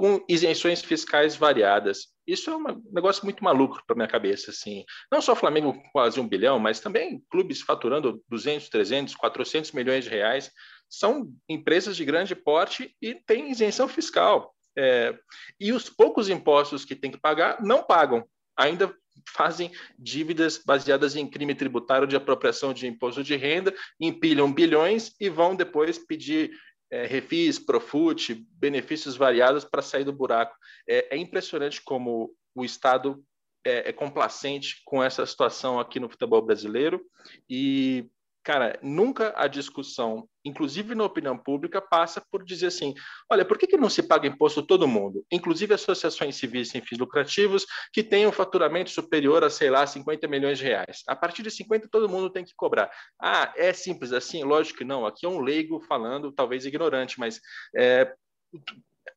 com 0.00 0.24
isenções 0.26 0.80
fiscais 0.80 1.36
variadas. 1.36 2.06
Isso 2.26 2.48
é 2.48 2.56
um 2.56 2.82
negócio 2.90 3.22
muito 3.22 3.44
maluco 3.44 3.82
para 3.86 3.94
minha 3.94 4.08
cabeça, 4.08 4.50
assim. 4.50 4.82
Não 5.12 5.20
só 5.20 5.36
Flamengo 5.36 5.74
com 5.74 5.90
quase 5.92 6.18
um 6.18 6.26
bilhão, 6.26 6.58
mas 6.58 6.80
também 6.80 7.22
clubes 7.30 7.60
faturando 7.60 8.24
200, 8.26 8.70
300, 8.70 9.14
400 9.14 9.72
milhões 9.72 10.04
de 10.04 10.08
reais. 10.08 10.50
São 10.88 11.30
empresas 11.46 11.98
de 11.98 12.04
grande 12.06 12.34
porte 12.34 12.96
e 13.02 13.14
têm 13.14 13.50
isenção 13.50 13.86
fiscal. 13.86 14.54
É, 14.74 15.14
e 15.60 15.70
os 15.70 15.90
poucos 15.90 16.30
impostos 16.30 16.82
que 16.82 16.96
têm 16.96 17.10
que 17.10 17.20
pagar 17.20 17.62
não 17.62 17.82
pagam. 17.82 18.24
Ainda 18.56 18.96
fazem 19.28 19.70
dívidas 19.98 20.62
baseadas 20.64 21.14
em 21.14 21.28
crime 21.28 21.54
tributário 21.54 22.06
de 22.06 22.16
apropriação 22.16 22.72
de 22.72 22.86
imposto 22.86 23.22
de 23.22 23.36
renda, 23.36 23.74
empilham 24.00 24.50
bilhões 24.50 25.14
e 25.20 25.28
vão 25.28 25.54
depois 25.54 25.98
pedir 25.98 26.52
é, 26.90 27.06
refis, 27.06 27.58
profute, 27.58 28.46
benefícios 28.52 29.16
variados 29.16 29.64
para 29.64 29.82
sair 29.82 30.04
do 30.04 30.12
buraco. 30.12 30.56
É, 30.88 31.14
é, 31.14 31.18
impressionante 31.18 31.80
como 31.82 32.34
o 32.54 32.64
Estado 32.64 33.24
é, 33.64 33.90
é 33.90 33.92
complacente 33.92 34.82
com 34.84 35.02
essa 35.02 35.24
situação 35.24 35.78
aqui 35.78 36.00
no 36.00 36.08
futebol 36.08 36.42
brasileiro 36.42 37.00
e 37.48 38.10
cara, 38.50 38.76
nunca 38.82 39.32
a 39.36 39.46
discussão, 39.46 40.28
inclusive 40.44 40.92
na 40.96 41.04
opinião 41.04 41.38
pública, 41.38 41.80
passa 41.80 42.20
por 42.32 42.44
dizer 42.44 42.66
assim: 42.66 42.94
olha, 43.30 43.44
por 43.44 43.56
que, 43.56 43.64
que 43.64 43.76
não 43.76 43.88
se 43.88 44.02
paga 44.02 44.26
imposto 44.26 44.60
todo 44.60 44.88
mundo, 44.88 45.24
inclusive 45.30 45.72
associações 45.72 46.34
civis 46.34 46.68
sem 46.68 46.80
fins 46.80 46.98
lucrativos 46.98 47.64
que 47.92 48.02
tenham 48.02 48.32
faturamento 48.32 48.90
superior 48.90 49.44
a, 49.44 49.50
sei 49.50 49.70
lá, 49.70 49.86
50 49.86 50.26
milhões 50.26 50.58
de 50.58 50.64
reais? 50.64 51.04
A 51.06 51.14
partir 51.14 51.44
de 51.44 51.50
50, 51.52 51.88
todo 51.88 52.08
mundo 52.08 52.28
tem 52.28 52.44
que 52.44 52.52
cobrar. 52.56 52.90
Ah, 53.22 53.54
é 53.56 53.72
simples 53.72 54.12
assim? 54.12 54.42
Lógico 54.42 54.78
que 54.78 54.84
não. 54.84 55.06
Aqui 55.06 55.24
é 55.24 55.28
um 55.28 55.40
leigo 55.40 55.80
falando, 55.82 56.32
talvez 56.32 56.66
ignorante, 56.66 57.20
mas 57.20 57.40
é, 57.76 58.12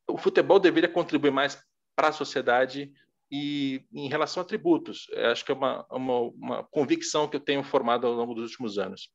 o 0.08 0.16
futebol 0.16 0.60
deveria 0.60 0.88
contribuir 0.88 1.32
mais 1.32 1.58
para 1.96 2.06
a 2.06 2.12
sociedade 2.12 2.92
e 3.36 3.82
em 3.92 4.08
relação 4.08 4.42
a 4.42 4.46
tributos, 4.46 5.08
acho 5.32 5.44
que 5.44 5.50
é 5.50 5.54
uma, 5.56 5.84
uma, 5.90 6.20
uma, 6.20 6.64
convicção 6.64 7.26
que 7.26 7.34
eu 7.34 7.40
tenho 7.40 7.64
formado 7.64 8.06
ao 8.06 8.12
longo 8.12 8.32
dos 8.32 8.50
últimos 8.50 8.78
anos. 8.78 9.10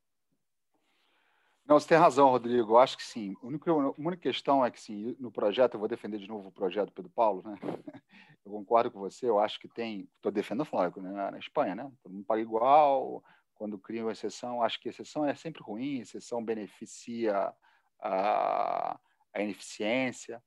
Não, 1.70 1.80
você 1.80 1.90
tem 1.90 2.00
razão, 2.00 2.30
Rodrigo. 2.30 2.80
Acho 2.80 2.98
que 2.98 3.04
sim. 3.04 3.36
A 3.44 3.46
única, 3.46 3.72
a 3.72 3.94
única 3.96 4.24
questão 4.24 4.66
é 4.66 4.72
que, 4.72 4.82
sim, 4.82 5.16
no 5.20 5.32
projeto, 5.32 5.76
eu 5.76 5.80
vou 5.80 5.88
defender 5.88 6.18
de 6.18 6.28
novo 6.28 6.50
o 6.50 6.52
projeto 6.52 6.92
Pedro 6.92 7.12
Paulo, 7.12 7.44
né? 7.46 7.56
Eu 8.44 8.54
concordo 8.54 8.90
com 8.90 9.00
você. 9.00 9.30
Eu 9.30 9.38
acho 9.38 9.60
que 9.60 9.68
tem. 9.68 10.10
Estou 10.16 10.32
defendendo, 10.32 10.68
lógico, 10.74 11.00
né? 11.00 11.30
na 11.30 11.38
Espanha, 11.38 11.76
né? 11.76 11.92
Todo 12.02 12.12
mundo 12.12 12.26
paga 12.26 12.42
igual. 12.42 13.24
Quando 13.54 13.78
cria 13.78 14.04
uma 14.04 14.14
exceção, 14.14 14.64
acho 14.64 14.80
que 14.80 14.90
exceção 14.90 15.24
é 15.24 15.36
sempre 15.36 15.62
ruim. 15.62 16.00
Exceção 16.00 16.44
beneficia 16.44 17.54
a, 18.02 19.00
a 19.32 19.42
ineficiência. 19.42 20.42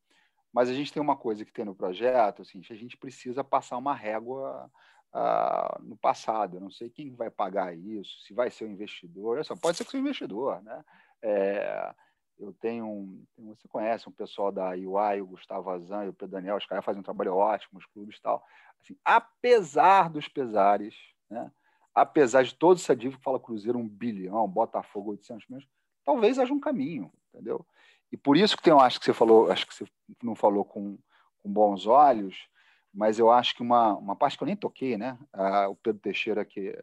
Mas 0.53 0.68
a 0.68 0.75
gente 0.75 0.93
tem 0.93 1.01
uma 1.01 1.16
coisa 1.16 1.45
que 1.45 1.53
tem 1.53 1.64
no 1.64 1.77
projeto, 1.77 2.43
assim, 2.43 2.61
a 2.68 2.75
gente 2.75 2.97
precisa 2.97 3.45
passar 3.45 3.77
uma 3.77 3.95
régua 3.95 4.68
uh, 5.14 5.83
no 5.83 5.97
passado. 5.97 6.57
Eu 6.57 6.61
não 6.61 6.70
sei 6.70 6.91
quem 6.91 7.14
vai 7.14 7.31
pagar 7.31 7.77
isso, 7.77 8.20
se 8.23 8.35
vai 8.35 8.51
ser 8.51 8.64
o 8.64 8.70
investidor. 8.70 9.45
Só 9.45 9.55
pode 9.55 9.77
ser 9.77 9.85
que 9.85 9.93
seja 9.93 10.03
o 10.03 10.07
investidor, 10.07 10.61
né? 10.62 10.85
É, 11.23 11.95
eu 12.39 12.53
tenho 12.55 12.87
um, 12.87 13.25
você 13.39 13.68
conhece 13.68 14.09
um 14.09 14.12
pessoal 14.12 14.51
da 14.51 14.70
UI, 14.70 15.20
o 15.20 15.27
Gustavo 15.27 15.70
Azan 15.70 16.05
e 16.05 16.09
o 16.09 16.12
Pedro 16.12 16.37
Daniel, 16.37 16.57
os 16.57 16.66
caras 16.66 16.85
fazem 16.85 17.01
um 17.01 17.05
trabalho 17.05 17.35
ótimo, 17.35 17.79
os 17.79 17.87
clubes 17.87 18.16
e 18.16 18.23
tal. 18.23 18.45
Assim, 18.81 18.97
apesar 19.05 20.11
dos 20.11 20.27
pesares, 20.27 20.95
né? 21.31 21.51
apesar 21.95 22.43
de 22.43 22.55
todo 22.55 22.79
essa 22.79 22.97
dívida 22.97 23.18
que 23.18 23.25
fala 23.25 23.39
Cruzeiro 23.39 23.79
um 23.79 23.89
bilhão, 23.89 24.49
Botafogo 24.49 25.12
800 25.12 25.47
milhões, 25.49 25.68
talvez 26.05 26.39
haja 26.39 26.53
um 26.53 26.61
caminho, 26.61 27.12
entendeu? 27.29 27.64
E 28.11 28.16
por 28.16 28.37
isso 28.37 28.57
que 28.57 28.62
tem, 28.62 28.73
eu 28.73 28.81
acho 28.81 28.99
que 28.99 29.07
você 29.07 29.12
falou, 29.12 29.51
acho 29.51 29.66
que 29.66 29.75
você 29.75 29.87
não 30.23 30.35
falou 30.35 30.64
com, 30.64 30.99
com 31.43 31.53
bons 31.53 31.87
olhos, 31.87 32.49
mas 32.93 33.18
eu 33.18 33.31
acho 33.31 33.55
que 33.55 33.62
uma, 33.62 33.95
uma 33.95 34.16
parte 34.16 34.37
que 34.37 34.43
eu 34.43 34.47
nem 34.47 34.57
toquei, 34.57 34.99
né? 34.99 35.18
Ah, 35.33 35.68
o 35.68 35.77
Pedro 35.77 36.01
Teixeira, 36.01 36.45
que, 36.45 36.79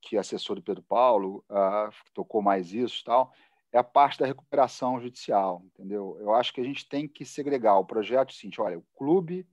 que 0.00 0.16
é 0.16 0.20
assessor 0.20 0.54
do 0.54 0.62
Pedro 0.62 0.82
Paulo, 0.82 1.44
ah, 1.50 1.90
tocou 2.14 2.40
mais 2.40 2.72
isso 2.72 3.02
tal, 3.04 3.32
é 3.76 3.78
a 3.78 3.84
parte 3.84 4.18
da 4.18 4.26
recuperação 4.26 4.98
judicial, 5.00 5.62
entendeu? 5.66 6.16
Eu 6.18 6.34
acho 6.34 6.52
que 6.52 6.60
a 6.60 6.64
gente 6.64 6.88
tem 6.88 7.06
que 7.06 7.24
segregar 7.24 7.78
o 7.78 7.84
projeto 7.84 8.32
seguinte, 8.32 8.60
olha, 8.60 8.78
o 8.78 8.84
clube 8.96 9.46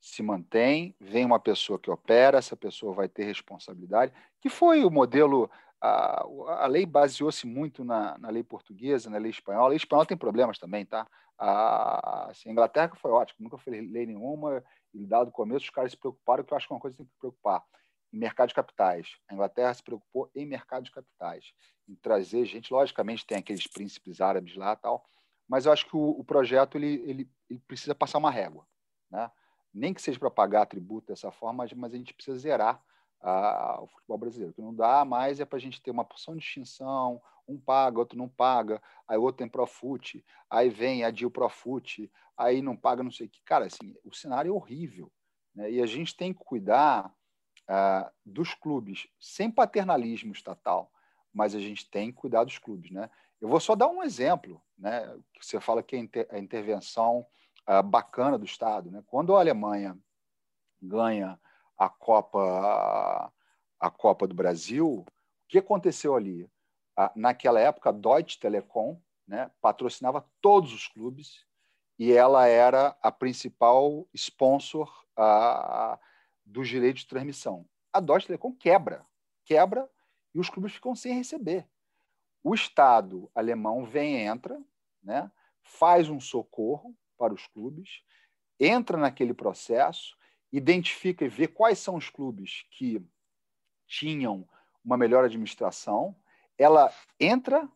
se 0.00 0.22
mantém, 0.22 0.94
vem 1.00 1.24
uma 1.24 1.40
pessoa 1.40 1.78
que 1.78 1.90
opera, 1.90 2.38
essa 2.38 2.56
pessoa 2.56 2.94
vai 2.94 3.08
ter 3.08 3.24
responsabilidade, 3.24 4.12
que 4.40 4.48
foi 4.48 4.84
o 4.84 4.90
modelo, 4.90 5.50
a, 5.80 6.22
a 6.62 6.66
lei 6.66 6.86
baseou-se 6.86 7.46
muito 7.46 7.82
na, 7.82 8.16
na, 8.18 8.28
lei 8.28 8.44
portuguesa, 8.44 9.10
na 9.10 9.18
lei 9.18 9.30
espanhola, 9.30 9.66
a 9.66 9.68
lei 9.70 9.76
espanhola 9.76 10.06
tem 10.06 10.16
problemas 10.16 10.58
também, 10.58 10.84
tá? 10.84 11.06
A, 11.38 12.30
assim, 12.30 12.50
a 12.50 12.52
Inglaterra 12.52 12.92
foi 12.94 13.10
ótima, 13.10 13.38
nunca 13.40 13.58
foi 13.58 13.80
lei 13.80 14.06
nenhuma, 14.06 14.62
e 14.92 15.04
dado 15.06 15.28
o 15.28 15.32
começo 15.32 15.64
os 15.64 15.70
caras 15.70 15.90
se 15.90 15.96
preocuparam, 15.96 16.44
que 16.44 16.52
eu 16.52 16.56
acho 16.56 16.68
que 16.68 16.72
é 16.72 16.76
uma 16.76 16.80
coisa 16.80 16.94
que 16.94 17.02
tem 17.02 17.10
que 17.10 17.18
preocupar, 17.18 17.64
em 18.14 18.18
mercado 18.18 18.48
de 18.48 18.54
capitais. 18.54 19.16
A 19.28 19.34
Inglaterra 19.34 19.74
se 19.74 19.82
preocupou 19.82 20.30
em 20.36 20.46
mercado 20.46 20.84
de 20.84 20.92
capitais, 20.92 21.52
em 21.88 21.96
trazer 21.96 22.44
gente. 22.44 22.72
Logicamente, 22.72 23.26
tem 23.26 23.36
aqueles 23.36 23.66
príncipes 23.66 24.20
árabes 24.20 24.54
lá 24.54 24.76
tal, 24.76 25.04
mas 25.48 25.66
eu 25.66 25.72
acho 25.72 25.84
que 25.86 25.96
o, 25.96 26.10
o 26.10 26.24
projeto 26.24 26.78
ele, 26.78 27.02
ele, 27.04 27.30
ele, 27.50 27.58
precisa 27.66 27.94
passar 27.94 28.18
uma 28.18 28.30
régua. 28.30 28.64
Né? 29.10 29.28
Nem 29.74 29.92
que 29.92 30.00
seja 30.00 30.18
para 30.18 30.30
pagar 30.30 30.66
tributo 30.66 31.08
dessa 31.08 31.32
forma, 31.32 31.66
mas 31.74 31.92
a 31.92 31.96
gente 31.96 32.14
precisa 32.14 32.38
zerar 32.38 32.80
a, 33.20 33.82
o 33.82 33.88
futebol 33.88 34.16
brasileiro. 34.16 34.52
O 34.52 34.54
que 34.54 34.62
não 34.62 34.72
dá 34.74 35.04
mais 35.04 35.40
é 35.40 35.44
para 35.44 35.56
a 35.58 35.60
gente 35.60 35.82
ter 35.82 35.90
uma 35.90 36.04
porção 36.04 36.36
de 36.36 36.44
extinção, 36.44 37.20
um 37.48 37.58
paga, 37.58 37.98
outro 37.98 38.16
não 38.16 38.28
paga, 38.28 38.80
aí 39.08 39.18
outro 39.18 39.38
tem 39.38 39.48
Profute, 39.48 40.24
aí 40.48 40.70
vem 40.70 41.02
a 41.02 41.10
Dil 41.10 41.32
Profute, 41.32 42.10
aí 42.36 42.62
não 42.62 42.76
paga 42.76 43.02
não 43.02 43.10
sei 43.10 43.26
o 43.26 43.30
que. 43.30 43.42
Cara, 43.42 43.66
assim, 43.66 43.96
o 44.04 44.14
cenário 44.14 44.50
é 44.50 44.52
horrível. 44.52 45.10
Né? 45.52 45.72
E 45.72 45.82
a 45.82 45.86
gente 45.86 46.16
tem 46.16 46.32
que 46.32 46.44
cuidar 46.44 47.12
uh, 47.68 48.10
dos 48.24 48.54
clubes, 48.54 49.06
sem 49.18 49.50
paternalismo 49.50 50.32
estatal, 50.32 50.90
mas 51.32 51.54
a 51.54 51.60
gente 51.60 51.88
tem 51.90 52.10
que 52.10 52.18
cuidar 52.18 52.44
dos 52.44 52.58
clubes. 52.58 52.90
Né? 52.90 53.10
Eu 53.40 53.48
vou 53.48 53.60
só 53.60 53.74
dar 53.74 53.88
um 53.88 54.02
exemplo, 54.02 54.62
né? 54.78 55.16
você 55.40 55.60
fala 55.60 55.82
que 55.82 55.96
é 55.96 56.26
a 56.30 56.38
intervenção 56.38 57.26
uh, 57.68 57.82
bacana 57.82 58.38
do 58.38 58.44
Estado. 58.44 58.90
Né? 58.90 59.02
Quando 59.06 59.34
a 59.34 59.40
Alemanha 59.40 59.98
ganha 60.80 61.38
a 61.76 61.88
Copa, 61.88 63.32
a 63.80 63.90
Copa 63.90 64.26
do 64.26 64.34
Brasil, 64.34 65.04
o 65.06 65.06
que 65.48 65.58
aconteceu 65.58 66.14
ali? 66.14 66.44
Uh, 66.98 67.10
naquela 67.16 67.60
época, 67.60 67.90
a 67.90 67.92
Deutsche 67.92 68.38
Telekom 68.38 69.00
né, 69.26 69.50
patrocinava 69.60 70.24
todos 70.40 70.72
os 70.72 70.86
clubes 70.86 71.44
e 71.98 72.12
ela 72.12 72.46
era 72.46 72.96
a 73.02 73.10
principal 73.10 74.06
sponsor 74.14 74.88
uh, 75.18 75.98
dos 76.44 76.68
direitos 76.68 77.02
de 77.02 77.08
transmissão. 77.08 77.66
A 77.92 78.00
Deutsche 78.00 78.26
Telekom 78.26 78.52
quebra, 78.52 79.06
quebra 79.44 79.88
e 80.34 80.38
os 80.38 80.50
clubes 80.50 80.72
ficam 80.72 80.94
sem 80.94 81.14
receber. 81.14 81.68
O 82.42 82.54
Estado 82.54 83.30
alemão 83.34 83.84
vem, 83.84 84.26
entra, 84.26 84.60
né, 85.02 85.30
faz 85.62 86.08
um 86.08 86.20
socorro 86.20 86.94
para 87.16 87.32
os 87.32 87.46
clubes, 87.46 88.02
entra 88.58 88.96
naquele 88.96 89.32
processo, 89.32 90.16
identifica 90.52 91.24
e 91.24 91.28
vê 91.28 91.48
quais 91.48 91.78
são 91.78 91.96
os 91.96 92.10
clubes 92.10 92.66
que 92.70 93.02
tinham 93.86 94.48
uma 94.84 94.96
melhor 94.96 95.24
administração, 95.24 96.14
ela 96.58 96.92
entra 97.18 97.68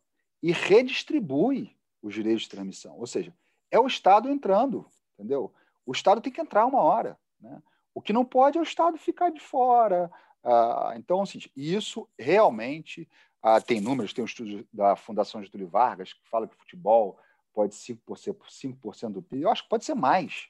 e 0.42 0.52
redistribui 0.52 1.76
os 2.02 2.14
direitos 2.14 2.42
de 2.42 2.50
transmissão. 2.50 2.96
Ou 2.98 3.06
seja, 3.06 3.34
é 3.70 3.78
o 3.78 3.86
Estado 3.86 4.28
entrando, 4.28 4.88
entendeu? 5.14 5.52
O 5.84 5.92
Estado 5.92 6.20
tem 6.20 6.32
que 6.32 6.40
entrar 6.40 6.66
uma 6.66 6.80
hora. 6.80 7.18
Né? 7.40 7.62
O 7.98 8.00
que 8.00 8.12
não 8.12 8.24
pode 8.24 8.56
é 8.56 8.60
o 8.60 8.62
Estado 8.62 8.96
ficar 8.96 9.28
de 9.28 9.40
fora. 9.40 10.08
Ah, 10.44 10.94
então, 10.94 11.20
assim, 11.20 11.40
isso 11.56 12.08
realmente 12.16 13.08
ah, 13.42 13.60
tem 13.60 13.80
números, 13.80 14.12
tem 14.12 14.22
um 14.22 14.24
estudo 14.24 14.64
da 14.72 14.94
Fundação 14.94 15.42
Getúlio 15.42 15.66
Vargas 15.66 16.12
que 16.12 16.20
fala 16.30 16.46
que 16.46 16.54
o 16.54 16.58
futebol 16.60 17.18
pode 17.52 17.74
ser 17.74 17.96
5%, 17.96 18.36
5 18.48 19.10
do 19.10 19.20
PIB. 19.20 19.42
Eu 19.42 19.50
acho 19.50 19.64
que 19.64 19.68
pode 19.68 19.84
ser 19.84 19.94
mais. 19.94 20.46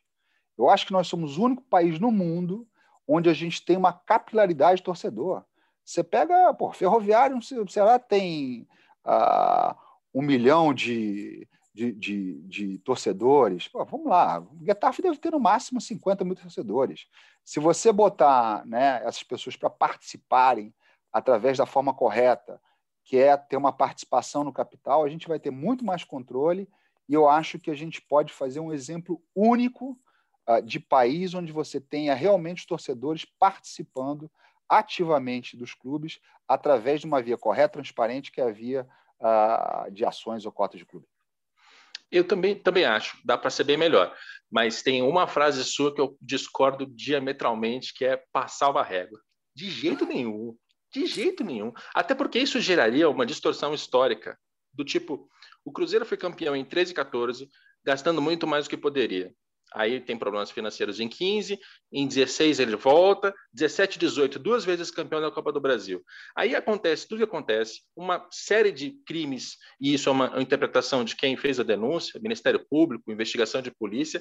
Eu 0.59 0.69
acho 0.69 0.87
que 0.87 0.93
nós 0.93 1.07
somos 1.07 1.39
o 1.39 1.45
único 1.45 1.63
país 1.63 1.99
no 1.99 2.11
mundo 2.13 2.69
onde 3.07 3.31
a 3.31 3.33
gente 3.33 3.65
tem 3.65 3.79
uma 3.79 3.95
capilaridade 3.95 4.77
de 4.77 4.83
torcedor. 4.83 5.43
Você 5.83 6.05
pega, 6.05 6.53
pô, 6.53 6.71
Ferroviário, 6.71 7.41
sei 7.43 7.83
lá, 7.83 7.99
tem 7.99 8.69
ah, 9.07 9.75
um 10.13 10.21
milhão 10.21 10.75
de, 10.75 11.49
de, 11.73 11.93
de, 11.93 12.43
de 12.43 12.79
torcedores. 12.81 13.69
Pô, 13.69 13.83
vamos 13.87 14.09
lá, 14.09 14.41
o 14.41 14.67
Getafe 14.67 15.01
deve 15.01 15.17
ter 15.17 15.31
no 15.31 15.41
máximo 15.41 15.81
50 15.81 16.25
mil 16.27 16.35
torcedores. 16.35 17.07
Se 17.49 17.59
você 17.61 17.91
botar 17.91 18.63
né, 18.67 19.01
essas 19.07 19.23
pessoas 19.23 19.57
para 19.57 19.71
participarem 19.71 20.71
através 21.11 21.57
da 21.57 21.65
forma 21.65 21.95
correta, 21.95 22.61
que 23.03 23.17
é 23.17 23.35
ter 23.39 23.57
uma 23.57 23.73
participação 23.73 24.45
no 24.45 24.53
capital, 24.53 25.03
a 25.03 25.09
gente 25.09 25.27
vai 25.27 25.41
ter 25.41 25.51
muito 25.51 25.83
mais 25.83 26.05
controle 26.05 26.69
e 27.09 27.15
eu 27.15 27.27
acho 27.27 27.59
que 27.59 27.71
a 27.71 27.75
gente 27.75 28.03
pode 28.03 28.35
fazer 28.35 28.61
um 28.61 28.71
exemplo 28.71 29.19
único 29.35 29.99
uh, 30.47 30.61
de 30.61 30.79
país 30.79 31.33
onde 31.33 31.51
você 31.51 31.81
tenha 31.81 32.15
realmente 32.15 32.59
os 32.59 32.67
torcedores 32.67 33.25
participando 33.25 34.31
ativamente 34.69 35.57
dos 35.57 35.73
clubes 35.73 36.21
através 36.47 37.01
de 37.01 37.07
uma 37.07 37.23
via 37.23 37.39
correta, 37.39 37.73
transparente, 37.73 38.31
que 38.31 38.43
é 38.43 38.45
a 38.45 38.53
via 38.53 38.87
uh, 39.21 39.91
de 39.91 40.05
ações 40.05 40.45
ou 40.45 40.53
cotas 40.53 40.79
de 40.79 40.85
clube. 40.85 41.09
Eu 42.11 42.25
também, 42.25 42.55
também 42.55 42.85
acho, 42.85 43.19
dá 43.25 43.37
para 43.37 43.51
ser 43.51 43.65
bem 43.65 43.77
melhor. 43.77 44.17
Mas 44.51 44.83
tem 44.83 45.03
uma 45.03 45.27
frase 45.27 45.63
sua 45.65 45.95
que 45.95 46.01
eu 46.01 46.17
discordo 46.21 46.87
diametralmente, 46.87 47.93
que 47.95 48.05
é 48.05 48.23
passar 48.33 48.71
uma 48.71 48.83
régua. 48.83 49.21
De 49.55 49.71
jeito 49.71 50.07
nenhum. 50.07 50.57
De 50.93 51.07
jeito 51.07 51.45
nenhum. 51.45 51.73
Até 51.95 52.15
porque 52.15 52.39
isso 52.39 52.61
geraria 52.61 53.11
uma 53.11 53.27
distorção 53.27 53.75
histórica. 53.75 54.39
Do 54.73 54.85
tipo, 54.85 55.29
o 55.65 55.73
Cruzeiro 55.73 56.07
foi 56.07 56.17
campeão 56.17 56.57
em 56.57 56.65
13 56.65 56.93
e 56.93 56.95
14, 56.95 57.49
gastando 57.85 58.23
muito 58.23 58.47
mais 58.47 58.65
do 58.65 58.71
que 58.71 58.77
poderia. 58.77 59.35
Aí 59.75 60.01
tem 60.01 60.17
problemas 60.17 60.51
financeiros 60.51 61.01
em 61.01 61.09
15, 61.09 61.59
em 61.93 62.07
16 62.07 62.59
ele 62.61 62.77
volta, 62.77 63.35
17 63.53 63.99
18, 63.99 64.39
duas 64.39 64.65
vezes 64.65 64.91
campeão 64.91 65.21
da 65.21 65.31
Copa 65.31 65.53
do 65.53 65.61
Brasil. 65.61 66.03
Aí 66.37 66.55
acontece 66.55 67.07
tudo 67.07 67.19
que 67.19 67.25
acontece, 67.25 67.83
uma 67.95 68.27
série 68.31 68.73
de 68.73 68.93
crimes, 69.07 69.57
e 69.81 69.95
isso 69.95 70.09
é 70.09 70.13
uma, 70.13 70.41
interpretação 70.41 71.05
de 71.05 71.17
quem 71.17 71.37
fez 71.37 71.61
a 71.61 71.63
denúncia, 71.63 72.21
Ministério 72.21 72.65
Público, 72.69 73.13
investigação 73.13 73.61
de 73.61 73.71
polícia. 73.71 74.21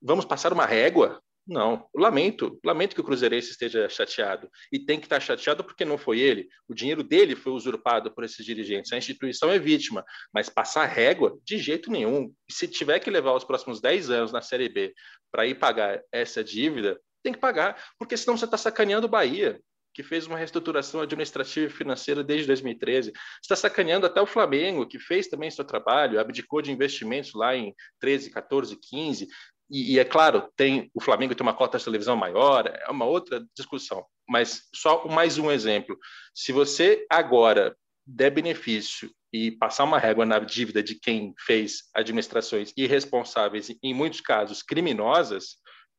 Vamos 0.00 0.24
passar 0.24 0.52
uma 0.52 0.66
régua? 0.66 1.22
Não, 1.48 1.88
lamento, 1.94 2.60
lamento 2.62 2.94
que 2.94 3.00
o 3.00 3.04
Cruzeirense 3.04 3.52
esteja 3.52 3.88
chateado. 3.88 4.50
E 4.70 4.78
tem 4.78 5.00
que 5.00 5.06
estar 5.06 5.18
chateado 5.18 5.64
porque 5.64 5.82
não 5.82 5.96
foi 5.96 6.20
ele. 6.20 6.46
O 6.68 6.74
dinheiro 6.74 7.02
dele 7.02 7.34
foi 7.34 7.54
usurpado 7.54 8.10
por 8.14 8.22
esses 8.22 8.44
dirigentes. 8.44 8.92
A 8.92 8.98
instituição 8.98 9.50
é 9.50 9.58
vítima, 9.58 10.04
mas 10.30 10.50
passar 10.50 10.84
régua, 10.84 11.38
de 11.42 11.56
jeito 11.56 11.90
nenhum. 11.90 12.30
Se 12.50 12.68
tiver 12.68 12.98
que 12.98 13.08
levar 13.10 13.32
os 13.32 13.44
próximos 13.44 13.80
10 13.80 14.10
anos 14.10 14.30
na 14.30 14.42
Série 14.42 14.68
B 14.68 14.92
para 15.32 15.46
ir 15.46 15.54
pagar 15.54 16.02
essa 16.12 16.44
dívida, 16.44 17.00
tem 17.22 17.32
que 17.32 17.38
pagar, 17.38 17.82
porque 17.98 18.16
senão 18.16 18.36
você 18.36 18.44
está 18.44 18.58
sacaneando 18.58 19.06
o 19.06 19.10
Bahia, 19.10 19.58
que 19.94 20.02
fez 20.02 20.26
uma 20.26 20.36
reestruturação 20.36 21.00
administrativa 21.00 21.66
e 21.66 21.70
financeira 21.70 22.22
desde 22.22 22.46
2013. 22.46 23.12
Está 23.42 23.56
sacaneando 23.56 24.04
até 24.06 24.20
o 24.20 24.26
Flamengo, 24.26 24.86
que 24.86 24.98
fez 24.98 25.28
também 25.28 25.50
seu 25.50 25.64
trabalho, 25.64 26.20
abdicou 26.20 26.60
de 26.60 26.70
investimentos 26.70 27.32
lá 27.32 27.56
em 27.56 27.74
13, 28.00 28.30
14, 28.30 28.78
15. 28.80 29.26
E, 29.70 29.94
e, 29.94 29.98
é 29.98 30.04
claro, 30.04 30.48
tem 30.56 30.90
o 30.94 31.00
Flamengo 31.00 31.34
tem 31.34 31.46
uma 31.46 31.54
cota 31.54 31.78
de 31.78 31.84
televisão 31.84 32.16
maior, 32.16 32.66
é 32.66 32.90
uma 32.90 33.04
outra 33.04 33.44
discussão. 33.54 34.04
Mas 34.28 34.68
só 34.74 35.06
mais 35.06 35.38
um 35.38 35.50
exemplo. 35.50 35.98
Se 36.34 36.52
você 36.52 37.06
agora 37.10 37.76
der 38.06 38.30
benefício 38.30 39.10
e 39.32 39.50
passar 39.50 39.84
uma 39.84 39.98
régua 39.98 40.24
na 40.24 40.38
dívida 40.38 40.82
de 40.82 40.94
quem 40.94 41.34
fez 41.38 41.84
administrações 41.94 42.72
irresponsáveis, 42.76 43.68
em 43.82 43.92
muitos 43.92 44.22
casos 44.22 44.62
criminosas, 44.62 45.56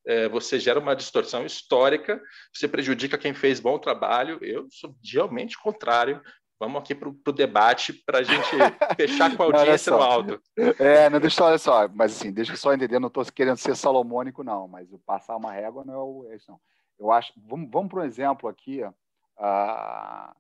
é, 0.07 0.27
você 0.27 0.59
gera 0.59 0.79
uma 0.79 0.95
distorção 0.95 1.45
histórica, 1.45 2.19
você 2.51 2.67
prejudica 2.67 3.17
quem 3.17 3.33
fez 3.33 3.59
bom 3.59 3.77
trabalho. 3.77 4.39
Eu 4.41 4.67
sou 4.71 4.95
diametralmente 5.01 5.57
contrário 5.61 6.21
vamos 6.59 6.81
aqui 6.81 6.93
para 6.93 7.09
o 7.09 7.31
debate 7.31 7.93
para 7.93 8.19
a 8.19 8.23
gente 8.23 8.49
fechar 8.97 9.35
com 9.35 9.43
a 9.43 9.45
audiência 9.45 9.91
no 9.91 10.01
alto. 10.01 10.41
É, 10.77 11.09
não, 11.09 11.19
deixa 11.19 11.43
olha 11.43 11.57
só, 11.57 11.87
mas 11.87 12.17
assim, 12.17 12.31
deixa 12.31 12.51
eu 12.51 12.57
só 12.57 12.73
entender, 12.73 12.99
não 12.99 13.07
estou 13.07 13.23
querendo 13.25 13.57
ser 13.57 13.75
salomônico, 13.75 14.43
não, 14.43 14.67
mas 14.67 14.87
passar 15.05 15.37
uma 15.37 15.53
régua 15.53 15.85
não 15.85 15.93
é, 15.93 15.97
o, 15.97 16.27
é 16.29 16.35
isso, 16.35 16.51
não. 16.51 16.59
Eu 16.99 17.11
acho, 17.11 17.31
vamos, 17.37 17.69
vamos 17.71 17.89
para 17.89 18.01
um 18.01 18.03
exemplo 18.03 18.49
aqui, 18.49 18.83
uh, 18.83 20.35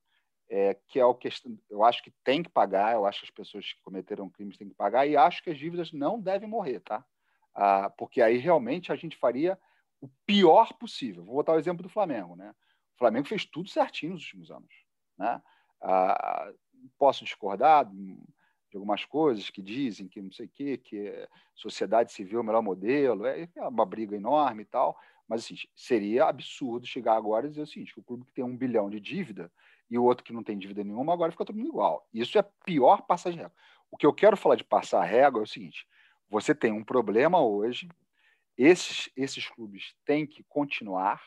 é, 0.49 0.73
que 0.87 0.99
é 0.99 1.05
o 1.05 1.15
que 1.15 1.29
eu 1.69 1.85
acho 1.85 2.03
que 2.03 2.11
tem 2.23 2.43
que 2.43 2.49
pagar, 2.49 2.93
eu 2.93 3.05
acho 3.05 3.21
que 3.21 3.27
as 3.27 3.31
pessoas 3.31 3.71
que 3.71 3.81
cometeram 3.81 4.29
crimes 4.29 4.57
têm 4.57 4.67
que 4.67 4.75
pagar, 4.75 5.07
e 5.07 5.15
acho 5.15 5.41
que 5.41 5.49
as 5.49 5.57
dívidas 5.57 5.93
não 5.93 6.19
devem 6.19 6.49
morrer, 6.49 6.81
tá? 6.81 7.05
Uh, 7.55 7.89
porque 7.97 8.21
aí 8.21 8.37
realmente 8.37 8.91
a 8.91 8.95
gente 8.95 9.15
faria 9.15 9.57
o 10.01 10.09
pior 10.25 10.73
possível. 10.73 11.23
Vou 11.23 11.35
botar 11.35 11.53
o 11.53 11.59
exemplo 11.59 11.83
do 11.83 11.89
Flamengo, 11.89 12.35
né? 12.35 12.53
O 12.95 12.99
Flamengo 12.99 13.27
fez 13.27 13.45
tudo 13.45 13.69
certinho 13.69 14.13
nos 14.13 14.23
últimos 14.23 14.51
anos, 14.51 14.73
né? 15.17 15.41
Ah, 15.81 16.51
posso 16.97 17.23
discordar 17.23 17.85
de 17.85 18.75
algumas 18.75 19.03
coisas 19.05 19.49
que 19.49 19.61
dizem 19.61 20.07
que 20.07 20.21
não 20.21 20.31
sei 20.31 20.45
o 20.45 20.49
quê, 20.49 20.77
que 20.77 21.27
sociedade 21.55 22.11
civil 22.11 22.39
é 22.39 22.41
o 22.41 22.45
melhor 22.45 22.61
modelo, 22.61 23.25
é, 23.25 23.49
é 23.55 23.67
uma 23.67 23.85
briga 23.85 24.15
enorme 24.15 24.61
e 24.61 24.65
tal, 24.65 24.97
mas 25.27 25.43
assim, 25.43 25.55
seria 25.75 26.25
absurdo 26.25 26.85
chegar 26.85 27.15
agora 27.15 27.47
e 27.47 27.49
dizer 27.49 27.61
o 27.61 27.67
seguinte, 27.67 27.97
o 27.97 28.03
clube 28.03 28.25
que 28.25 28.33
tem 28.33 28.43
um 28.43 28.55
bilhão 28.55 28.89
de 28.89 28.99
dívida 28.99 29.51
e 29.89 29.97
o 29.97 30.03
outro 30.03 30.23
que 30.23 30.33
não 30.33 30.43
tem 30.43 30.57
dívida 30.57 30.83
nenhuma, 30.83 31.13
agora 31.13 31.31
fica 31.31 31.45
todo 31.45 31.55
mundo 31.55 31.69
igual. 31.69 32.07
Isso 32.13 32.37
é 32.37 32.43
pior 32.63 33.01
passar 33.03 33.31
régua. 33.31 33.51
O 33.89 33.97
que 33.97 34.05
eu 34.05 34.13
quero 34.13 34.37
falar 34.37 34.55
de 34.55 34.63
passar 34.63 35.03
régua 35.03 35.41
é 35.41 35.43
o 35.43 35.47
seguinte, 35.47 35.87
você 36.29 36.53
tem 36.53 36.71
um 36.71 36.83
problema 36.83 37.41
hoje, 37.41 37.89
esses, 38.55 39.09
esses 39.15 39.47
clubes 39.47 39.95
têm 40.05 40.27
que 40.27 40.43
continuar, 40.43 41.21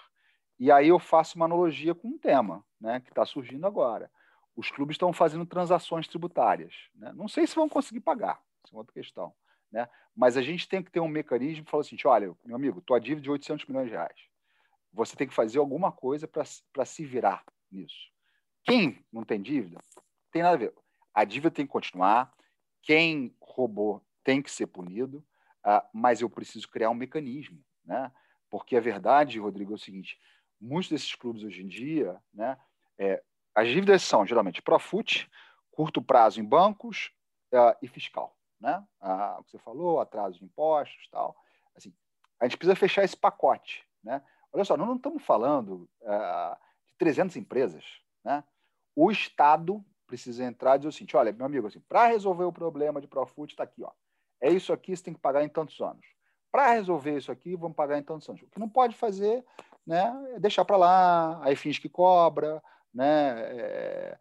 e 0.61 0.71
aí 0.71 0.89
eu 0.89 0.99
faço 1.01 1.37
uma 1.37 1.47
analogia 1.47 1.93
com 1.93 2.09
um 2.09 2.19
tema 2.19 2.65
né, 2.81 3.01
que 3.01 3.09
está 3.09 3.27
surgindo 3.27 3.67
agora 3.67 4.09
os 4.57 4.71
clubes 4.71 4.95
estão 4.95 5.13
fazendo 5.13 5.47
transações 5.47 6.07
tributárias. 6.07 6.75
Né? 6.95 7.13
Não 7.15 7.29
sei 7.29 7.47
se 7.47 7.55
vão 7.55 7.69
conseguir 7.69 8.01
pagar, 8.01 8.43
isso 8.65 8.75
é 8.75 8.79
outra 8.79 8.93
questão. 8.93 9.35
Né? 9.71 9.89
Mas 10.15 10.37
a 10.37 10.43
gente 10.43 10.69
tem 10.69 10.83
que 10.83 10.91
ter 10.91 11.01
um 11.01 11.09
mecanismo 11.09 11.65
que 11.65 11.71
fala 11.71 11.83
assim: 11.83 11.97
olha, 12.05 12.35
meu 12.45 12.57
amigo, 12.57 12.81
tua 12.83 12.99
dívida 12.99 13.23
é 13.23 13.25
de 13.25 13.31
800 13.31 13.67
milhões 13.67 13.87
de 13.87 13.93
reais. 13.93 14.21
Você 14.93 15.17
tem 15.17 15.27
que 15.27 15.35
fazer 15.35 15.59
alguma 15.59 15.91
coisa 15.91 16.29
para 16.29 16.85
se 16.85 17.05
virar 17.05 17.43
nisso. 17.71 18.13
Quem 18.65 19.03
não 19.11 19.25
tem 19.25 19.41
dívida, 19.41 19.81
tem 20.31 20.43
nada 20.43 20.55
a 20.55 20.59
ver. 20.59 20.75
A 21.15 21.25
dívida 21.25 21.51
tem 21.51 21.67
que 21.67 21.73
continuar, 21.73 22.33
quem 22.83 23.35
roubou 23.41 24.05
tem 24.23 24.43
que 24.43 24.51
ser 24.51 24.67
punido, 24.67 25.25
uh, 25.67 25.83
mas 25.93 26.21
eu 26.21 26.29
preciso 26.29 26.69
criar 26.69 26.91
um 26.91 26.95
mecanismo. 26.95 27.59
Né? 27.85 28.13
Porque 28.51 28.77
a 28.77 28.81
verdade, 28.81 29.39
Rodrigo, 29.39 29.73
é 29.73 29.75
o 29.77 29.79
seguinte: 29.79 30.19
muitos 30.61 30.91
desses 30.91 31.15
clubes 31.15 31.43
hoje 31.43 31.63
em 31.63 31.69
dia, 31.69 32.21
né, 32.33 32.59
é, 32.99 33.23
as 33.55 33.69
dívidas 33.69 34.03
são 34.03 34.27
geralmente 34.27 34.63
Profut, 34.63 35.31
curto 35.71 36.03
prazo 36.03 36.41
em 36.41 36.45
bancos 36.45 37.13
uh, 37.53 37.77
e 37.83 37.89
fiscal. 37.89 38.37
Né? 38.61 38.83
Uh, 39.01 39.41
o 39.41 39.45
que 39.45 39.51
você 39.51 39.59
falou, 39.59 40.01
atraso 40.01 40.39
de 40.39 40.45
impostos 40.45 41.09
tal. 41.11 41.37
Assim, 41.77 41.93
a 42.39 42.45
gente 42.47 42.57
precisa 42.57 42.77
fechar 42.77 43.05
esse 43.05 43.17
pacote. 43.17 43.85
Né? 44.03 44.23
Olha 44.53 44.65
só, 44.65 44.77
nós 44.77 44.87
não 44.87 44.97
estamos 44.97 45.23
falando 45.23 45.89
uh, 46.03 46.57
de 46.87 46.95
300 46.97 47.37
empresas. 47.37 47.85
Né? 48.25 48.45
O 48.95 49.11
Estado 49.11 49.85
precisa 50.07 50.45
entrar 50.45 50.77
e 50.77 50.79
dizer 50.81 50.89
o 50.89 50.93
seguinte: 50.93 51.17
olha, 51.17 51.33
meu 51.33 51.47
amigo, 51.47 51.67
assim, 51.67 51.81
para 51.81 52.07
resolver 52.07 52.45
o 52.45 52.53
problema 52.53 53.01
de 53.01 53.09
Profut, 53.09 53.53
está 53.53 53.65
aqui. 53.65 53.83
Ó, 53.83 53.91
é 54.41 54.51
isso 54.51 54.73
aqui, 54.73 54.95
você 54.95 55.03
tem 55.03 55.15
que 55.15 55.21
pagar 55.21 55.43
em 55.43 55.49
tantos 55.49 55.81
anos. 55.81 56.07
Para 56.51 56.73
resolver 56.73 57.17
isso 57.17 57.33
aqui, 57.33 57.57
vamos 57.57 57.75
pagar 57.75 57.99
em 57.99 58.03
tantos 58.03 58.29
anos. 58.29 58.43
O 58.43 58.47
que 58.47 58.61
não 58.61 58.69
pode 58.69 58.95
fazer 58.95 59.43
né, 59.87 60.13
é 60.35 60.39
deixar 60.39 60.65
para 60.67 60.77
lá, 60.77 61.41
aí 61.43 61.57
finge 61.57 61.81
que 61.81 61.89
cobra, 61.89 62.63
né? 62.95 63.41
É... 63.41 64.19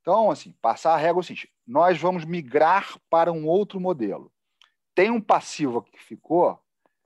Então, 0.00 0.30
assim, 0.30 0.52
passar 0.60 0.94
a 0.94 0.96
regra 0.96 1.18
é 1.18 1.20
o 1.20 1.22
seguinte: 1.22 1.52
nós 1.66 1.98
vamos 1.98 2.24
migrar 2.24 2.98
para 3.08 3.32
um 3.32 3.46
outro 3.46 3.80
modelo. 3.80 4.32
Tem 4.94 5.10
um 5.10 5.20
passivo 5.20 5.82
que 5.82 5.98
ficou, 5.98 6.60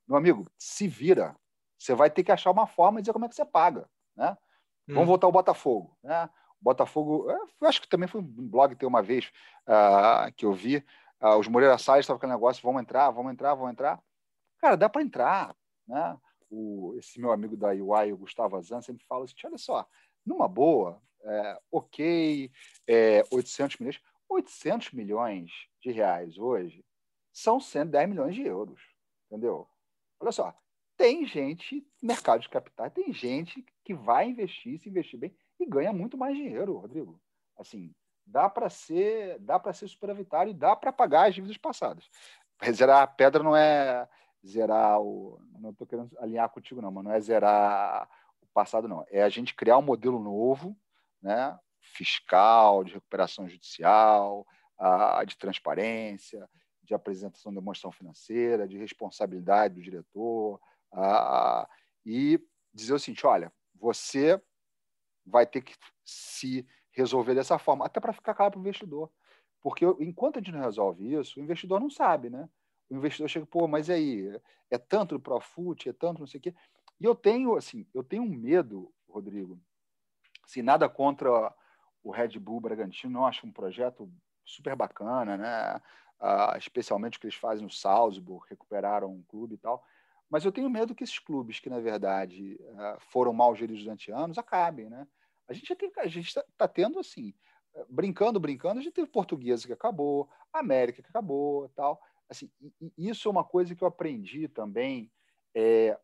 meu 0.09 0.17
amigo, 0.17 0.47
se 0.59 0.89
vira. 0.89 1.37
Você 1.79 1.95
vai 1.95 2.11
ter 2.11 2.25
que 2.25 2.33
achar 2.33 2.51
uma 2.51 2.67
forma 2.67 2.99
de 2.99 3.05
dizer 3.05 3.13
como 3.13 3.27
é 3.27 3.29
que 3.29 3.35
você 3.35 3.45
paga. 3.45 3.89
Né? 4.17 4.37
Hum. 4.89 4.95
Vamos 4.95 5.09
voltar 5.09 5.27
ao 5.27 5.33
Botafogo. 5.33 5.97
Né? 6.03 6.29
O 6.61 6.65
Botafogo, 6.65 7.31
eu 7.31 7.69
acho 7.69 7.81
que 7.81 7.89
também 7.89 8.09
foi 8.09 8.21
um 8.21 8.49
blog 8.49 8.75
tem 8.75 8.89
uma 8.89 9.03
vez 9.03 9.31
uh, 9.69 10.33
que 10.35 10.47
eu 10.47 10.53
vi. 10.53 10.79
Uh, 11.21 11.37
os 11.39 11.49
Moreira 11.49 11.79
Salles 11.79 12.05
estavam 12.05 12.19
com 12.19 12.27
aquele 12.27 12.37
negócio: 12.37 12.63
vamos 12.63 12.83
entrar, 12.83 13.11
vamos 13.11 13.33
entrar, 13.33 13.55
vamos 13.55 13.73
entrar. 13.73 14.03
Cara, 14.59 14.77
dá 14.77 14.89
para 14.89 15.03
entrar. 15.03 15.55
Né? 15.87 16.19
O, 16.51 16.95
esse 16.99 17.21
meu 17.21 17.31
amigo 17.31 17.57
da 17.57 17.69
UI, 17.69 18.13
o 18.13 18.19
Gustavo 18.19 18.57
Azan, 18.57 18.81
sempre 18.81 19.05
fala 19.07 19.25
assim: 19.25 19.35
olha 19.45 19.59
só, 19.59 19.87
numa 20.27 20.49
boa, 20.49 21.01
é, 21.23 21.61
ok, 21.71 22.51
é, 22.87 23.23
800 23.31 23.79
milhões. 23.79 24.01
800 24.29 24.93
milhões 24.93 25.51
de 25.81 25.91
reais 25.93 26.37
hoje 26.37 26.85
são 27.33 27.61
110 27.61 28.09
milhões 28.09 28.35
de 28.35 28.43
euros, 28.43 28.81
entendeu? 29.27 29.69
Olha 30.19 30.33
só, 30.33 30.55
tem 30.97 31.27
gente, 31.27 31.87
mercado 32.03 32.41
de 32.41 32.49
capitais, 32.49 32.93
tem 32.93 33.13
gente 33.13 33.65
que 33.85 33.95
vai 33.95 34.29
investir, 34.29 34.81
se 34.81 34.89
investir 34.89 35.19
bem 35.19 35.37
e 35.61 35.67
ganha 35.67 35.93
muito 35.93 36.17
mais 36.17 36.37
dinheiro, 36.37 36.79
Rodrigo. 36.79 37.21
Assim, 37.57 37.95
dá 38.27 38.49
para 38.49 38.69
ser, 38.69 39.39
dá 39.39 39.59
para 39.59 39.73
ser 39.73 39.87
superavitário 39.87 40.51
e 40.51 40.55
dá 40.55 40.75
para 40.75 40.93
pagar 40.93 41.29
as 41.29 41.35
dívidas 41.35 41.57
passadas. 41.57 42.09
Zerar 42.73 43.03
a 43.03 43.07
pedra 43.07 43.43
não 43.43 43.55
é 43.55 44.09
zerar 44.45 45.01
o, 45.01 45.39
não 45.59 45.71
estou 45.71 45.87
querendo 45.87 46.17
alinhar 46.19 46.49
contigo 46.49 46.81
não, 46.81 46.91
mas 46.91 47.05
não 47.05 47.13
é 47.13 47.21
zerar 47.21 48.09
passado 48.57 48.89
não, 48.89 49.05
é 49.11 49.23
a 49.23 49.29
gente 49.29 49.55
criar 49.55 49.77
um 49.77 49.83
modelo 49.83 50.19
novo 50.19 50.75
né, 51.21 51.59
fiscal, 51.79 52.83
de 52.83 52.95
recuperação 52.95 53.47
judicial, 53.47 54.47
a, 54.79 55.23
de 55.25 55.37
transparência, 55.37 56.49
de 56.83 56.95
apresentação 56.95 57.53
de 57.53 57.59
demonstração 57.59 57.93
financeira, 57.93 58.67
de 58.67 58.79
responsabilidade 58.79 59.75
do 59.75 59.83
diretor, 59.83 60.59
a, 60.91 61.69
e 62.07 62.41
dizer 62.73 62.95
o 62.95 62.99
seguinte: 62.99 63.27
olha, 63.27 63.53
você 63.75 64.41
vai 65.27 65.47
ter 65.47 65.61
que 65.61 65.75
se 66.03 66.67
resolver 66.93 67.35
dessa 67.35 67.59
forma, 67.59 67.85
até 67.85 68.01
para 68.01 68.15
ficar 68.15 68.33
claro 68.33 68.53
para 68.53 68.59
o 68.59 68.63
investidor. 68.63 69.13
Porque 69.61 69.85
enquanto 70.01 70.39
a 70.39 70.41
gente 70.41 70.53
não 70.53 70.63
resolve 70.63 71.13
isso, 71.13 71.39
o 71.39 71.43
investidor 71.43 71.79
não 71.79 71.91
sabe, 71.91 72.31
né? 72.31 72.49
O 72.89 72.97
investidor 72.97 73.29
chega, 73.29 73.45
pô, 73.45 73.69
mas 73.69 73.91
aí? 73.91 74.41
É 74.71 74.79
tanto 74.79 75.17
o 75.17 75.21
Profut, 75.21 75.89
é 75.89 75.93
tanto 75.93 76.21
não 76.21 76.27
sei 76.27 76.39
o 76.39 76.43
quê. 76.43 76.55
E 77.01 77.05
eu 77.05 77.15
tenho, 77.15 77.57
assim, 77.57 77.87
eu 77.95 78.03
tenho 78.03 78.23
um 78.23 78.29
medo, 78.29 78.93
Rodrigo, 79.09 79.61
Assim, 80.47 80.63
nada 80.63 80.89
contra 80.89 81.53
o 82.03 82.11
Red 82.11 82.39
Bull 82.39 82.61
Bragantino, 82.61 83.19
eu 83.19 83.25
acho 83.25 83.47
um 83.47 83.53
projeto 83.53 84.09
super 84.45 84.77
bacana, 84.77 85.37
né? 85.37 85.83
Uh, 86.21 86.57
especialmente 86.57 87.19
o 87.19 87.21
que 87.21 87.27
eles 87.27 87.37
fazem 87.37 87.65
no 87.65 87.71
Salzburg, 87.71 88.47
recuperaram 88.49 89.13
um 89.13 89.23
clube 89.25 89.57
e 89.57 89.59
tal. 89.59 89.85
Mas 90.31 90.45
eu 90.45 90.53
tenho 90.53 90.71
medo 90.71 90.95
que 90.95 91.05
esses 91.05 91.19
clubes, 91.19 91.59
que 91.59 91.69
na 91.69 91.81
verdade 91.81 92.59
uh, 92.61 93.01
foram 93.11 93.33
mal 93.33 93.55
geridos 93.55 93.83
durante 93.83 94.11
anos, 94.13 94.39
acabem, 94.39 94.89
né? 94.89 95.07
A 95.49 95.53
gente 95.53 95.69
já 95.69 95.77
tem, 95.77 95.93
a 95.99 96.07
gente 96.07 96.29
está 96.29 96.45
tá 96.57 96.69
tendo 96.69 96.99
assim, 96.99 97.35
brincando, 97.89 98.41
brincando, 98.41 98.81
a 98.81 98.83
gente 98.83 98.95
teve 98.95 99.09
Portuguesa 99.09 99.67
que 99.67 99.73
acabou, 99.73 100.29
América 100.53 101.03
que 101.03 101.09
acabou, 101.09 101.69
tal. 101.71 102.01
Assim, 102.29 102.51
isso 102.97 103.29
é 103.29 103.31
uma 103.31 103.45
coisa 103.45 103.75
que 103.75 103.83
eu 103.83 103.89
aprendi 103.89 104.49
também. 104.49 105.11
É, 105.55 105.99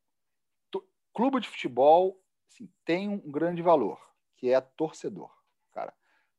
clube 1.14 1.40
de 1.40 1.48
futebol 1.48 2.18
assim, 2.48 2.68
tem 2.84 3.08
um 3.08 3.30
grande 3.30 3.62
valor 3.62 3.98
que 4.36 4.50
é 4.50 4.60
torcedor, 4.60 5.30
cara. 5.72 5.92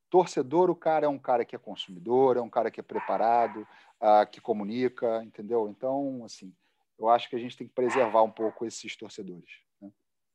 Torcedor, 0.10 0.70
o 0.70 0.76
cara 0.76 1.06
é 1.06 1.10
um 1.10 1.18
cara 1.18 1.46
que 1.46 1.56
é 1.56 1.60
consumidor, 1.60 2.38
é 2.38 2.42
um 2.42 2.50
cara 2.50 2.70
que 2.70 2.80
é 2.80 2.84
preparado, 2.84 3.68
uh, 4.02 4.30
que 4.30 4.40
comunica, 4.40 5.24
entendeu? 5.24 5.68
Então, 5.70 6.24
assim, 6.24 6.54
eu 7.00 7.10
acho 7.10 7.30
que 7.30 7.36
a 7.36 7.40
gente 7.40 7.58
tem 7.58 7.68
que 7.68 7.74
preservar 7.74 8.22
um 8.22 8.30
pouco 8.30 8.66
esses 8.66 8.96
torcedores. 8.96 9.50
Né? 9.82 9.90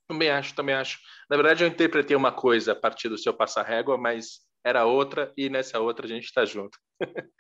Também 0.09 0.31
acho, 0.31 0.55
também 0.55 0.75
acho. 0.75 0.99
Na 1.31 1.37
verdade, 1.37 1.63
eu 1.63 1.69
interpretei 1.69 2.17
uma 2.17 2.33
coisa 2.33 2.73
a 2.73 2.77
partir 2.77 3.09
do 3.09 3.19
seu 3.19 3.33
passar 3.33 3.63
régua, 3.63 3.97
mas 3.97 4.41
era 4.65 4.85
outra 4.85 5.33
e 5.37 5.49
nessa 5.49 5.79
outra 5.79 6.07
a 6.07 6.09
gente 6.09 6.25
está 6.25 6.45
junto. 6.45 6.79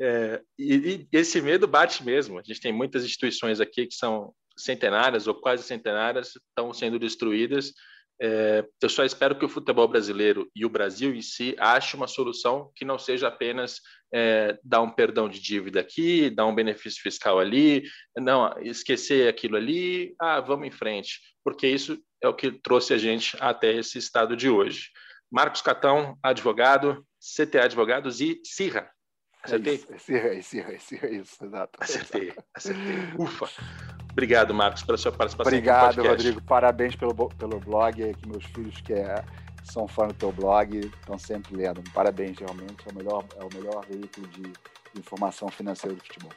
é, 0.00 0.42
e, 0.58 0.74
e, 1.12 1.16
esse 1.16 1.40
medo 1.40 1.68
bate 1.68 2.04
mesmo. 2.04 2.38
A 2.38 2.42
gente 2.42 2.60
tem 2.60 2.72
muitas 2.72 3.04
instituições 3.04 3.60
aqui 3.60 3.86
que 3.86 3.94
são 3.94 4.34
centenárias 4.56 5.26
ou 5.26 5.34
quase 5.34 5.62
centenárias, 5.62 6.32
estão 6.36 6.72
sendo 6.72 6.98
destruídas 6.98 7.72
é, 8.20 8.64
eu 8.80 8.88
só 8.88 9.04
espero 9.04 9.36
que 9.36 9.44
o 9.44 9.48
futebol 9.48 9.88
brasileiro 9.88 10.50
e 10.54 10.64
o 10.64 10.68
Brasil 10.68 11.14
em 11.14 11.22
si 11.22 11.56
ache 11.58 11.96
uma 11.96 12.06
solução 12.06 12.70
que 12.76 12.84
não 12.84 12.98
seja 12.98 13.28
apenas 13.28 13.80
é, 14.12 14.56
dar 14.62 14.82
um 14.82 14.90
perdão 14.90 15.28
de 15.28 15.40
dívida 15.40 15.80
aqui, 15.80 16.30
dar 16.30 16.46
um 16.46 16.54
benefício 16.54 17.02
fiscal 17.02 17.40
ali, 17.40 17.82
não 18.16 18.54
esquecer 18.60 19.28
aquilo 19.28 19.56
ali, 19.56 20.14
ah, 20.20 20.40
vamos 20.40 20.66
em 20.66 20.70
frente, 20.70 21.20
porque 21.42 21.66
isso 21.66 21.98
é 22.22 22.28
o 22.28 22.34
que 22.34 22.52
trouxe 22.52 22.94
a 22.94 22.98
gente 22.98 23.36
até 23.40 23.72
esse 23.72 23.98
estado 23.98 24.36
de 24.36 24.48
hoje. 24.48 24.90
Marcos 25.30 25.62
Catão, 25.62 26.16
advogado, 26.22 27.04
CTA 27.18 27.64
Advogados 27.64 28.20
e 28.20 28.40
Cirra. 28.44 28.88
Acertei? 29.42 29.84
É 29.90 29.98
Cirra, 29.98 30.28
é 30.28 30.40
Cirra, 30.40 30.72
é 30.72 30.78
Cirra, 30.78 31.10
isso, 31.10 31.44
exato. 31.44 31.78
Acertei, 31.80 32.32
acertei. 32.54 32.94
Ufa. 33.18 33.48
Obrigado, 34.14 34.54
Marcos, 34.54 34.84
pela 34.84 34.96
sua 34.96 35.10
participação. 35.10 35.52
Obrigado, 35.52 36.00
Rodrigo. 36.00 36.40
Parabéns 36.42 36.94
pelo, 36.94 37.12
pelo 37.30 37.58
blog, 37.58 38.14
que 38.14 38.28
meus 38.28 38.44
filhos 38.44 38.80
que 38.80 38.92
é, 38.92 39.24
são 39.64 39.88
fã 39.88 40.06
do 40.06 40.14
teu 40.14 40.30
blog, 40.30 40.78
estão 40.78 41.18
sempre 41.18 41.56
lendo. 41.56 41.82
Parabéns, 41.92 42.38
realmente, 42.38 42.76
é 42.86 42.92
o 42.92 42.94
melhor, 42.94 43.24
é 43.36 43.44
o 43.44 43.48
melhor 43.52 43.84
veículo 43.86 44.28
de 44.28 44.52
informação 44.96 45.48
financeira 45.48 45.96
do 45.96 46.02
futebol. 46.02 46.30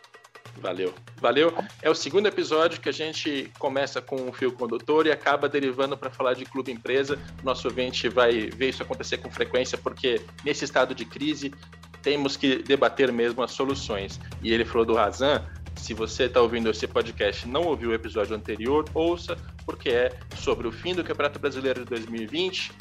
Valeu. 0.59 0.91
Valeu. 1.21 1.53
É 1.83 1.89
o 1.89 1.93
segundo 1.93 2.25
episódio 2.25 2.81
que 2.81 2.89
a 2.89 2.91
gente 2.91 3.51
começa 3.59 4.01
com 4.01 4.15
um 4.15 4.33
fio 4.33 4.51
condutor 4.51 5.05
e 5.05 5.11
acaba 5.11 5.47
derivando 5.47 5.95
para 5.95 6.09
falar 6.09 6.33
de 6.33 6.45
clube 6.45 6.71
empresa. 6.71 7.19
Nosso 7.43 7.67
ouvinte 7.67 8.09
vai 8.09 8.49
ver 8.49 8.69
isso 8.69 8.81
acontecer 8.81 9.17
com 9.17 9.29
frequência, 9.29 9.77
porque 9.77 10.19
nesse 10.43 10.65
estado 10.65 10.95
de 10.95 11.05
crise 11.05 11.53
temos 12.01 12.35
que 12.35 12.63
debater 12.63 13.11
mesmo 13.11 13.43
as 13.43 13.51
soluções. 13.51 14.19
E 14.41 14.51
ele 14.51 14.65
falou 14.65 14.85
do 14.85 14.95
Razan. 14.95 15.45
Se 15.77 15.93
você 15.93 16.23
está 16.23 16.41
ouvindo 16.41 16.69
esse 16.69 16.85
podcast 16.87 17.47
e 17.47 17.49
não 17.49 17.61
ouviu 17.61 17.91
o 17.91 17.93
episódio 17.93 18.35
anterior, 18.35 18.83
ouça, 18.93 19.37
porque 19.65 19.89
é 19.89 20.11
sobre 20.35 20.67
o 20.67 20.71
fim 20.71 20.93
do 20.93 21.03
Campeonato 21.03 21.39
Brasileiro 21.39 21.81
de 21.81 21.85
2020, 21.85 22.71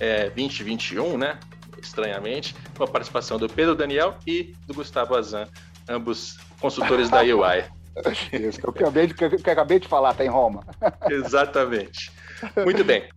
é, 0.00 0.30
2021, 0.30 1.18
né? 1.18 1.38
Estranhamente, 1.80 2.54
com 2.76 2.84
a 2.84 2.88
participação 2.88 3.38
do 3.38 3.48
Pedro 3.48 3.74
Daniel 3.74 4.16
e 4.26 4.54
do 4.66 4.74
Gustavo 4.74 5.14
Azan, 5.14 5.46
ambos 5.88 6.38
consultores 6.58 7.10
da 7.10 7.20
UI. 7.20 7.64
Isso, 8.32 8.60
que 8.60 8.66
eu 8.66 8.70
acabei, 8.70 9.06
de, 9.06 9.14
que 9.14 9.24
eu 9.24 9.52
acabei 9.52 9.78
de 9.78 9.86
falar, 9.86 10.14
tá 10.14 10.24
em 10.24 10.28
Roma. 10.28 10.64
Exatamente. 11.10 12.10
Muito 12.64 12.82
bem. 12.82 13.08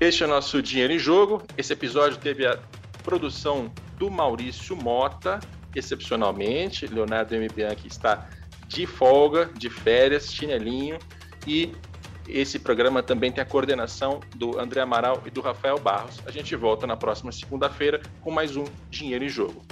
Este 0.00 0.24
é 0.24 0.26
o 0.26 0.28
nosso 0.28 0.60
Dinheiro 0.60 0.92
em 0.92 0.98
Jogo. 0.98 1.42
Esse 1.56 1.72
episódio 1.72 2.18
teve 2.18 2.46
a 2.46 2.58
produção 3.02 3.72
do 3.96 4.10
Maurício 4.10 4.76
Mota, 4.76 5.38
excepcionalmente. 5.74 6.86
Leonardo 6.86 7.34
M. 7.34 7.48
Bianchi 7.48 7.86
está 7.86 8.28
de 8.68 8.86
folga, 8.86 9.50
de 9.56 9.68
férias, 9.70 10.32
chinelinho. 10.32 10.98
E 11.46 11.72
esse 12.28 12.58
programa 12.58 13.02
também 13.02 13.30
tem 13.30 13.42
a 13.42 13.46
coordenação 13.46 14.20
do 14.34 14.58
André 14.58 14.80
Amaral 14.80 15.22
e 15.26 15.30
do 15.30 15.40
Rafael 15.40 15.78
Barros. 15.78 16.20
A 16.26 16.30
gente 16.30 16.56
volta 16.56 16.86
na 16.86 16.96
próxima 16.96 17.30
segunda-feira 17.30 18.00
com 18.20 18.30
mais 18.30 18.56
um 18.56 18.64
Dinheiro 18.90 19.24
em 19.24 19.28
Jogo. 19.28 19.62